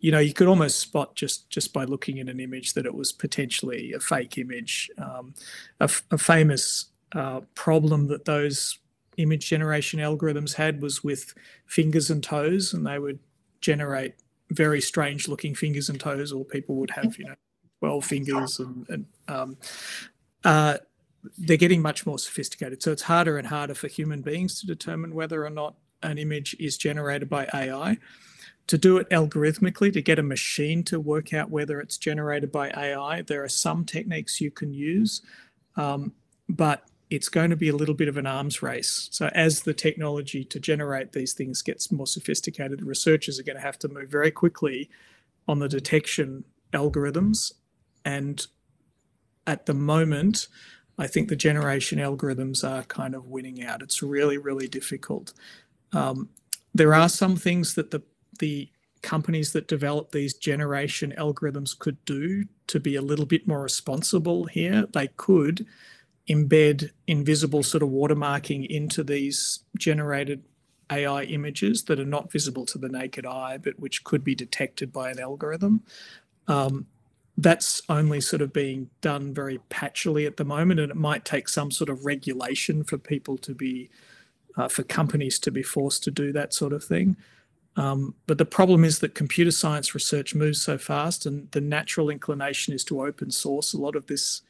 you 0.00 0.10
know 0.12 0.18
you 0.18 0.32
could 0.32 0.46
almost 0.46 0.78
spot 0.78 1.14
just 1.14 1.48
just 1.50 1.72
by 1.72 1.84
looking 1.84 2.20
at 2.20 2.28
an 2.28 2.40
image 2.40 2.74
that 2.74 2.86
it 2.86 2.94
was 2.94 3.12
potentially 3.12 3.92
a 3.92 4.00
fake 4.00 4.38
image 4.38 4.90
um, 4.98 5.34
a, 5.80 5.88
famous 5.88 6.86
uh, 7.14 7.40
problem 7.54 8.06
that 8.08 8.24
those 8.24 8.78
image 9.16 9.48
generation 9.48 10.00
algorithms 10.00 10.54
had 10.54 10.82
was 10.82 11.02
with 11.02 11.34
fingers 11.66 12.10
and 12.10 12.22
toes 12.22 12.74
and 12.74 12.86
they 12.86 12.98
would 12.98 13.18
generate 13.60 14.14
very 14.50 14.80
strange 14.80 15.28
looking 15.28 15.54
fingers 15.54 15.88
and 15.88 15.98
toes 15.98 16.32
or 16.32 16.44
people 16.44 16.76
would 16.76 16.90
have 16.90 17.18
you 17.18 17.24
know 17.24 17.34
12 17.80 18.04
fingers 18.04 18.58
and, 18.58 18.86
and 18.88 19.06
um, 19.28 19.56
uh, 20.44 20.76
they're 21.38 21.56
getting 21.56 21.82
much 21.82 22.06
more 22.06 22.18
sophisticated 22.18 22.82
so 22.82 22.92
it's 22.92 23.02
harder 23.02 23.38
and 23.38 23.46
harder 23.46 23.74
for 23.74 23.88
human 23.88 24.20
beings 24.20 24.60
to 24.60 24.66
determine 24.66 25.14
whether 25.14 25.44
or 25.44 25.50
not 25.50 25.74
an 26.02 26.18
image 26.18 26.56
is 26.58 26.76
generated 26.76 27.28
by 27.28 27.48
AI. 27.52 27.98
To 28.68 28.78
do 28.78 28.96
it 28.98 29.08
algorithmically, 29.10 29.92
to 29.92 30.02
get 30.02 30.18
a 30.18 30.24
machine 30.24 30.82
to 30.84 30.98
work 30.98 31.32
out 31.32 31.50
whether 31.50 31.80
it's 31.80 31.98
generated 31.98 32.50
by 32.50 32.70
AI, 32.70 33.22
there 33.22 33.44
are 33.44 33.48
some 33.48 33.84
techniques 33.84 34.40
you 34.40 34.50
can 34.50 34.74
use, 34.74 35.22
um, 35.76 36.12
but 36.48 36.82
it's 37.08 37.28
going 37.28 37.50
to 37.50 37.56
be 37.56 37.68
a 37.68 37.76
little 37.76 37.94
bit 37.94 38.08
of 38.08 38.16
an 38.16 38.26
arms 38.26 38.62
race. 38.62 39.08
So, 39.12 39.30
as 39.34 39.60
the 39.60 39.74
technology 39.74 40.44
to 40.44 40.58
generate 40.58 41.12
these 41.12 41.32
things 41.32 41.62
gets 41.62 41.92
more 41.92 42.06
sophisticated, 42.06 42.82
researchers 42.82 43.38
are 43.38 43.44
going 43.44 43.56
to 43.56 43.62
have 43.62 43.78
to 43.80 43.88
move 43.88 44.08
very 44.08 44.32
quickly 44.32 44.90
on 45.46 45.60
the 45.60 45.68
detection 45.68 46.44
algorithms. 46.72 47.52
And 48.04 48.44
at 49.46 49.66
the 49.66 49.74
moment, 49.74 50.48
I 50.98 51.06
think 51.06 51.28
the 51.28 51.36
generation 51.36 51.98
algorithms 51.98 52.68
are 52.68 52.82
kind 52.84 53.14
of 53.14 53.26
winning 53.26 53.62
out. 53.64 53.82
It's 53.82 54.02
really, 54.02 54.38
really 54.38 54.66
difficult. 54.66 55.32
Um, 55.92 56.30
there 56.74 56.94
are 56.94 57.08
some 57.08 57.36
things 57.36 57.74
that 57.74 57.90
the 57.90 58.02
the 58.36 58.68
companies 59.02 59.52
that 59.52 59.68
develop 59.68 60.10
these 60.10 60.34
generation 60.34 61.14
algorithms 61.16 61.78
could 61.78 62.02
do 62.04 62.44
to 62.66 62.80
be 62.80 62.96
a 62.96 63.02
little 63.02 63.26
bit 63.26 63.46
more 63.46 63.62
responsible 63.62 64.44
here. 64.44 64.86
They 64.92 65.08
could 65.16 65.66
embed 66.28 66.90
invisible 67.06 67.62
sort 67.62 67.82
of 67.82 67.88
watermarking 67.90 68.66
into 68.66 69.04
these 69.04 69.60
generated 69.78 70.42
AI 70.90 71.22
images 71.24 71.84
that 71.84 72.00
are 72.00 72.04
not 72.04 72.32
visible 72.32 72.66
to 72.66 72.78
the 72.78 72.88
naked 72.88 73.26
eye, 73.26 73.58
but 73.58 73.78
which 73.78 74.04
could 74.04 74.24
be 74.24 74.34
detected 74.34 74.92
by 74.92 75.10
an 75.10 75.20
algorithm. 75.20 75.82
Um, 76.48 76.86
that's 77.38 77.82
only 77.88 78.20
sort 78.20 78.40
of 78.40 78.52
being 78.52 78.88
done 79.02 79.34
very 79.34 79.60
patchily 79.70 80.26
at 80.26 80.36
the 80.36 80.44
moment, 80.44 80.80
and 80.80 80.90
it 80.90 80.96
might 80.96 81.24
take 81.24 81.48
some 81.48 81.70
sort 81.70 81.90
of 81.90 82.06
regulation 82.06 82.82
for 82.82 82.98
people 82.98 83.36
to 83.38 83.54
be 83.54 83.90
uh, 84.56 84.68
for 84.68 84.82
companies 84.84 85.38
to 85.38 85.50
be 85.50 85.62
forced 85.62 86.02
to 86.04 86.10
do 86.10 86.32
that 86.32 86.54
sort 86.54 86.72
of 86.72 86.82
thing. 86.82 87.16
Um, 87.76 88.14
but 88.26 88.38
the 88.38 88.46
problem 88.46 88.84
is 88.84 89.00
that 89.00 89.14
computer 89.14 89.50
science 89.50 89.94
research 89.94 90.34
moves 90.34 90.62
so 90.62 90.78
fast, 90.78 91.26
and 91.26 91.50
the 91.50 91.60
natural 91.60 92.08
inclination 92.10 92.72
is 92.72 92.84
to 92.84 93.02
open 93.02 93.30
source 93.30 93.74
a 93.74 93.78
lot 93.78 93.96
of 93.96 94.06
this 94.06 94.42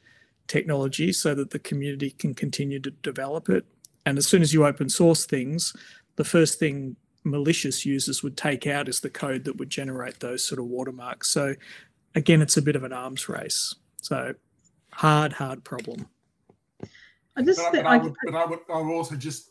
technology 0.47 1.13
so 1.13 1.35
that 1.35 1.51
the 1.51 1.59
community 1.59 2.11
can 2.11 2.35
continue 2.35 2.79
to 2.81 2.91
develop 2.91 3.49
it. 3.49 3.65
And 4.05 4.17
as 4.17 4.29
soon 4.29 4.43
as 4.43 4.55
you 4.55 4.65
open 4.65 4.89
source 4.89 5.27
things, 5.27 5.75
the 6.15 6.25
first 6.25 6.61
thing 6.61 6.95
malicious 7.25 7.85
users 7.85 8.23
would 8.23 8.37
take 8.37 8.69
out 8.69 8.89
is 8.89 9.01
the 9.01 9.11
code 9.11 9.45
that 9.45 9.57
would 9.57 9.71
generate 9.71 10.21
those 10.21 10.47
sort 10.47 10.61
of 10.61 10.67
watermarks. 10.67 11.29
So 11.29 11.57
again, 12.15 12.41
it's 12.41 12.57
a 12.57 12.63
bit 12.63 12.77
of 12.77 12.85
an 12.85 12.93
arms 12.93 13.29
race. 13.29 13.75
So 14.01 14.35
hard, 14.93 15.33
hard 15.33 15.65
problem. 15.65 16.07
I 17.37 17.43
just 17.43 17.59
but, 17.59 17.73
but 17.73 17.87
I, 17.87 17.97
would, 17.99 18.15
but 18.25 18.35
I 18.35 18.47
would, 18.47 18.59
I 18.73 18.81
would 18.81 18.93
also 18.93 19.17
just 19.17 19.51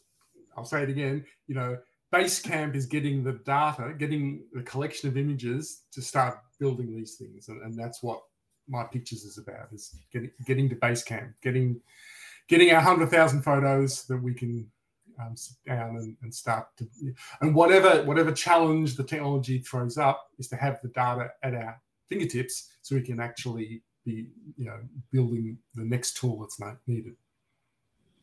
I'll 0.57 0.65
say 0.65 0.83
it 0.83 0.89
again, 0.89 1.25
you 1.47 1.55
know, 1.55 1.77
Basecamp 2.15 2.75
is 2.75 2.85
getting 2.85 3.23
the 3.23 3.33
data, 3.45 3.93
getting 3.97 4.43
the 4.53 4.61
collection 4.61 5.09
of 5.09 5.17
images 5.17 5.81
to 5.91 6.01
start 6.01 6.39
building 6.59 6.95
these 6.95 7.15
things. 7.15 7.49
And, 7.49 7.61
and 7.61 7.77
that's 7.77 8.01
what 8.01 8.21
my 8.67 8.83
pictures 8.85 9.23
is 9.23 9.37
about 9.37 9.67
is 9.73 9.95
getting 10.13 10.31
getting 10.45 10.69
to 10.69 10.75
Basecamp, 10.75 11.33
getting 11.41 11.81
getting 12.47 12.71
our 12.71 12.81
hundred 12.81 13.09
thousand 13.09 13.41
photos 13.41 14.05
that 14.05 14.17
we 14.17 14.33
can 14.33 14.65
um, 15.19 15.35
sit 15.35 15.57
down 15.67 15.97
and, 15.97 16.15
and, 16.21 16.33
start 16.33 16.67
to 16.77 16.87
and 17.41 17.53
whatever 17.53 18.03
whatever 18.03 18.31
challenge 18.31 18.95
the 18.95 19.03
technology 19.03 19.59
throws 19.59 19.97
up 19.97 20.29
is 20.39 20.47
to 20.49 20.55
have 20.55 20.79
the 20.81 20.89
data 20.89 21.29
at 21.43 21.53
our 21.53 21.79
fingertips 22.09 22.69
so 22.81 22.95
we 22.95 23.01
can 23.01 23.19
actually 23.19 23.81
be 24.05 24.27
you 24.57 24.65
know 24.65 24.79
building 25.11 25.57
the 25.75 25.83
next 25.83 26.17
tool 26.17 26.39
that's 26.39 26.59
not 26.59 26.77
needed. 26.87 27.15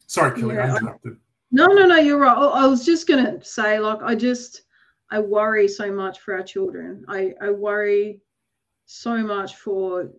Sorry, 0.06 0.38
Kelly, 0.38 0.56
yeah, 0.56 0.74
I 0.74 0.76
interrupted. 0.78 1.16
No, 1.52 1.66
no, 1.66 1.86
no, 1.86 1.96
you're 1.96 2.18
right. 2.18 2.34
I 2.34 2.66
was 2.66 2.84
just 2.84 3.06
gonna 3.06 3.42
say, 3.44 3.78
like, 3.78 4.02
I 4.02 4.14
just 4.14 4.62
I 5.10 5.18
worry 5.20 5.68
so 5.68 5.92
much 5.92 6.20
for 6.20 6.34
our 6.34 6.42
children. 6.42 7.04
I, 7.08 7.34
I 7.40 7.50
worry 7.50 8.22
so 8.86 9.18
much 9.18 9.56
for 9.56 10.10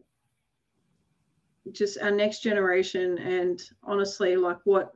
just 1.72 1.98
our 2.00 2.12
next 2.12 2.42
generation 2.44 3.18
and 3.20 3.62
honestly 3.84 4.36
like 4.36 4.58
what 4.66 4.94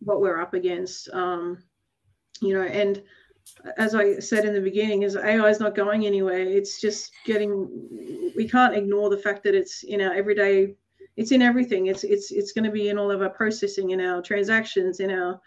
what 0.00 0.20
we're 0.20 0.40
up 0.40 0.54
against 0.54 1.08
um 1.12 1.58
you 2.40 2.54
know 2.54 2.62
and 2.62 3.02
as 3.76 3.94
i 3.94 4.18
said 4.18 4.44
in 4.44 4.54
the 4.54 4.60
beginning 4.60 5.02
is 5.02 5.16
ai 5.16 5.48
is 5.48 5.58
not 5.58 5.74
going 5.74 6.06
anywhere 6.06 6.38
it's 6.38 6.80
just 6.80 7.10
getting 7.24 7.68
we 8.36 8.48
can't 8.48 8.76
ignore 8.76 9.10
the 9.10 9.16
fact 9.18 9.42
that 9.42 9.54
it's 9.54 9.82
in 9.82 10.00
our 10.00 10.12
everyday 10.12 10.74
it's 11.20 11.32
in 11.32 11.42
everything 11.42 11.86
it's 11.86 12.04
it's 12.04 12.30
it's 12.30 12.52
going 12.52 12.64
to 12.64 12.70
be 12.70 12.88
in 12.88 12.98
all 12.98 13.10
of 13.10 13.22
our 13.22 13.30
processing 13.30 13.90
in 13.90 14.00
our 14.00 14.22
transactions 14.22 15.00
in 15.00 15.10
our 15.10 15.40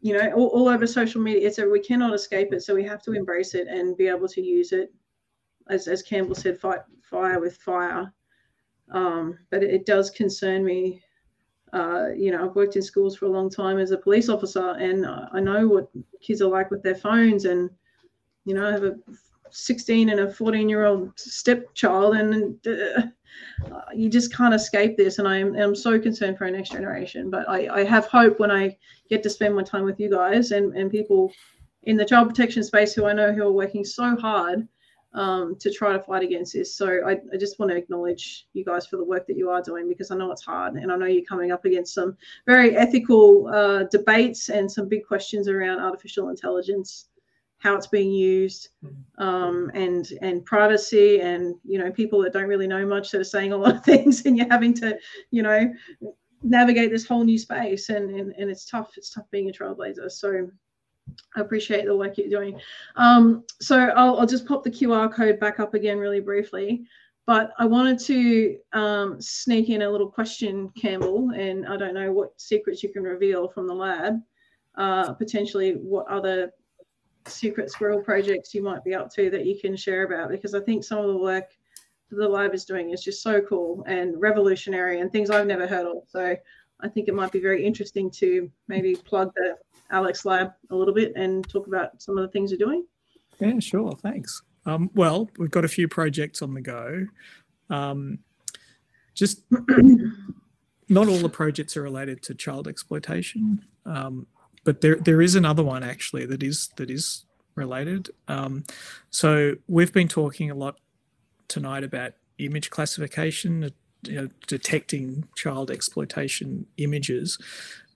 you 0.00 0.12
know 0.16 0.30
all, 0.32 0.48
all 0.48 0.68
over 0.68 0.86
social 0.86 1.20
media 1.20 1.46
it's 1.46 1.58
a, 1.58 1.68
we 1.68 1.80
cannot 1.80 2.14
escape 2.14 2.52
it 2.52 2.62
so 2.62 2.74
we 2.74 2.84
have 2.84 3.02
to 3.02 3.12
embrace 3.12 3.54
it 3.54 3.66
and 3.68 3.96
be 3.96 4.06
able 4.06 4.28
to 4.28 4.40
use 4.40 4.72
it 4.72 4.92
as, 5.68 5.88
as 5.88 6.02
campbell 6.02 6.34
said 6.34 6.58
fight 6.58 6.80
fire 7.02 7.40
with 7.40 7.56
fire 7.56 8.12
um, 8.90 9.38
but 9.50 9.62
it, 9.62 9.70
it, 9.70 9.86
does 9.86 10.10
concern 10.10 10.64
me. 10.64 11.02
Uh, 11.72 12.08
you 12.16 12.30
know, 12.30 12.44
I've 12.44 12.54
worked 12.54 12.76
in 12.76 12.82
schools 12.82 13.16
for 13.16 13.26
a 13.26 13.30
long 13.30 13.50
time 13.50 13.78
as 13.78 13.90
a 13.90 13.98
police 13.98 14.28
officer, 14.28 14.70
and 14.72 15.06
I 15.06 15.40
know 15.40 15.66
what 15.66 15.90
kids 16.20 16.40
are 16.42 16.48
like 16.48 16.70
with 16.70 16.82
their 16.82 16.94
phones. 16.94 17.46
And 17.46 17.70
you 18.44 18.54
know, 18.54 18.68
I 18.68 18.72
have 18.72 18.84
a 18.84 18.96
16 19.54 20.10
and 20.10 20.20
a 20.20 20.32
14 20.32 20.68
year 20.68 20.84
old 20.84 21.18
stepchild, 21.18 22.16
and 22.16 22.66
uh, 22.66 23.02
you 23.94 24.08
just 24.08 24.34
can't 24.34 24.54
escape 24.54 24.96
this. 24.96 25.18
And 25.18 25.28
I'm, 25.28 25.56
I'm 25.56 25.74
so 25.74 25.98
concerned 25.98 26.38
for 26.38 26.44
our 26.44 26.50
next 26.50 26.70
generation. 26.70 27.30
But 27.30 27.48
I, 27.48 27.68
I 27.68 27.84
have 27.84 28.06
hope 28.06 28.40
when 28.40 28.50
I 28.50 28.76
get 29.08 29.22
to 29.22 29.30
spend 29.30 29.54
my 29.54 29.62
time 29.62 29.84
with 29.84 30.00
you 30.00 30.10
guys 30.10 30.50
and, 30.50 30.76
and 30.76 30.90
people 30.90 31.32
in 31.84 31.96
the 31.96 32.04
child 32.04 32.28
protection 32.28 32.64
space 32.64 32.94
who 32.94 33.06
I 33.06 33.12
know 33.12 33.32
who 33.32 33.42
are 33.42 33.52
working 33.52 33.84
so 33.84 34.16
hard 34.16 34.66
um, 35.14 35.56
to 35.60 35.70
try 35.70 35.92
to 35.92 36.00
fight 36.00 36.24
against 36.24 36.54
this. 36.54 36.74
So 36.74 37.06
I, 37.06 37.12
I, 37.32 37.36
just 37.38 37.58
want 37.60 37.70
to 37.70 37.76
acknowledge 37.76 38.48
you 38.52 38.64
guys 38.64 38.86
for 38.86 38.96
the 38.96 39.04
work 39.04 39.26
that 39.28 39.36
you 39.36 39.48
are 39.48 39.62
doing 39.62 39.88
because 39.88 40.10
I 40.10 40.16
know 40.16 40.32
it's 40.32 40.44
hard 40.44 40.74
and 40.74 40.90
I 40.90 40.96
know 40.96 41.06
you're 41.06 41.24
coming 41.24 41.52
up 41.52 41.64
against 41.64 41.94
some 41.94 42.16
very 42.46 42.76
ethical 42.76 43.46
uh, 43.46 43.84
debates 43.84 44.48
and 44.48 44.70
some 44.70 44.88
big 44.88 45.06
questions 45.06 45.46
around 45.46 45.78
artificial 45.78 46.30
intelligence, 46.30 47.10
how 47.64 47.74
it's 47.74 47.88
being 47.88 48.12
used, 48.12 48.68
mm-hmm. 48.84 49.22
um, 49.22 49.70
and 49.74 50.12
and 50.22 50.44
privacy, 50.44 51.20
and 51.20 51.56
you 51.64 51.78
know 51.78 51.90
people 51.90 52.22
that 52.22 52.32
don't 52.32 52.46
really 52.46 52.68
know 52.68 52.86
much 52.86 53.10
that 53.10 53.20
are 53.20 53.24
saying 53.24 53.52
a 53.52 53.56
lot 53.64 53.76
of 53.76 53.84
things, 53.84 54.24
and 54.24 54.36
you're 54.36 54.50
having 54.50 54.74
to 54.74 54.96
you 55.32 55.42
know 55.42 55.72
navigate 56.44 56.90
this 56.90 57.06
whole 57.06 57.24
new 57.24 57.38
space 57.38 57.88
and, 57.88 58.10
and 58.10 58.34
and 58.36 58.50
it's 58.50 58.66
tough 58.66 58.92
it's 58.98 59.08
tough 59.08 59.24
being 59.30 59.48
a 59.48 59.52
trailblazer 59.52 60.12
so 60.12 60.46
I 61.36 61.40
appreciate 61.40 61.84
the 61.84 61.96
work 61.96 62.16
you're 62.16 62.28
doing. 62.28 62.58
Um, 62.96 63.44
so 63.60 63.78
I'll, 63.78 64.18
I'll, 64.18 64.26
just 64.26 64.46
pop 64.46 64.64
the 64.64 64.70
QR 64.70 65.12
code 65.12 65.38
back 65.38 65.60
up 65.60 65.74
again 65.74 65.98
really 65.98 66.20
briefly. 66.20 66.84
But 67.26 67.52
I 67.58 67.64
wanted 67.64 67.98
to 68.00 68.58
um, 68.72 69.20
sneak 69.20 69.70
in 69.70 69.82
a 69.82 69.90
little 69.90 70.10
question, 70.10 70.70
Campbell, 70.80 71.30
and 71.30 71.66
I 71.66 71.76
don't 71.76 71.94
know 71.94 72.12
what 72.12 72.38
secrets 72.40 72.82
you 72.82 72.90
can 72.90 73.02
reveal 73.02 73.48
from 73.48 73.66
the 73.66 73.74
lab. 73.74 74.20
Uh, 74.76 75.12
potentially, 75.14 75.72
what 75.72 76.06
other 76.08 76.52
secret 77.26 77.70
squirrel 77.70 78.00
projects 78.00 78.54
you 78.54 78.62
might 78.62 78.84
be 78.84 78.94
up 78.94 79.12
to 79.14 79.30
that 79.30 79.46
you 79.46 79.58
can 79.58 79.76
share 79.76 80.04
about, 80.04 80.30
because 80.30 80.54
I 80.54 80.60
think 80.60 80.84
some 80.84 80.98
of 80.98 81.08
the 81.08 81.16
work 81.16 81.50
the 82.10 82.28
lab 82.28 82.54
is 82.54 82.64
doing 82.64 82.90
is 82.90 83.02
just 83.02 83.22
so 83.22 83.40
cool 83.40 83.82
and 83.86 84.20
revolutionary 84.20 85.00
and 85.00 85.10
things 85.10 85.30
I've 85.30 85.46
never 85.46 85.66
heard 85.66 85.86
of. 85.86 86.02
So 86.06 86.36
I 86.80 86.88
think 86.88 87.08
it 87.08 87.14
might 87.14 87.32
be 87.32 87.40
very 87.40 87.64
interesting 87.64 88.10
to 88.12 88.50
maybe 88.68 88.94
plug 88.94 89.32
the 89.34 89.56
AiLECS 89.92 90.24
Lab 90.24 90.52
a 90.70 90.76
little 90.76 90.94
bit 90.94 91.12
and 91.16 91.48
talk 91.48 91.66
about 91.66 92.02
some 92.02 92.16
of 92.18 92.22
the 92.22 92.28
things 92.28 92.50
you're 92.50 92.58
doing? 92.58 92.86
Yeah, 93.40 93.58
sure. 93.58 93.92
Thanks. 94.02 94.42
Um, 94.66 94.90
well, 94.94 95.28
we've 95.38 95.50
got 95.50 95.64
a 95.64 95.68
few 95.68 95.88
projects 95.88 96.42
on 96.42 96.54
the 96.54 96.60
go. 96.60 97.06
Um, 97.70 98.18
just 99.14 99.42
not 100.88 101.08
all 101.08 101.18
the 101.18 101.28
projects 101.28 101.76
are 101.76 101.82
related 101.82 102.22
to 102.24 102.34
child 102.34 102.66
exploitation, 102.66 103.64
um, 103.86 104.26
but 104.64 104.80
there 104.80 104.96
there 104.96 105.22
is 105.22 105.34
another 105.34 105.62
one 105.62 105.82
actually 105.82 106.26
that 106.26 106.42
is 106.42 106.70
that 106.76 106.90
is 106.90 107.24
related. 107.54 108.10
Um, 108.26 108.64
so 109.10 109.54
we've 109.68 109.92
been 109.92 110.08
talking 110.08 110.50
a 110.50 110.54
lot 110.54 110.78
tonight 111.48 111.84
about 111.84 112.14
image 112.38 112.70
classification, 112.70 113.70
you 114.02 114.14
know, 114.14 114.28
detecting 114.46 115.28
child 115.36 115.70
exploitation 115.70 116.66
images. 116.78 117.38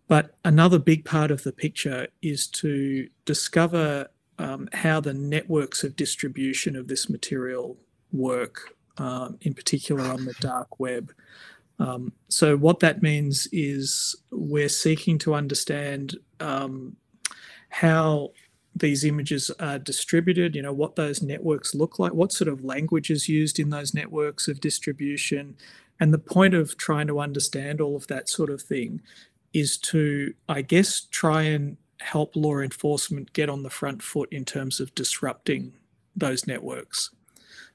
But 0.07 0.37
another 0.45 0.79
big 0.79 1.05
part 1.05 1.31
of 1.31 1.43
the 1.43 1.53
picture 1.53 2.09
is 2.23 2.47
to 2.49 3.09
discover 3.25 4.09
um, 4.39 4.69
how 4.73 5.01
the 5.01 5.12
networks 5.12 5.85
of 5.85 5.97
distribution 5.97 6.77
of 6.77 6.89
this 6.89 7.11
material 7.11 7.77
work, 8.12 8.75
um, 8.97 9.39
in 9.43 9.53
particular 9.55 10.03
on 10.03 10.25
the 10.25 10.35
dark 10.41 10.79
web. 10.81 11.12
Um, 11.79 12.12
so, 12.29 12.57
what 12.57 12.81
that 12.81 13.03
means 13.03 13.49
is 13.53 14.16
we're 14.31 14.68
seeking 14.68 15.18
to 15.18 15.35
understand 15.35 16.16
um, 16.41 16.97
how 17.68 18.33
these 18.74 19.05
images 19.05 19.51
are 19.59 19.79
distributed, 19.79 20.55
you 20.55 20.62
know, 20.62 20.72
what 20.72 20.97
those 20.97 21.22
networks 21.22 21.74
look 21.74 21.99
like, 21.99 22.12
what 22.12 22.33
sort 22.33 22.49
of 22.49 22.64
language 22.64 23.11
is 23.11 23.29
used 23.29 23.59
in 23.59 23.70
those 23.70 23.95
networks 23.95 24.49
of 24.49 24.61
distribution. 24.61 25.57
And 26.01 26.14
the 26.14 26.18
point 26.18 26.55
of 26.55 26.76
trying 26.76 27.09
to 27.09 27.20
understand 27.20 27.81
all 27.81 27.97
of 27.97 28.07
that 28.07 28.29
sort 28.29 28.51
of 28.51 28.62
thing 28.62 29.01
is 29.53 29.76
to, 29.79 30.35
I 30.49 30.62
guess, 30.62 31.01
try 31.11 31.43
and 31.43 31.76
help 32.01 32.37
law 32.37 32.59
enforcement 32.59 33.33
get 33.33 33.49
on 33.49 33.62
the 33.62 33.70
front 33.70 34.03
foot 34.03 34.33
in 34.33 34.45
terms 34.45 34.79
of 34.79 34.95
disrupting 34.95 35.72
those 36.14 36.47
networks. 36.47 37.11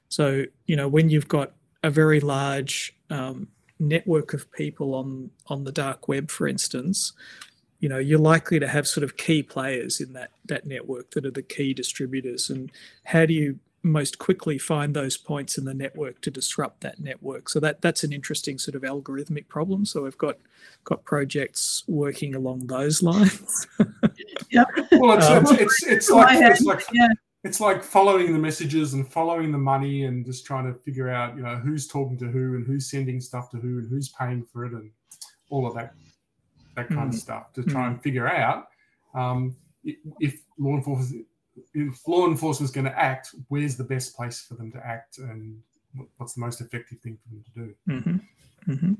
So, 0.08 0.44
you 0.66 0.76
know, 0.76 0.88
when 0.88 1.10
you've 1.10 1.28
got 1.28 1.52
a 1.82 1.90
very 1.90 2.20
large 2.20 2.96
um, 3.10 3.48
network 3.78 4.34
of 4.34 4.50
people 4.52 4.94
on 4.94 5.30
on 5.48 5.64
the 5.64 5.72
dark 5.72 6.08
web, 6.08 6.30
for 6.30 6.46
instance, 6.46 7.12
you 7.80 7.88
know, 7.88 7.98
you're 7.98 8.18
likely 8.18 8.58
to 8.58 8.68
have 8.68 8.86
sort 8.86 9.04
of 9.04 9.16
key 9.16 9.42
players 9.42 10.00
in 10.00 10.12
that 10.14 10.30
that 10.46 10.66
network 10.66 11.10
that 11.12 11.26
are 11.26 11.30
the 11.30 11.42
key 11.42 11.74
distributors. 11.74 12.50
And 12.50 12.70
how 13.04 13.26
do 13.26 13.34
you 13.34 13.58
most 13.84 14.18
quickly 14.18 14.56
find 14.56 14.96
those 14.96 15.16
points 15.16 15.58
in 15.58 15.64
the 15.66 15.74
network 15.74 16.20
to 16.22 16.30
disrupt 16.30 16.80
that 16.80 16.98
network. 16.98 17.50
So 17.50 17.60
that 17.60 17.82
that's 17.82 18.02
an 18.02 18.12
interesting 18.12 18.58
sort 18.58 18.74
of 18.74 18.82
algorithmic 18.82 19.46
problem. 19.48 19.84
So 19.84 20.02
we've 20.02 20.18
got 20.18 20.38
got 20.84 21.04
projects 21.04 21.84
working 21.86 22.34
along 22.34 22.66
those 22.66 23.02
lines. 23.02 23.66
yeah. 24.50 24.64
Well, 24.92 25.18
it's, 25.18 25.26
um, 25.26 25.44
it's, 25.44 25.60
it's, 25.60 25.86
it's, 25.86 26.10
like, 26.10 26.38
it's 26.40 26.62
like 26.62 26.84
yeah. 26.92 27.08
It's 27.44 27.60
like 27.60 27.82
following 27.82 28.32
the 28.32 28.38
messages 28.38 28.94
and 28.94 29.10
following 29.10 29.52
the 29.52 29.58
money 29.58 30.04
and 30.04 30.24
just 30.24 30.44
trying 30.44 30.66
to 30.72 30.78
figure 30.80 31.08
out 31.08 31.36
you 31.36 31.42
know 31.42 31.56
who's 31.56 31.86
talking 31.86 32.18
to 32.18 32.26
who 32.26 32.56
and 32.56 32.66
who's 32.66 32.90
sending 32.90 33.20
stuff 33.20 33.50
to 33.50 33.58
who 33.58 33.78
and 33.78 33.88
who's 33.88 34.08
paying 34.08 34.44
for 34.52 34.64
it 34.64 34.72
and 34.72 34.90
all 35.50 35.66
of 35.66 35.74
that 35.74 35.94
that 36.74 36.88
kind 36.88 37.10
mm. 37.10 37.14
of 37.14 37.20
stuff 37.20 37.52
to 37.52 37.62
try 37.62 37.82
mm. 37.82 37.88
and 37.88 38.02
figure 38.02 38.28
out 38.28 38.68
um, 39.14 39.54
if 40.20 40.40
law 40.58 40.74
enforcement 40.74 41.26
if 41.74 42.06
law 42.06 42.26
enforcement 42.26 42.68
is 42.68 42.74
going 42.74 42.86
to 42.86 42.98
act, 42.98 43.34
where's 43.48 43.76
the 43.76 43.84
best 43.84 44.16
place 44.16 44.40
for 44.40 44.54
them 44.54 44.72
to 44.72 44.84
act, 44.84 45.18
and 45.18 45.60
what's 46.16 46.34
the 46.34 46.40
most 46.40 46.60
effective 46.60 46.98
thing 47.00 47.18
for 47.22 47.28
them 47.28 47.44
to 47.44 47.50
do? 47.60 47.74
Mm-hmm. 47.88 48.72
Mm-hmm. 48.72 48.94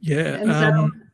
Yeah. 0.00 0.42
Um, 0.42 1.10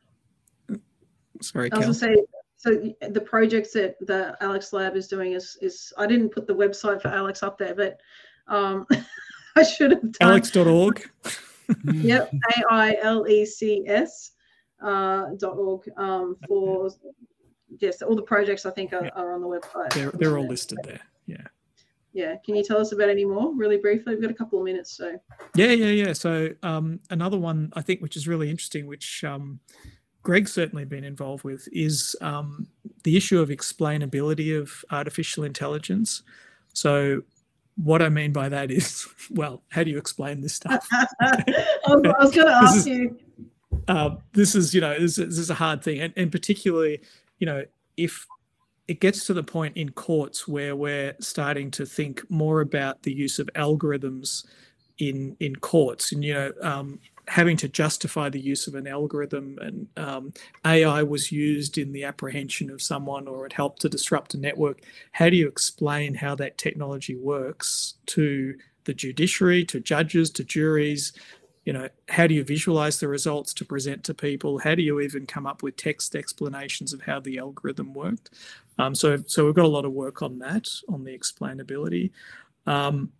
sorry, 1.40 1.72
I 1.72 1.78
was 1.78 1.98
going 1.98 2.14
to 2.14 2.18
say. 2.18 2.26
So 2.56 2.92
the 3.10 3.20
projects 3.20 3.72
that 3.72 3.96
the 4.00 4.36
AiLECS 4.40 4.72
Lab 4.72 4.96
is 4.96 5.08
doing 5.08 5.32
is 5.32 5.58
is 5.60 5.92
I 5.98 6.06
didn't 6.06 6.30
put 6.30 6.46
the 6.46 6.54
website 6.54 7.02
for 7.02 7.08
Alex 7.08 7.42
up 7.42 7.58
there, 7.58 7.74
but 7.74 8.00
um, 8.48 8.86
I 9.56 9.62
should 9.62 9.90
have 9.92 10.12
done. 10.12 10.40
AiLECS.org. 10.40 11.10
yep, 11.94 12.32
A 12.32 12.62
I 12.70 12.96
L 13.02 13.28
E 13.28 13.44
C 13.44 13.84
S 13.86 14.32
uh, 14.82 15.26
dot 15.38 15.56
org 15.56 15.82
um, 15.96 16.36
for 16.48 16.90
yes, 17.80 18.02
all 18.02 18.16
the 18.16 18.22
projects 18.22 18.66
I 18.66 18.70
think 18.70 18.92
are, 18.92 19.04
yeah. 19.04 19.10
are 19.14 19.32
on 19.32 19.40
the 19.40 19.48
website. 19.48 19.92
They're, 19.92 20.10
they're 20.12 20.38
all 20.38 20.46
listed 20.46 20.78
there. 20.84 21.00
Yeah. 21.26 21.46
Yeah. 22.12 22.36
Can 22.44 22.56
you 22.56 22.64
tell 22.64 22.78
us 22.78 22.92
about 22.92 23.10
any 23.10 23.24
more 23.24 23.54
really 23.54 23.76
briefly? 23.76 24.14
We've 24.14 24.22
got 24.22 24.30
a 24.30 24.34
couple 24.34 24.58
of 24.58 24.64
minutes. 24.64 24.96
So, 24.96 25.18
yeah, 25.54 25.72
yeah, 25.72 25.90
yeah. 25.90 26.12
So, 26.14 26.50
um, 26.62 27.00
another 27.10 27.36
one 27.36 27.72
I 27.74 27.82
think 27.82 28.00
which 28.00 28.16
is 28.16 28.26
really 28.26 28.50
interesting, 28.50 28.86
which 28.86 29.22
um, 29.24 29.60
Greg's 30.26 30.52
certainly 30.52 30.84
been 30.84 31.04
involved 31.04 31.44
with, 31.44 31.68
is 31.70 32.16
um, 32.20 32.66
the 33.04 33.16
issue 33.16 33.40
of 33.40 33.48
explainability 33.48 34.60
of 34.60 34.84
artificial 34.90 35.44
intelligence. 35.44 36.24
So, 36.72 37.22
what 37.76 38.02
I 38.02 38.08
mean 38.08 38.32
by 38.32 38.48
that 38.48 38.72
is, 38.72 39.06
well, 39.30 39.62
how 39.68 39.84
do 39.84 39.90
you 39.92 39.98
explain 39.98 40.40
this 40.40 40.54
stuff? 40.54 40.84
I 40.92 41.44
was 41.86 42.34
going 42.34 42.48
to 42.48 42.52
ask 42.52 42.78
is, 42.78 42.88
you 42.88 43.16
um, 43.86 44.18
this 44.32 44.56
is 44.56 44.74
you 44.74 44.80
know 44.80 44.98
this, 44.98 45.14
this 45.14 45.38
is 45.38 45.48
a 45.48 45.54
hard 45.54 45.80
thing, 45.84 46.00
and, 46.00 46.12
and 46.16 46.32
particularly 46.32 47.00
you 47.38 47.46
know 47.46 47.62
if 47.96 48.26
it 48.88 48.98
gets 48.98 49.26
to 49.26 49.32
the 49.32 49.44
point 49.44 49.76
in 49.76 49.90
courts 49.90 50.48
where 50.48 50.74
we're 50.74 51.14
starting 51.20 51.70
to 51.70 51.86
think 51.86 52.28
more 52.28 52.62
about 52.62 53.04
the 53.04 53.12
use 53.12 53.38
of 53.38 53.48
algorithms 53.54 54.44
in 54.98 55.36
in 55.38 55.54
courts, 55.54 56.10
and 56.10 56.24
you 56.24 56.34
know 56.34 56.52
um, 56.62 56.98
having 57.28 57.56
to 57.56 57.68
justify 57.68 58.28
the 58.28 58.40
use 58.40 58.66
of 58.66 58.74
an 58.74 58.86
algorithm 58.86 59.58
and 59.60 59.88
um, 59.96 60.32
AI 60.64 61.02
was 61.02 61.32
used 61.32 61.76
in 61.76 61.92
the 61.92 62.04
apprehension 62.04 62.70
of 62.70 62.80
someone 62.80 63.26
or 63.26 63.46
it 63.46 63.52
helped 63.52 63.80
to 63.80 63.88
disrupt 63.88 64.34
a 64.34 64.38
network. 64.38 64.80
How 65.12 65.28
do 65.28 65.36
you 65.36 65.48
explain 65.48 66.14
how 66.14 66.34
that 66.36 66.56
technology 66.56 67.16
works 67.16 67.94
to 68.06 68.54
the 68.84 68.94
judiciary, 68.94 69.64
to 69.64 69.80
judges, 69.80 70.30
to 70.30 70.44
juries? 70.44 71.12
You 71.64 71.72
know, 71.72 71.88
how 72.08 72.28
do 72.28 72.34
you 72.34 72.44
visualize 72.44 73.00
the 73.00 73.08
results 73.08 73.52
to 73.54 73.64
present 73.64 74.04
to 74.04 74.14
people? 74.14 74.58
How 74.58 74.76
do 74.76 74.82
you 74.82 75.00
even 75.00 75.26
come 75.26 75.48
up 75.48 75.64
with 75.64 75.76
text 75.76 76.14
explanations 76.14 76.92
of 76.92 77.02
how 77.02 77.18
the 77.18 77.38
algorithm 77.38 77.92
worked? 77.92 78.30
Um, 78.78 78.94
so, 78.94 79.16
so 79.26 79.44
we've 79.44 79.54
got 79.54 79.64
a 79.64 79.68
lot 79.68 79.84
of 79.84 79.92
work 79.92 80.22
on 80.22 80.38
that, 80.38 80.68
on 80.88 81.02
the 81.02 81.18
explainability. 81.18 82.12
Um, 82.66 83.10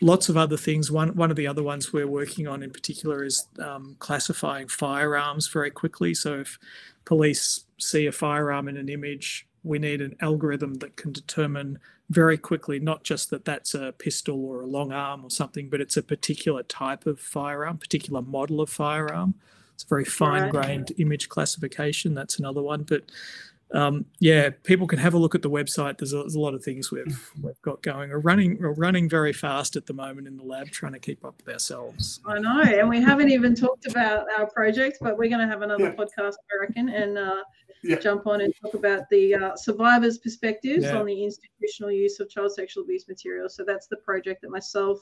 lots 0.00 0.28
of 0.28 0.36
other 0.36 0.56
things. 0.56 0.90
One 0.90 1.14
one 1.14 1.30
of 1.30 1.36
the 1.36 1.46
other 1.46 1.62
ones 1.62 1.92
we're 1.92 2.06
working 2.06 2.48
on 2.48 2.62
in 2.62 2.70
particular 2.70 3.24
is 3.24 3.46
um, 3.58 3.96
classifying 3.98 4.68
firearms 4.68 5.48
very 5.48 5.70
quickly. 5.70 6.14
So 6.14 6.40
if 6.40 6.58
police 7.04 7.64
see 7.78 8.06
a 8.06 8.12
firearm 8.12 8.68
in 8.68 8.76
an 8.76 8.88
image, 8.88 9.46
we 9.62 9.78
need 9.78 10.00
an 10.00 10.16
algorithm 10.20 10.74
that 10.74 10.96
can 10.96 11.12
determine 11.12 11.78
very 12.08 12.36
quickly 12.36 12.80
not 12.80 13.04
just 13.04 13.30
that 13.30 13.44
that's 13.44 13.74
a 13.74 13.92
pistol 13.92 14.44
or 14.44 14.62
a 14.62 14.66
long 14.66 14.92
arm 14.92 15.24
or 15.24 15.30
something, 15.30 15.68
but 15.70 15.80
it's 15.80 15.96
a 15.96 16.02
particular 16.02 16.62
type 16.64 17.06
of 17.06 17.20
firearm, 17.20 17.78
particular 17.78 18.20
model 18.20 18.60
of 18.60 18.68
firearm. 18.68 19.34
It's 19.74 19.84
a 19.84 19.88
very 19.88 20.04
fine-grained 20.04 20.90
right. 20.90 21.00
image 21.00 21.28
classification. 21.28 22.14
That's 22.14 22.38
another 22.38 22.62
one, 22.62 22.82
but 22.82 23.04
um, 23.72 24.04
yeah, 24.18 24.50
people 24.64 24.86
can 24.86 24.98
have 24.98 25.14
a 25.14 25.18
look 25.18 25.34
at 25.34 25.42
the 25.42 25.50
website. 25.50 25.98
There's 25.98 26.12
a, 26.12 26.18
there's 26.18 26.34
a 26.34 26.40
lot 26.40 26.54
of 26.54 26.64
things 26.64 26.90
we've 26.90 27.30
we've 27.42 27.60
got 27.62 27.82
going. 27.82 28.10
We're 28.10 28.18
running 28.18 28.58
we're 28.60 28.72
running 28.72 29.08
very 29.08 29.32
fast 29.32 29.76
at 29.76 29.86
the 29.86 29.92
moment 29.92 30.26
in 30.26 30.36
the 30.36 30.42
lab, 30.42 30.70
trying 30.70 30.92
to 30.92 30.98
keep 30.98 31.24
up 31.24 31.36
with 31.38 31.52
ourselves. 31.52 32.20
I 32.26 32.38
know, 32.38 32.62
and 32.62 32.88
we 32.88 33.00
haven't 33.00 33.30
even 33.30 33.54
talked 33.54 33.86
about 33.86 34.26
our 34.36 34.46
project, 34.50 34.98
but 35.00 35.16
we're 35.16 35.28
going 35.28 35.40
to 35.40 35.46
have 35.46 35.62
another 35.62 35.84
yeah. 35.84 35.94
podcast, 35.94 36.34
I 36.52 36.60
reckon, 36.60 36.88
and 36.88 37.16
uh, 37.16 37.42
yeah. 37.84 37.96
jump 37.96 38.26
on 38.26 38.40
and 38.40 38.52
talk 38.60 38.74
about 38.74 39.08
the 39.08 39.34
uh, 39.34 39.56
survivors' 39.56 40.18
perspectives 40.18 40.84
yeah. 40.84 40.96
on 40.96 41.06
the 41.06 41.24
institutional 41.24 41.92
use 41.92 42.18
of 42.18 42.28
child 42.28 42.52
sexual 42.52 42.82
abuse 42.82 43.06
material. 43.08 43.48
So 43.48 43.64
that's 43.64 43.86
the 43.86 43.96
project 43.98 44.42
that 44.42 44.50
myself, 44.50 44.98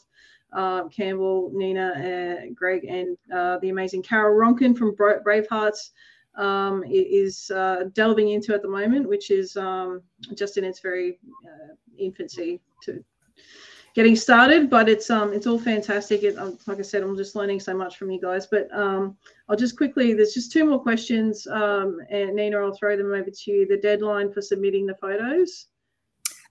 uh, 0.53 0.89
Campbell, 0.89 1.51
Nina, 1.55 2.43
uh, 2.43 2.47
Greg, 2.55 2.85
and 2.85 3.16
uh, 3.35 3.59
the 3.61 3.71
amazing 3.71 4.03
Carol 4.03 4.39
Ronken 4.39 4.77
from 4.77 4.95
Bravehearts 4.95 5.91
um, 6.39 6.84
is 6.86 7.51
uh, 7.51 7.84
delving 7.93 8.30
into 8.30 8.55
at 8.55 8.62
the 8.62 8.68
moment, 8.68 9.09
which 9.09 9.30
is 9.30 9.57
um, 9.57 10.03
just 10.34 10.57
in 10.57 10.64
its 10.64 10.80
very 10.80 11.18
uh, 11.45 11.74
infancy 11.99 12.61
to 12.84 13.05
getting 13.95 14.16
started. 14.16 14.70
But 14.70 14.89
it's 14.89 15.11
um, 15.11 15.32
it's 15.32 15.47
all 15.47 15.59
fantastic. 15.59 16.22
It, 16.22 16.39
um, 16.39 16.59
like 16.66 16.78
I 16.78 16.82
said, 16.82 17.03
I'm 17.03 17.16
just 17.16 17.34
learning 17.34 17.61
so 17.61 17.74
much 17.76 17.97
from 17.97 18.11
you 18.11 18.20
guys. 18.20 18.47
But 18.47 18.68
um, 18.72 19.16
I'll 19.49 19.57
just 19.57 19.76
quickly. 19.76 20.14
There's 20.14 20.32
just 20.32 20.53
two 20.53 20.64
more 20.64 20.80
questions, 20.80 21.47
um, 21.49 21.99
and 22.11 22.34
Nina, 22.34 22.59
I'll 22.59 22.74
throw 22.74 22.97
them 22.97 23.12
over 23.12 23.30
to 23.30 23.51
you. 23.51 23.66
The 23.66 23.78
deadline 23.78 24.32
for 24.32 24.41
submitting 24.41 24.86
the 24.86 24.95
photos. 24.95 25.66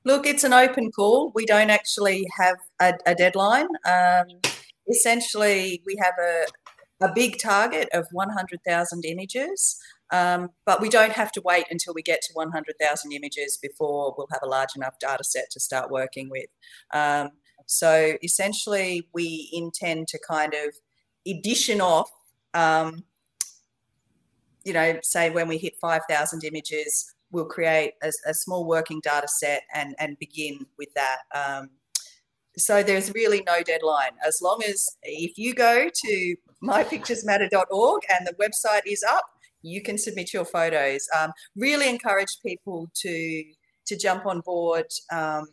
Look, 0.04 0.26
it's 0.26 0.44
an 0.44 0.54
open 0.54 0.92
call. 0.92 1.32
We 1.34 1.46
don't 1.46 1.70
actually 1.70 2.26
have 2.38 2.58
a, 2.80 2.94
a 3.06 3.16
deadline. 3.16 3.68
Essentially, 4.90 5.82
we 5.86 5.98
have 6.02 6.14
a, 6.18 6.46
a 7.02 7.12
big 7.14 7.38
target 7.42 7.90
of 7.94 8.08
100,000 8.12 9.06
images, 9.06 9.78
um, 10.12 10.50
but 10.66 10.82
we 10.82 10.90
don't 10.90 11.14
have 11.14 11.32
to 11.34 11.42
wait 11.42 11.66
until 11.70 11.94
we 11.94 12.02
get 12.02 12.22
to 12.24 12.34
100,000 12.34 13.12
images 13.12 13.58
before 13.62 14.16
we'll 14.18 14.28
have 14.32 14.42
a 14.44 14.48
large 14.48 14.76
enough 14.76 14.98
data 15.00 15.24
set 15.24 15.50
to 15.52 15.60
start 15.60 15.92
working 15.92 16.30
with. 16.30 16.48
Um, 16.94 17.32
so 17.66 18.14
essentially, 18.24 19.08
we 19.14 19.50
intend 19.54 20.08
to 20.10 20.20
kind 20.28 20.54
of 20.54 20.74
edition 21.30 21.82
off, 21.82 22.10
um, 22.54 23.04
you 24.64 24.74
know, 24.74 25.00
say 25.04 25.30
when 25.30 25.48
we 25.48 25.58
hit 25.58 25.74
5,000 25.80 26.44
images, 26.46 27.14
we'll 27.32 27.46
create 27.46 27.94
a, 28.02 28.12
a, 28.26 28.34
small 28.34 28.66
working 28.66 29.02
data 29.02 29.28
set 29.28 29.64
and, 29.74 29.96
and 30.00 30.18
begin 30.18 30.66
with 30.78 30.88
that. 30.96 31.18
So 32.58 32.82
there's 32.82 33.14
really 33.14 33.44
no 33.46 33.62
deadline. 33.62 34.12
As 34.26 34.40
long 34.42 34.64
as 34.68 34.88
if 35.04 35.38
you 35.38 35.54
go 35.54 35.90
to 35.94 36.36
mypicturesmatter.org 36.64 38.02
and 38.10 38.28
the 38.28 38.34
website 38.34 38.82
is 38.86 39.04
up, 39.04 39.26
you 39.62 39.82
can 39.82 39.98
submit 39.98 40.34
your 40.34 40.46
photos. 40.46 41.08
Um, 41.18 41.32
really 41.56 41.90
encourage 41.90 42.40
people 42.46 42.90
to 43.02 43.44
to 43.86 43.98
jump 43.98 44.26
on 44.26 44.42
board 44.42 44.86
um, 45.14 45.46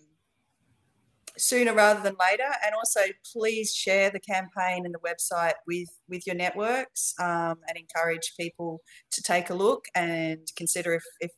sooner 1.37 1.73
rather 1.73 2.03
than 2.03 2.17
later, 2.31 2.51
and 2.65 2.75
also 2.75 3.01
please 3.33 3.75
share 3.75 4.11
the 4.11 4.21
campaign 4.21 4.85
and 4.85 4.95
the 4.95 4.99
website 4.99 5.55
with 5.67 5.89
with 6.09 6.27
your 6.27 6.37
networks 6.37 7.15
um, 7.21 7.57
and 7.69 7.77
encourage 7.77 8.33
people 8.39 8.81
to 9.11 9.23
take 9.23 9.51
a 9.51 9.55
look 9.55 9.85
and 9.95 10.41
consider 10.57 10.95
if, 10.95 11.05
if 11.21 11.31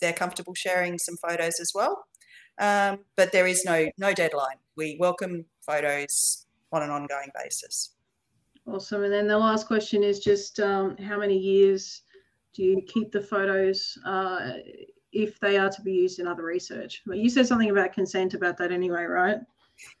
they're 0.00 0.12
comfortable 0.12 0.54
sharing 0.54 0.98
some 0.98 1.16
photos 1.16 1.60
as 1.60 1.72
well. 1.74 2.04
Um, 2.58 3.00
but 3.16 3.32
there 3.32 3.46
is 3.46 3.64
no 3.64 3.90
no 3.98 4.12
deadline. 4.12 4.61
We 4.76 4.96
welcome 4.98 5.44
photos 5.60 6.46
on 6.72 6.82
an 6.82 6.90
ongoing 6.90 7.30
basis. 7.42 7.92
Awesome. 8.66 9.04
And 9.04 9.12
then 9.12 9.26
the 9.26 9.38
last 9.38 9.66
question 9.66 10.02
is 10.02 10.20
just 10.20 10.60
um, 10.60 10.96
how 10.98 11.18
many 11.18 11.36
years 11.36 12.02
do 12.54 12.62
you 12.62 12.82
keep 12.86 13.10
the 13.10 13.20
photos 13.20 13.98
uh, 14.06 14.52
if 15.12 15.38
they 15.40 15.58
are 15.58 15.70
to 15.70 15.82
be 15.82 15.92
used 15.92 16.20
in 16.20 16.26
other 16.26 16.44
research? 16.44 17.02
But 17.06 17.18
you 17.18 17.28
said 17.28 17.46
something 17.46 17.70
about 17.70 17.92
consent 17.92 18.34
about 18.34 18.56
that 18.58 18.72
anyway, 18.72 19.04
right? 19.04 19.38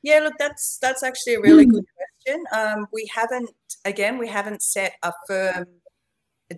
Yeah, 0.02 0.20
look, 0.20 0.34
that's 0.38 0.78
that's 0.80 1.02
actually 1.02 1.34
a 1.34 1.40
really 1.40 1.66
good 1.66 1.84
question. 2.24 2.44
Um, 2.54 2.86
we 2.92 3.10
haven't, 3.12 3.50
again, 3.84 4.18
we 4.18 4.28
haven't 4.28 4.62
set 4.62 4.94
a 5.02 5.12
firm 5.26 5.66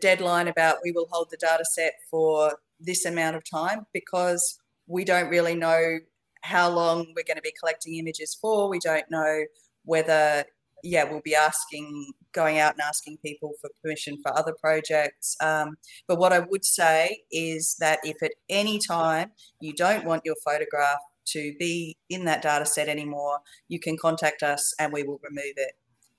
deadline 0.00 0.48
about 0.48 0.78
we 0.82 0.92
will 0.92 1.06
hold 1.10 1.28
the 1.30 1.36
data 1.36 1.64
set 1.64 1.94
for 2.10 2.58
this 2.80 3.04
amount 3.06 3.36
of 3.36 3.42
time 3.48 3.86
because 3.92 4.58
we 4.86 5.04
don't 5.04 5.30
really 5.30 5.54
know 5.54 5.98
how 6.44 6.68
long 6.68 7.06
we're 7.16 7.24
going 7.24 7.36
to 7.36 7.42
be 7.42 7.54
collecting 7.58 7.94
images 7.94 8.36
for. 8.38 8.68
We 8.68 8.78
don't 8.78 9.10
know 9.10 9.44
whether 9.84 10.44
yeah, 10.84 11.04
we'll 11.04 11.22
be 11.24 11.34
asking, 11.34 12.12
going 12.32 12.58
out 12.58 12.74
and 12.74 12.82
asking 12.82 13.16
people 13.24 13.54
for 13.58 13.70
permission 13.82 14.18
for 14.22 14.36
other 14.38 14.52
projects. 14.60 15.34
Um, 15.40 15.78
but 16.06 16.18
what 16.18 16.32
I 16.32 16.40
would 16.40 16.64
say 16.64 17.22
is 17.32 17.76
that 17.80 18.00
if 18.04 18.22
at 18.22 18.32
any 18.50 18.78
time 18.78 19.30
you 19.60 19.72
don't 19.72 20.04
want 20.04 20.26
your 20.26 20.36
photograph 20.44 20.98
to 21.28 21.54
be 21.58 21.96
in 22.10 22.26
that 22.26 22.42
data 22.42 22.66
set 22.66 22.88
anymore, 22.88 23.38
you 23.68 23.80
can 23.80 23.96
contact 23.96 24.42
us 24.42 24.74
and 24.78 24.92
we 24.92 25.02
will 25.02 25.20
remove 25.22 25.54
it. 25.56 25.72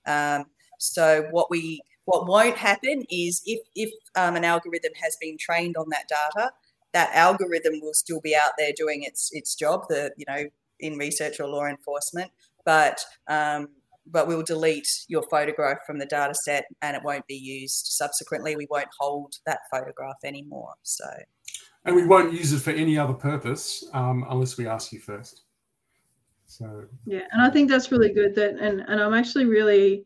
Um, 0.09 0.45
so 0.79 1.27
what 1.29 1.51
we 1.51 1.81
what 2.05 2.27
won't 2.27 2.57
happen 2.57 3.03
is 3.09 3.43
if 3.45 3.59
if 3.75 3.91
um, 4.15 4.35
an 4.35 4.43
algorithm 4.45 4.93
has 5.01 5.15
been 5.21 5.37
trained 5.39 5.77
on 5.77 5.89
that 5.89 6.07
data, 6.07 6.51
that 6.95 7.13
algorithm 7.13 7.81
will 7.81 7.93
still 7.93 8.21
be 8.21 8.33
out 8.33 8.53
there 8.57 8.71
doing 8.75 9.03
its 9.03 9.29
its 9.33 9.53
job. 9.53 9.83
The 9.89 10.11
you 10.17 10.25
know 10.27 10.45
in 10.79 10.97
research 10.97 11.39
or 11.39 11.47
law 11.47 11.65
enforcement, 11.65 12.31
but 12.65 12.99
um, 13.27 13.67
but 14.07 14.27
we'll 14.27 14.43
delete 14.43 14.87
your 15.07 15.23
photograph 15.23 15.79
from 15.85 15.99
the 15.99 16.05
data 16.05 16.33
set 16.33 16.65
and 16.81 16.95
it 16.95 17.03
won't 17.03 17.27
be 17.27 17.35
used 17.35 17.87
subsequently. 17.87 18.55
We 18.55 18.67
won't 18.69 18.87
hold 18.97 19.35
that 19.45 19.59
photograph 19.71 20.17
anymore. 20.23 20.73
So, 20.83 21.05
and 21.83 21.95
we 21.95 22.05
won't 22.05 22.31
use 22.31 22.53
it 22.53 22.59
for 22.59 22.71
any 22.71 22.97
other 22.97 23.13
purpose 23.13 23.83
um, 23.93 24.25
unless 24.29 24.57
we 24.57 24.67
ask 24.67 24.93
you 24.93 24.99
first. 24.99 25.41
So 26.45 26.85
yeah, 27.05 27.23
and 27.31 27.41
I 27.41 27.49
think 27.49 27.69
that's 27.69 27.91
really 27.91 28.13
good. 28.13 28.35
That 28.35 28.51
and 28.51 28.81
and 28.87 29.01
I'm 29.01 29.13
actually 29.13 29.45
really 29.45 30.05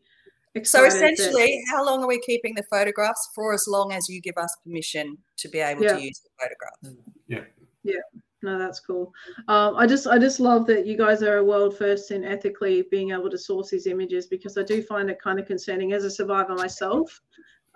So 0.64 0.84
essentially, 0.84 1.62
how 1.70 1.84
long 1.84 2.02
are 2.02 2.08
we 2.08 2.20
keeping 2.20 2.54
the 2.54 2.64
photographs 2.64 3.30
for? 3.34 3.54
As 3.54 3.66
long 3.68 3.92
as 3.92 4.08
you 4.08 4.20
give 4.20 4.36
us 4.36 4.56
permission 4.64 5.16
to 5.38 5.48
be 5.48 5.60
able 5.60 5.84
yeah. 5.84 5.94
to 5.94 6.02
use 6.02 6.20
the 6.20 6.30
photograph. 6.38 6.98
Yeah. 7.28 7.44
Yeah 7.84 8.20
no 8.42 8.58
that's 8.58 8.80
cool 8.80 9.12
um, 9.48 9.76
i 9.76 9.86
just 9.86 10.06
i 10.06 10.18
just 10.18 10.40
love 10.40 10.66
that 10.66 10.86
you 10.86 10.96
guys 10.96 11.22
are 11.22 11.38
a 11.38 11.44
world 11.44 11.76
first 11.76 12.10
in 12.10 12.24
ethically 12.24 12.82
being 12.90 13.10
able 13.10 13.30
to 13.30 13.38
source 13.38 13.70
these 13.70 13.86
images 13.86 14.26
because 14.26 14.56
i 14.56 14.62
do 14.62 14.82
find 14.82 15.10
it 15.10 15.20
kind 15.20 15.38
of 15.38 15.46
concerning 15.46 15.92
as 15.92 16.04
a 16.04 16.10
survivor 16.10 16.54
myself 16.54 17.20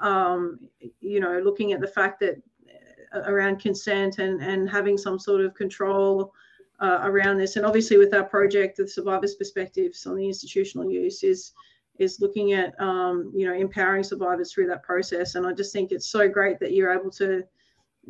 um, 0.00 0.58
you 1.00 1.20
know 1.20 1.38
looking 1.40 1.72
at 1.72 1.80
the 1.80 1.86
fact 1.86 2.20
that 2.20 2.36
uh, 3.14 3.20
around 3.26 3.60
consent 3.60 4.18
and 4.18 4.42
and 4.42 4.68
having 4.68 4.98
some 4.98 5.18
sort 5.18 5.40
of 5.40 5.54
control 5.54 6.32
uh, 6.80 7.00
around 7.02 7.38
this 7.38 7.56
and 7.56 7.64
obviously 7.64 7.96
with 7.96 8.12
our 8.14 8.24
project 8.24 8.76
the 8.76 8.88
survivors 8.88 9.34
perspectives 9.34 10.06
on 10.06 10.16
the 10.16 10.26
institutional 10.26 10.90
use 10.90 11.22
is 11.22 11.52
is 11.98 12.20
looking 12.20 12.52
at 12.52 12.78
um, 12.80 13.32
you 13.34 13.46
know 13.46 13.54
empowering 13.54 14.02
survivors 14.02 14.52
through 14.52 14.66
that 14.66 14.82
process. 14.82 15.34
And 15.34 15.46
i 15.46 15.52
just 15.52 15.72
think 15.72 15.92
it's 15.92 16.06
so 16.06 16.28
great 16.28 16.58
that 16.60 16.72
you're 16.72 16.92
able 16.92 17.10
to 17.12 17.44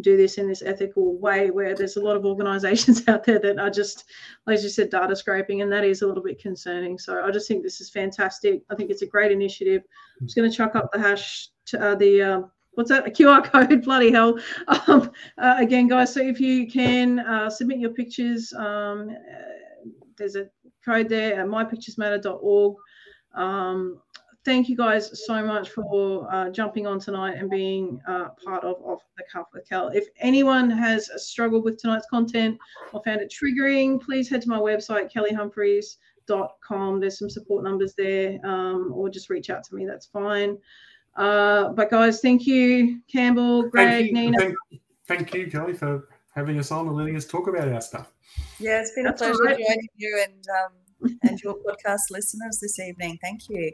do 0.00 0.16
this 0.16 0.38
in 0.38 0.48
this 0.48 0.62
ethical 0.62 1.16
way 1.18 1.50
where 1.50 1.74
there's 1.74 1.96
a 1.96 2.02
lot 2.02 2.16
of 2.16 2.24
organizations 2.24 3.02
out 3.08 3.24
there 3.24 3.38
that 3.38 3.58
are 3.58 3.70
just 3.70 4.04
like 4.46 4.60
you 4.60 4.68
said 4.68 4.90
data 4.90 5.14
scraping 5.14 5.62
and 5.62 5.70
that 5.70 5.84
is 5.84 6.02
a 6.02 6.06
little 6.06 6.22
bit 6.22 6.40
concerning. 6.40 6.98
So 6.98 7.22
i 7.22 7.30
just 7.30 7.48
think 7.48 7.62
this 7.62 7.80
is 7.80 7.90
fantastic. 7.90 8.62
I 8.70 8.74
think 8.74 8.90
it's 8.90 9.02
a 9.02 9.06
great 9.06 9.32
initiative. 9.32 9.82
I'm 10.20 10.26
just 10.26 10.36
going 10.36 10.50
to 10.50 10.56
chuck 10.56 10.74
up 10.74 10.90
the 10.92 10.98
hash 10.98 11.48
to 11.66 11.80
uh, 11.80 11.94
the 11.94 12.22
uh, 12.22 12.40
what's 12.72 12.90
that? 12.90 13.06
A 13.06 13.10
qr 13.10 13.44
code 13.52 13.84
bloody 13.84 14.10
hell. 14.10 14.38
Um, 14.68 15.10
uh, 15.38 15.56
again 15.58 15.88
guys 15.88 16.12
so 16.12 16.20
if 16.20 16.40
you 16.40 16.70
can 16.70 17.20
uh, 17.20 17.50
submit 17.50 17.78
your 17.78 17.90
pictures 17.90 18.52
um, 18.54 19.10
uh, 19.10 19.94
there's 20.16 20.36
a 20.36 20.48
code 20.84 21.08
there 21.08 21.40
at 21.40 21.46
mypicturesmatter.org 21.46 22.76
um, 23.34 24.00
thank 24.44 24.68
you 24.68 24.76
guys 24.76 25.26
so 25.26 25.44
much 25.44 25.70
for 25.70 26.28
uh, 26.32 26.50
jumping 26.50 26.86
on 26.86 27.00
tonight 27.00 27.36
and 27.38 27.50
being 27.50 28.00
uh, 28.06 28.28
part 28.44 28.62
of, 28.62 28.76
of 28.84 29.00
the 29.16 29.24
Cuff 29.32 29.46
with 29.52 29.68
Kel. 29.68 29.88
If 29.88 30.06
anyone 30.18 30.70
has 30.70 31.10
struggled 31.16 31.64
with 31.64 31.78
tonight's 31.80 32.06
content 32.06 32.58
or 32.92 33.02
found 33.02 33.20
it 33.20 33.32
triggering, 33.32 34.00
please 34.00 34.28
head 34.28 34.42
to 34.42 34.48
my 34.48 34.58
website, 34.58 35.10
kellyhumphries.com. 35.12 37.00
There's 37.00 37.18
some 37.18 37.30
support 37.30 37.64
numbers 37.64 37.94
there, 37.96 38.38
um, 38.44 38.92
or 38.94 39.08
just 39.08 39.30
reach 39.30 39.50
out 39.50 39.64
to 39.64 39.74
me. 39.74 39.86
That's 39.86 40.06
fine. 40.06 40.58
Uh, 41.16 41.70
but 41.70 41.90
guys, 41.90 42.20
thank 42.20 42.46
you, 42.46 43.00
Campbell, 43.10 43.68
Greg, 43.70 43.88
thank 43.88 44.06
you, 44.08 44.12
Nina. 44.12 44.38
Thank, 44.38 44.56
thank, 45.06 45.34
you, 45.34 45.50
Kelly, 45.50 45.72
for 45.72 46.08
having 46.34 46.58
us 46.58 46.72
on 46.72 46.88
and 46.88 46.96
letting 46.96 47.16
us 47.16 47.24
talk 47.24 47.46
about 47.46 47.68
our 47.68 47.80
stuff. 47.80 48.12
Yeah, 48.58 48.80
it's 48.80 48.92
been 48.92 49.04
That's 49.04 49.22
a 49.22 49.26
pleasure 49.26 49.44
right. 49.44 49.56
joining 49.56 49.88
you 49.96 50.24
and 50.24 50.44
um, 50.48 50.72
and 51.22 51.40
your 51.42 51.54
podcast 51.54 52.10
listeners 52.10 52.58
this 52.60 52.78
evening. 52.78 53.18
Thank 53.22 53.48
you. 53.48 53.72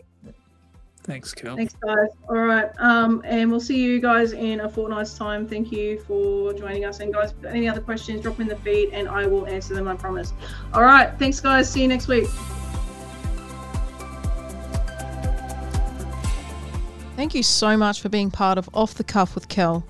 Thanks, 1.03 1.33
Kel. 1.33 1.57
Thanks, 1.57 1.75
guys. 1.75 2.09
All 2.29 2.37
right. 2.37 2.71
Um, 2.79 3.23
and 3.25 3.51
we'll 3.51 3.61
see 3.61 3.81
you 3.81 4.01
guys 4.01 4.33
in 4.33 4.61
a 4.61 4.69
fortnight's 4.69 5.17
time. 5.17 5.49
Thank 5.49 5.73
you 5.73 5.99
for 6.01 6.53
joining 6.53 6.85
us. 6.85 7.01
And, 7.01 7.13
guys, 7.13 7.33
any 7.49 7.69
other 7.69 7.81
questions, 7.81 8.21
drop 8.21 8.39
in 8.39 8.47
the 8.47 8.57
feed 8.57 8.91
and 8.93 9.09
I 9.09 9.27
will 9.27 9.47
answer 9.47 9.75
them, 9.75 9.89
I 9.89 9.97
promise. 9.97 10.35
All 10.75 10.83
right. 10.83 11.11
Thanks, 11.19 11.41
guys. 11.41 11.71
See 11.71 11.83
you 11.83 11.89
next 11.89 12.07
week. 12.07 12.29
Thank 17.17 17.35
you 17.35 17.43
so 17.43 17.77
much 17.77 18.01
for 18.01 18.09
being 18.09 18.31
part 18.31 18.59
of 18.59 18.69
Off 18.75 18.95
the 18.95 19.05
Cuff 19.05 19.35
with 19.35 19.49
Kel. 19.49 19.85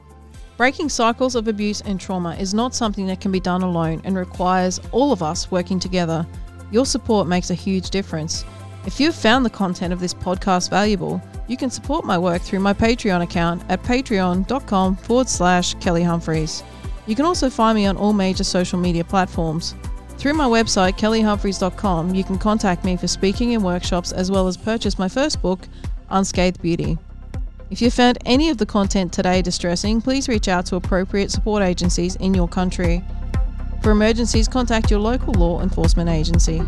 Breaking 0.56 0.88
cycles 0.88 1.34
of 1.34 1.48
abuse 1.48 1.80
and 1.80 2.00
trauma 2.00 2.34
is 2.34 2.52
not 2.52 2.74
something 2.74 3.06
that 3.06 3.20
can 3.20 3.32
be 3.32 3.40
done 3.40 3.62
alone 3.62 4.00
and 4.04 4.16
requires 4.16 4.80
all 4.92 5.10
of 5.10 5.22
us 5.22 5.50
working 5.50 5.80
together. 5.80 6.26
Your 6.70 6.86
support 6.86 7.26
makes 7.26 7.50
a 7.50 7.54
huge 7.54 7.90
difference. 7.90 8.44
If 8.86 8.98
you've 8.98 9.14
found 9.14 9.44
the 9.44 9.50
content 9.50 9.92
of 9.92 10.00
this 10.00 10.14
podcast 10.14 10.70
valuable, 10.70 11.20
you 11.48 11.56
can 11.56 11.70
support 11.70 12.04
my 12.04 12.16
work 12.16 12.42
through 12.42 12.60
my 12.60 12.72
Patreon 12.72 13.22
account 13.22 13.62
at 13.68 13.82
patreon.com 13.82 14.96
forward 14.96 15.28
slash 15.28 15.74
Kelly 15.74 16.02
Humphries. 16.02 16.62
You 17.06 17.16
can 17.16 17.24
also 17.24 17.50
find 17.50 17.76
me 17.76 17.86
on 17.86 17.96
all 17.96 18.12
major 18.12 18.44
social 18.44 18.78
media 18.78 19.04
platforms. 19.04 19.74
Through 20.16 20.34
my 20.34 20.44
website, 20.44 20.98
kellyhumphries.com, 20.98 22.14
you 22.14 22.24
can 22.24 22.38
contact 22.38 22.84
me 22.84 22.96
for 22.96 23.08
speaking 23.08 23.54
and 23.54 23.64
workshops 23.64 24.12
as 24.12 24.30
well 24.30 24.46
as 24.46 24.56
purchase 24.56 24.98
my 24.98 25.08
first 25.08 25.42
book, 25.42 25.66
Unscathed 26.10 26.62
Beauty. 26.62 26.98
If 27.70 27.80
you 27.80 27.90
found 27.90 28.18
any 28.26 28.48
of 28.50 28.58
the 28.58 28.66
content 28.66 29.12
today 29.12 29.42
distressing, 29.42 30.00
please 30.00 30.28
reach 30.28 30.48
out 30.48 30.66
to 30.66 30.76
appropriate 30.76 31.30
support 31.30 31.62
agencies 31.62 32.16
in 32.16 32.34
your 32.34 32.48
country. 32.48 33.02
For 33.80 33.92
emergencies, 33.92 34.46
contact 34.46 34.90
your 34.90 35.00
local 35.00 35.32
law 35.34 35.62
enforcement 35.62 36.10
agency. 36.10 36.60